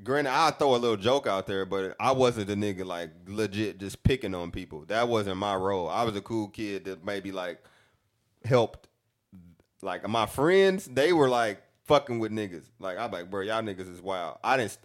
[0.03, 3.77] Granted, I throw a little joke out there, but I wasn't the nigga like legit
[3.77, 4.83] just picking on people.
[4.87, 5.87] That wasn't my role.
[5.87, 7.61] I was a cool kid that maybe like
[8.43, 8.87] helped
[9.83, 12.65] like my friends, they were like fucking with niggas.
[12.79, 14.37] Like I'm like, bro, y'all niggas is wild.
[14.43, 14.77] I didn't.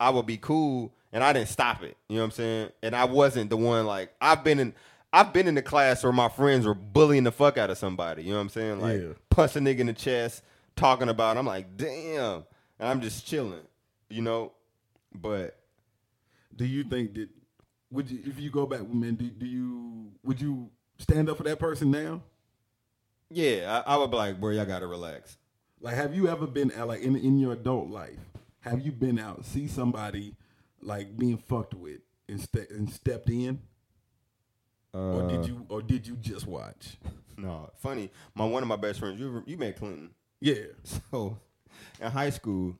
[0.00, 1.96] I would be cool, and I didn't stop it.
[2.08, 2.70] You know what I'm saying?
[2.82, 4.74] And I wasn't the one like I've been in.
[5.14, 8.22] I've been in the class where my friends were bullying the fuck out of somebody.
[8.24, 8.80] You know what I'm saying?
[8.80, 9.12] Like Yeah.
[9.30, 10.42] punch a nigga in the chest,
[10.76, 11.36] talking about.
[11.36, 12.44] I'm like, damn,
[12.78, 13.62] and I'm just chilling.
[14.10, 14.52] You know,
[15.14, 15.58] but
[16.54, 17.28] Do you think that
[17.90, 19.14] would you if you go back, man?
[19.14, 22.22] Do, do you would you stand up for that person now?
[23.30, 25.36] yeah, I, I would be like, bro, y'all gotta relax.
[25.80, 28.18] Like, have you ever been out, like in in your adult life?
[28.60, 30.34] Have you been out see somebody
[30.80, 33.60] like being fucked with and, ste- and stepped in,
[34.94, 36.96] or Uh, did you or did you just watch?
[37.36, 38.12] No, funny.
[38.36, 39.18] My one of my best friends.
[39.18, 40.10] You you met Clinton.
[40.40, 40.66] Yeah,
[41.10, 41.40] So
[42.00, 42.78] in high school,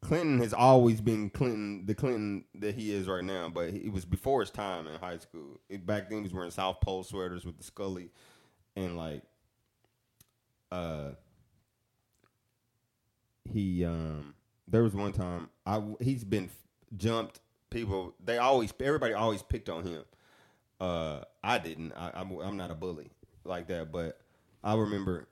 [0.00, 3.48] Clinton has always been Clinton, the Clinton that he is right now.
[3.48, 5.60] But it was before his time in high school.
[5.68, 8.10] It- back then, he was wearing South Pole sweaters with the Scully,
[8.74, 9.22] and like,
[10.72, 11.10] uh,
[13.44, 14.34] he um,
[14.66, 16.50] there was one time I he's been
[16.96, 17.40] jumped.
[17.70, 20.02] People they always everybody always picked on him.
[20.82, 21.92] Uh, I didn't.
[21.92, 23.08] I, I'm I'm not a bully
[23.44, 24.18] like that, but
[24.64, 25.28] I remember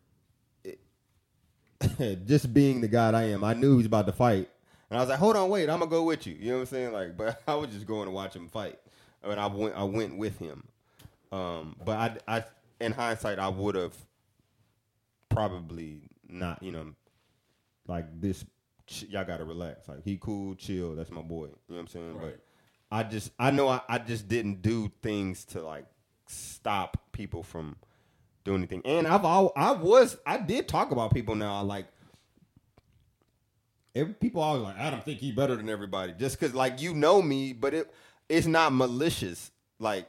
[2.24, 4.48] just being the god I am, I knew he was about to fight.
[4.90, 6.34] And I was like, hold on, wait, I'm gonna go with you.
[6.34, 6.92] You know what I'm saying?
[6.92, 8.78] Like, but I was just going to watch him fight.
[9.24, 10.62] I And I went I went with him.
[11.32, 11.96] Um, but
[12.28, 12.44] I, I
[12.80, 13.96] in hindsight I would have
[15.30, 16.94] probably not, you know,
[17.88, 18.44] like this
[19.08, 19.88] y'all gotta relax.
[19.88, 21.46] Like he cool, chill, that's my boy.
[21.46, 22.18] You know what I'm saying?
[22.18, 22.36] Right.
[22.90, 25.86] I just I know I, I just didn't do things to like
[26.26, 27.76] stop people from
[28.44, 28.82] doing anything.
[28.84, 31.86] And I've all I was I did talk about people now like
[33.94, 36.94] every, people always like I don't think he better than everybody just because like you
[36.94, 37.94] know me, but it
[38.28, 39.50] it's not malicious.
[39.78, 40.08] Like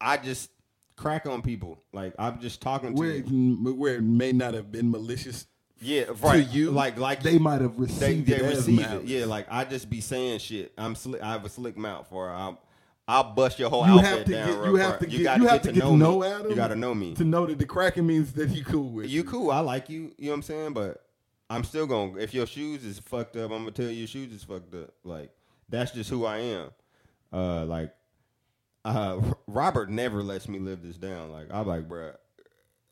[0.00, 0.50] I just
[0.96, 1.82] crack on people.
[1.92, 3.74] Like I'm just talking to Where you.
[3.74, 5.46] where it may not have been malicious
[5.80, 6.44] Yeah, right.
[6.44, 9.04] to you, like like they might have received they it as receive it.
[9.04, 10.72] Yeah, like I just be saying shit.
[10.76, 11.22] I'm slick.
[11.22, 12.30] I have a slick mouth for.
[12.30, 12.60] I'll,
[13.06, 14.46] I'll bust your whole You outfit have to down.
[14.48, 16.26] get, you have to get, gotta you have to get to know me.
[16.26, 16.50] Adam.
[16.50, 17.14] You got to know me.
[17.14, 19.50] to know that the cracking means that he cool with You cool.
[19.50, 20.12] I like you.
[20.18, 20.72] You know what I'm saying?
[20.74, 21.04] But
[21.48, 22.14] I'm still going.
[22.14, 24.74] to If your shoes is fucked up, I'm gonna tell you your shoes is fucked
[24.74, 24.92] up.
[25.04, 25.30] Like
[25.68, 26.70] that's just who I am.
[27.32, 27.94] Uh, like
[28.84, 31.30] uh, Robert never lets me live this down.
[31.30, 32.12] Like I'm like, bro.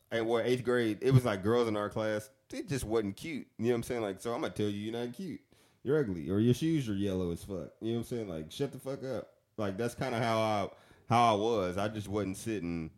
[0.09, 0.99] And what eighth grade?
[1.01, 2.29] It was like girls in our class.
[2.53, 3.47] It just wasn't cute.
[3.57, 4.01] You know what I'm saying?
[4.01, 5.41] Like, so I'm gonna tell you, you're not cute.
[5.83, 7.69] You're ugly, or your shoes are yellow as fuck.
[7.81, 8.29] You know what I'm saying?
[8.29, 9.29] Like, shut the fuck up.
[9.57, 10.69] Like that's kind of how I
[11.09, 11.77] how I was.
[11.77, 12.91] I just wasn't sitting.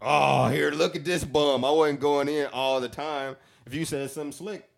[0.00, 1.64] Oh, here, look at this bum.
[1.64, 3.36] I wasn't going in all the time.
[3.66, 4.68] If you said something slick,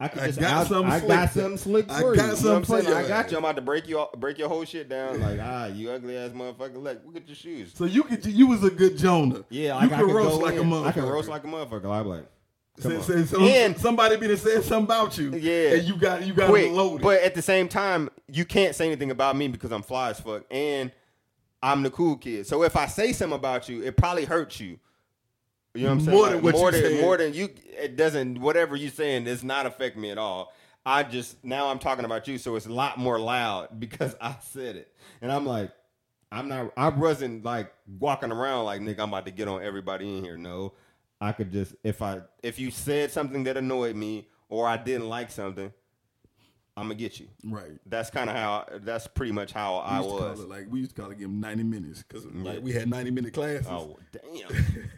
[0.00, 1.08] I could I just got out- something I slick.
[1.08, 2.36] got something slick I for got you.
[2.36, 3.04] You know what I'm something saying?
[3.04, 3.36] I got you.
[3.38, 5.20] I'm about to break you all, break your whole shit down.
[5.20, 6.80] Like, ah, you ugly ass motherfucker.
[6.82, 7.72] Look, look at your shoes.
[7.74, 9.44] So you could you was a good Jonah.
[9.50, 10.70] Yeah, you I could could roast like a in.
[10.70, 10.86] motherfucker.
[10.86, 11.84] I can roast like a motherfucker.
[12.00, 12.26] I'm like,
[12.78, 15.30] Say, say some- And- somebody be said something about you.
[15.34, 15.74] Yeah.
[15.74, 17.02] and you got you got quick, loaded.
[17.02, 20.20] but at the same time, you can't say anything about me because I'm fly as
[20.20, 20.92] fuck, and
[21.62, 22.46] I'm the cool kid.
[22.46, 24.78] So if I say something about you, it probably hurts you.
[25.74, 26.16] You know what I'm saying?
[26.16, 27.00] More Like, than what more you than said.
[27.02, 27.48] more than you.
[27.78, 28.40] It doesn't.
[28.40, 30.52] Whatever you saying does not affect me at all.
[30.86, 34.36] I just now I'm talking about you, so it's a lot more loud because I
[34.40, 35.70] said it, and I'm like,
[36.32, 36.72] I'm not.
[36.76, 39.00] I wasn't like walking around like nigga.
[39.00, 40.36] I'm about to get on everybody in here.
[40.38, 40.72] No,
[41.20, 45.08] I could just if I if you said something that annoyed me or I didn't
[45.08, 45.72] like something,
[46.76, 47.26] I'm gonna get you.
[47.44, 47.72] right.
[47.86, 48.66] That's kind of how.
[48.82, 50.40] That's pretty much how I We call was.
[50.40, 52.42] it, like we used to call it give them ninety minutes because Yeah.
[52.52, 53.66] like we had ninety minute classes.
[53.68, 54.90] Oh damn!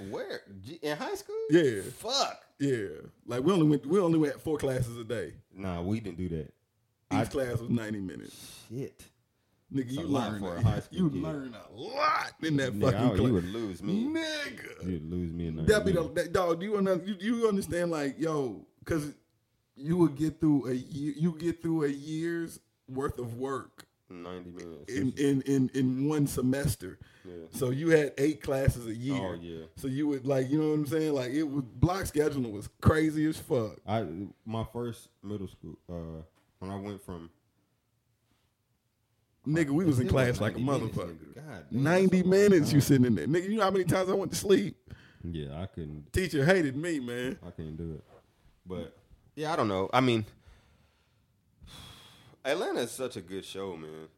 [0.10, 0.42] Where
[0.82, 1.34] in high school?
[1.50, 1.80] Yeah.
[1.96, 2.42] Fuck.
[2.60, 2.86] Yeah,
[3.26, 5.32] like we only went we only went four classes a day.
[5.54, 6.52] Nah, we didn't do that.
[7.12, 8.60] Each I- class was ninety minutes.
[8.68, 9.02] Shit.
[9.74, 11.22] Nigga, you learn for a high school You kid.
[11.22, 13.18] learn a lot in that Nigga, fucking class.
[13.20, 14.04] you would lose me.
[14.04, 15.84] Nigga, You'd lose me in that.
[15.84, 16.60] be the that, dog.
[16.60, 17.90] Do you, you you understand?
[17.90, 19.14] Like yo, because
[19.76, 21.14] you would get through a year.
[21.16, 24.92] You get through a year's worth of work ninety minutes.
[24.92, 26.98] in in in, in one semester.
[27.24, 27.34] Yeah.
[27.52, 29.16] So you had eight classes a year.
[29.16, 29.64] Oh, yeah.
[29.76, 31.14] So you would like you know what I'm saying?
[31.14, 33.78] Like it was block scheduling was crazy as fuck.
[33.86, 34.04] I
[34.44, 36.22] my first middle school uh,
[36.58, 37.30] when I went from
[39.46, 41.34] Nigga, we was in It was class like a 90 minutes, motherfucker.
[41.34, 43.26] God damn, Ninety that's a long minutes you sitting in there.
[43.26, 44.76] Nigga, you know how many times I went to sleep?
[45.24, 46.12] Yeah, I couldn't.
[46.12, 47.38] Teacher hated me, man.
[47.46, 48.04] I couldn't do it.
[48.66, 48.96] But
[49.34, 49.88] Yeah, I don't know.
[49.92, 50.24] I mean,
[52.44, 54.08] Atlanta is such a good show, man.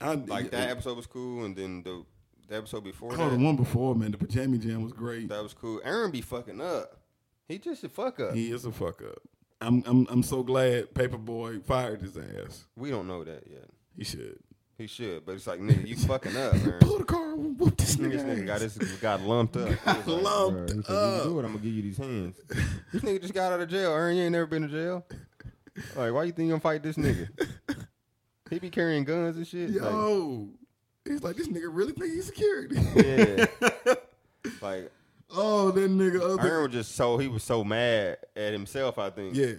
[0.00, 2.04] I, Like that episode was cool, and then the,
[2.48, 5.28] the episode before Oh, that, the one before, man, the Pajama Jam was great.
[5.28, 5.80] that was cool.
[5.84, 6.98] Aaron be fucking up.
[7.48, 8.34] He just a fuck up.
[8.34, 9.18] He is a fuck up.
[9.60, 12.66] I'm I'm I'm so glad Paperboy fired his ass.
[12.76, 13.68] We don't know that yet.
[13.96, 14.38] He should.
[14.76, 16.78] He should, but it's like nigga, you fucking up, man.
[16.80, 18.24] Pull the car, whoop this This nigga.
[18.38, 19.68] nigga got this got lumped up.
[19.68, 21.22] He was like, lumped he said, "You up.
[21.22, 21.42] do it.
[21.44, 22.36] I'm gonna give you these hands.
[22.92, 23.92] This nigga just got out of jail.
[23.92, 25.04] Aaron, you ain't never been to jail.
[25.96, 27.28] Like, why you think you gonna fight this nigga?
[28.50, 29.70] He be carrying guns and shit.
[29.70, 30.48] Like, Yo,
[31.04, 32.76] he's like this nigga really think he's security.
[32.94, 33.46] yeah.
[34.60, 34.92] like
[35.34, 36.20] oh, that nigga.
[36.20, 38.98] Other, Aaron was just so he was so mad at himself.
[38.98, 39.52] I think yeah,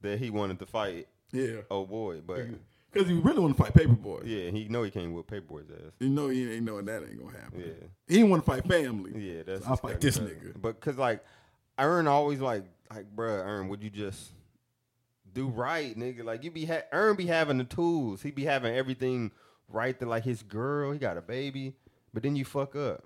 [0.00, 1.06] that he wanted to fight.
[1.32, 1.56] yeah.
[1.70, 2.46] Oh boy, but
[2.92, 4.22] Because he really want to fight Paperboy.
[4.24, 5.92] yeah, he know he can't whip Paperboy's ass.
[6.00, 7.60] You know he ain't knowing that ain't gonna happen.
[7.60, 7.86] Yeah.
[8.08, 9.12] He didn't want to fight family.
[9.16, 9.66] Yeah, that's.
[9.66, 10.60] I'll fight this nigga.
[10.60, 11.24] But cause like
[11.78, 14.32] Aaron always like like bruh, Aaron, would you just
[15.32, 16.24] do right, nigga?
[16.24, 18.22] Like you be ha- Aaron be having the tools.
[18.22, 19.30] He be having everything
[19.68, 19.98] right.
[19.98, 21.74] That like his girl, he got a baby,
[22.12, 23.04] but then you fuck up.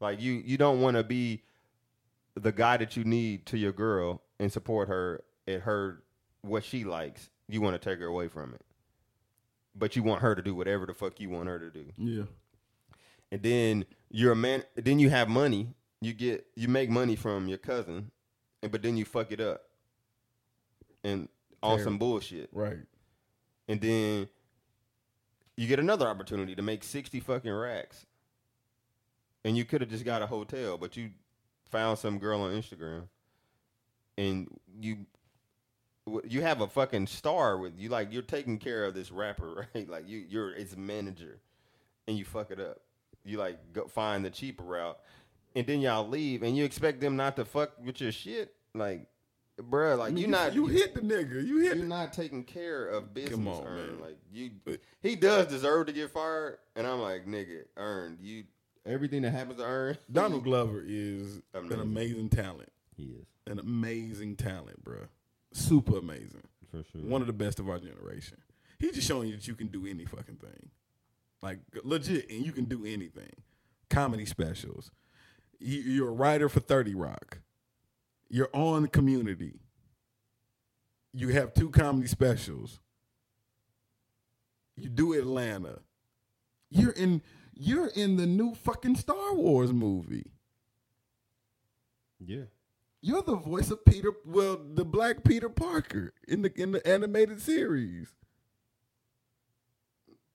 [0.00, 1.42] Like you you don't want to be
[2.34, 6.02] the guy that you need to your girl and support her at her
[6.40, 7.28] what she likes.
[7.48, 8.62] You want to take her away from it.
[9.74, 11.84] But you want her to do whatever the fuck you want her to do.
[11.96, 12.24] Yeah.
[13.30, 15.68] and then you're a man then you have money
[16.00, 18.10] you get you make money from your cousin
[18.62, 19.62] and but then you fuck it up.
[21.04, 21.28] And
[21.62, 22.48] on some bullshit.
[22.52, 22.78] Right.
[23.68, 24.28] and then
[25.56, 28.06] you get another opportunity to make 60 fucking racks.
[29.44, 31.10] And you could have just got a hotel but you
[31.70, 33.04] found some girl on instagram
[34.18, 34.48] and
[34.80, 35.06] you
[36.28, 39.88] you have a fucking star with you like you're taking care of this rapper right
[39.88, 41.38] like you you're its manager
[42.08, 42.80] and you fuck it up
[43.24, 44.98] you like go find the cheaper route
[45.54, 49.06] and then y'all leave and you expect them not to fuck with your shit like
[49.60, 51.46] bruh, like I mean, you you not you hit the nigga.
[51.46, 51.76] You hit.
[51.76, 53.34] you're The, not taking care of business.
[53.34, 53.76] Come on, Earn.
[53.76, 54.00] man.
[54.00, 58.44] Like you, But- he does deserve to get fired, and I'm like, nigga, earned you.
[58.86, 61.72] Everything that happens to Earn, Donald Glover is Amazing.
[61.76, 62.72] an amazing talent.
[62.96, 65.00] He is An amazing talent, bro.
[65.52, 66.42] Super amazing.
[66.70, 67.00] for sure.
[67.02, 68.38] One of the best of our generation.
[68.78, 70.70] He's just showing you that you can do any fucking thing.
[71.42, 73.32] Like legit, and you can do anything.
[73.88, 74.90] Comedy specials.
[75.58, 77.40] You- You're a writer for 30 Rock.
[78.28, 79.60] You're on Community.
[81.12, 82.78] You have two comedy specials.
[84.76, 85.80] You do Atlanta.
[86.70, 87.22] You're in
[87.52, 90.30] you're in the new fucking Star Wars movie.
[92.18, 92.44] yeah,
[93.02, 97.40] You're the voice of Peter, well, the black Peter Parker in the in the animated
[97.40, 98.08] series.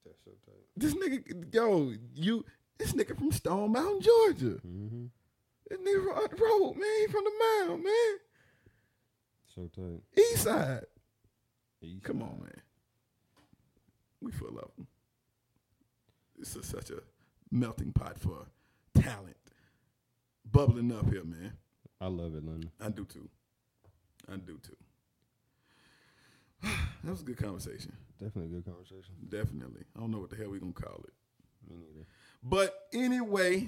[0.04, 0.66] That's so tight.
[0.76, 2.44] This nigga, yo, you,
[2.80, 4.60] this nigga from Stone Mountain, Georgia.
[4.66, 5.06] mm-hmm.
[5.70, 6.90] This nigga from up the road, man.
[7.02, 7.32] He from the
[7.68, 8.18] mound, man.
[9.54, 10.02] so tight.
[10.18, 10.86] East side.
[11.82, 12.30] East Come side.
[12.30, 12.62] on, man.
[14.22, 14.88] We full of them.
[16.38, 17.02] This is such a
[17.52, 18.48] melting pot for
[18.96, 19.38] talent.
[20.52, 21.54] Bubbling up here, man.
[22.02, 22.68] I love Atlanta.
[22.80, 23.30] I do too.
[24.32, 24.76] I do too.
[27.04, 27.94] that was a good conversation.
[28.20, 29.14] Definitely a good conversation.
[29.30, 29.84] Definitely.
[29.96, 31.14] I don't know what the hell we're gonna call it.
[31.70, 32.06] Me neither.
[32.44, 33.68] But anyway,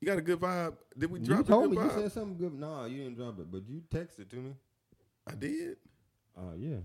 [0.00, 0.74] you got a good vibe.
[0.98, 2.58] Did we You drop told a me good you said something good.
[2.58, 4.52] Nah, you didn't drop it, but you texted to me.
[5.26, 5.76] I did.
[6.36, 6.78] Uh, yeah,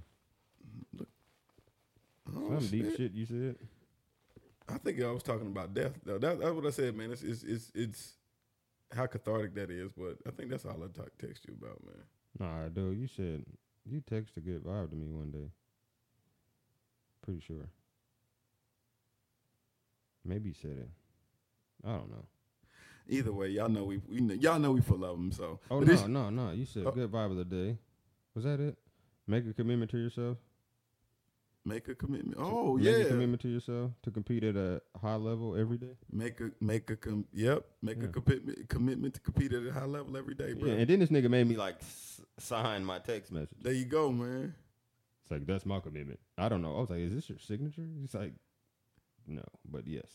[2.36, 2.98] Oh, some deep shit.
[2.98, 3.56] shit you said.
[4.68, 6.18] I think I was talking about death though.
[6.18, 7.12] That, that's what I said, man.
[7.12, 8.14] It's, it's it's it's
[8.92, 9.92] how cathartic that is.
[9.92, 12.04] But I think that's all I talk, text you about, man.
[12.40, 13.44] Nah, dude, you said
[13.90, 15.50] you text a good vibe to me one day.
[17.24, 17.70] Pretty sure.
[20.26, 20.90] Maybe you said it.
[21.86, 22.26] I don't know.
[23.10, 25.32] Either way, y'all know we, we know, y'all know we full of them.
[25.32, 26.52] So Oh But no, no, no.
[26.52, 26.92] You said Oh.
[26.92, 27.78] good vibe of the day.
[28.36, 28.78] Was that it?
[29.28, 30.38] Make a commitment to yourself.
[31.68, 32.38] Make a commitment.
[32.40, 35.96] Oh Make yeah, a commitment to yourself to compete at a high level every day.
[36.12, 39.86] make a make a com- yep, make a commitment commitment to compete at a high
[39.86, 40.70] level every day, bro.
[40.70, 43.58] Yeah, and then this nigga made me like s- sign my text message.
[43.62, 44.56] There you go, man.
[45.24, 46.20] It's like that's my commitment.
[46.38, 46.76] I don't know.
[46.78, 47.86] I was like, is this your signature?
[48.00, 48.34] He's like,
[49.28, 50.08] no, but yes.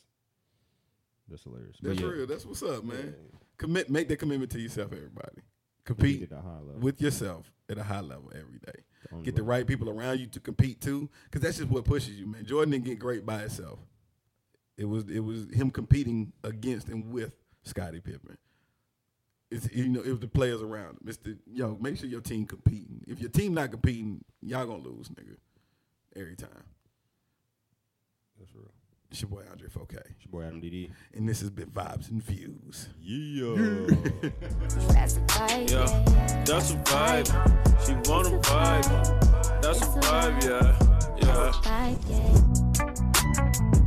[1.28, 1.76] That's hilarious.
[1.80, 2.26] That's yeah, real.
[2.26, 3.14] That's what's up, man.
[3.16, 5.42] yeah, Commit, make that commitment to yourself, everybody.
[5.84, 6.80] compete Compete at a high level.
[6.80, 8.80] with yourself at a high level every day.
[9.22, 12.26] Get the right people around you to compete too, because that's just what pushes you,
[12.26, 12.44] man.
[12.44, 13.78] Jordan didn't get great by himself.
[14.76, 18.38] It was it was him competing against and with Scottie Pippen.
[19.50, 21.08] It's you know it was the players around him.
[21.08, 23.04] It's the yo make sure your team competing.
[23.06, 25.36] If your team not competing, y'all gonna lose, nigga,
[26.16, 26.64] every time.
[28.38, 28.72] That's real.
[29.12, 30.88] It's your boy Andre 4K, It's your boy Adam DD.
[31.12, 32.88] and this has been Vibes and Views.
[32.98, 33.54] Yeah.
[34.88, 35.70] That's a vibe.
[35.70, 37.28] Yeah, that's a vibe.
[37.86, 39.60] She want a vibe.
[39.60, 40.78] That's a vibe, yeah,
[41.20, 41.52] yeah.
[41.62, 41.98] Vibe,
[43.74, 43.81] yeah.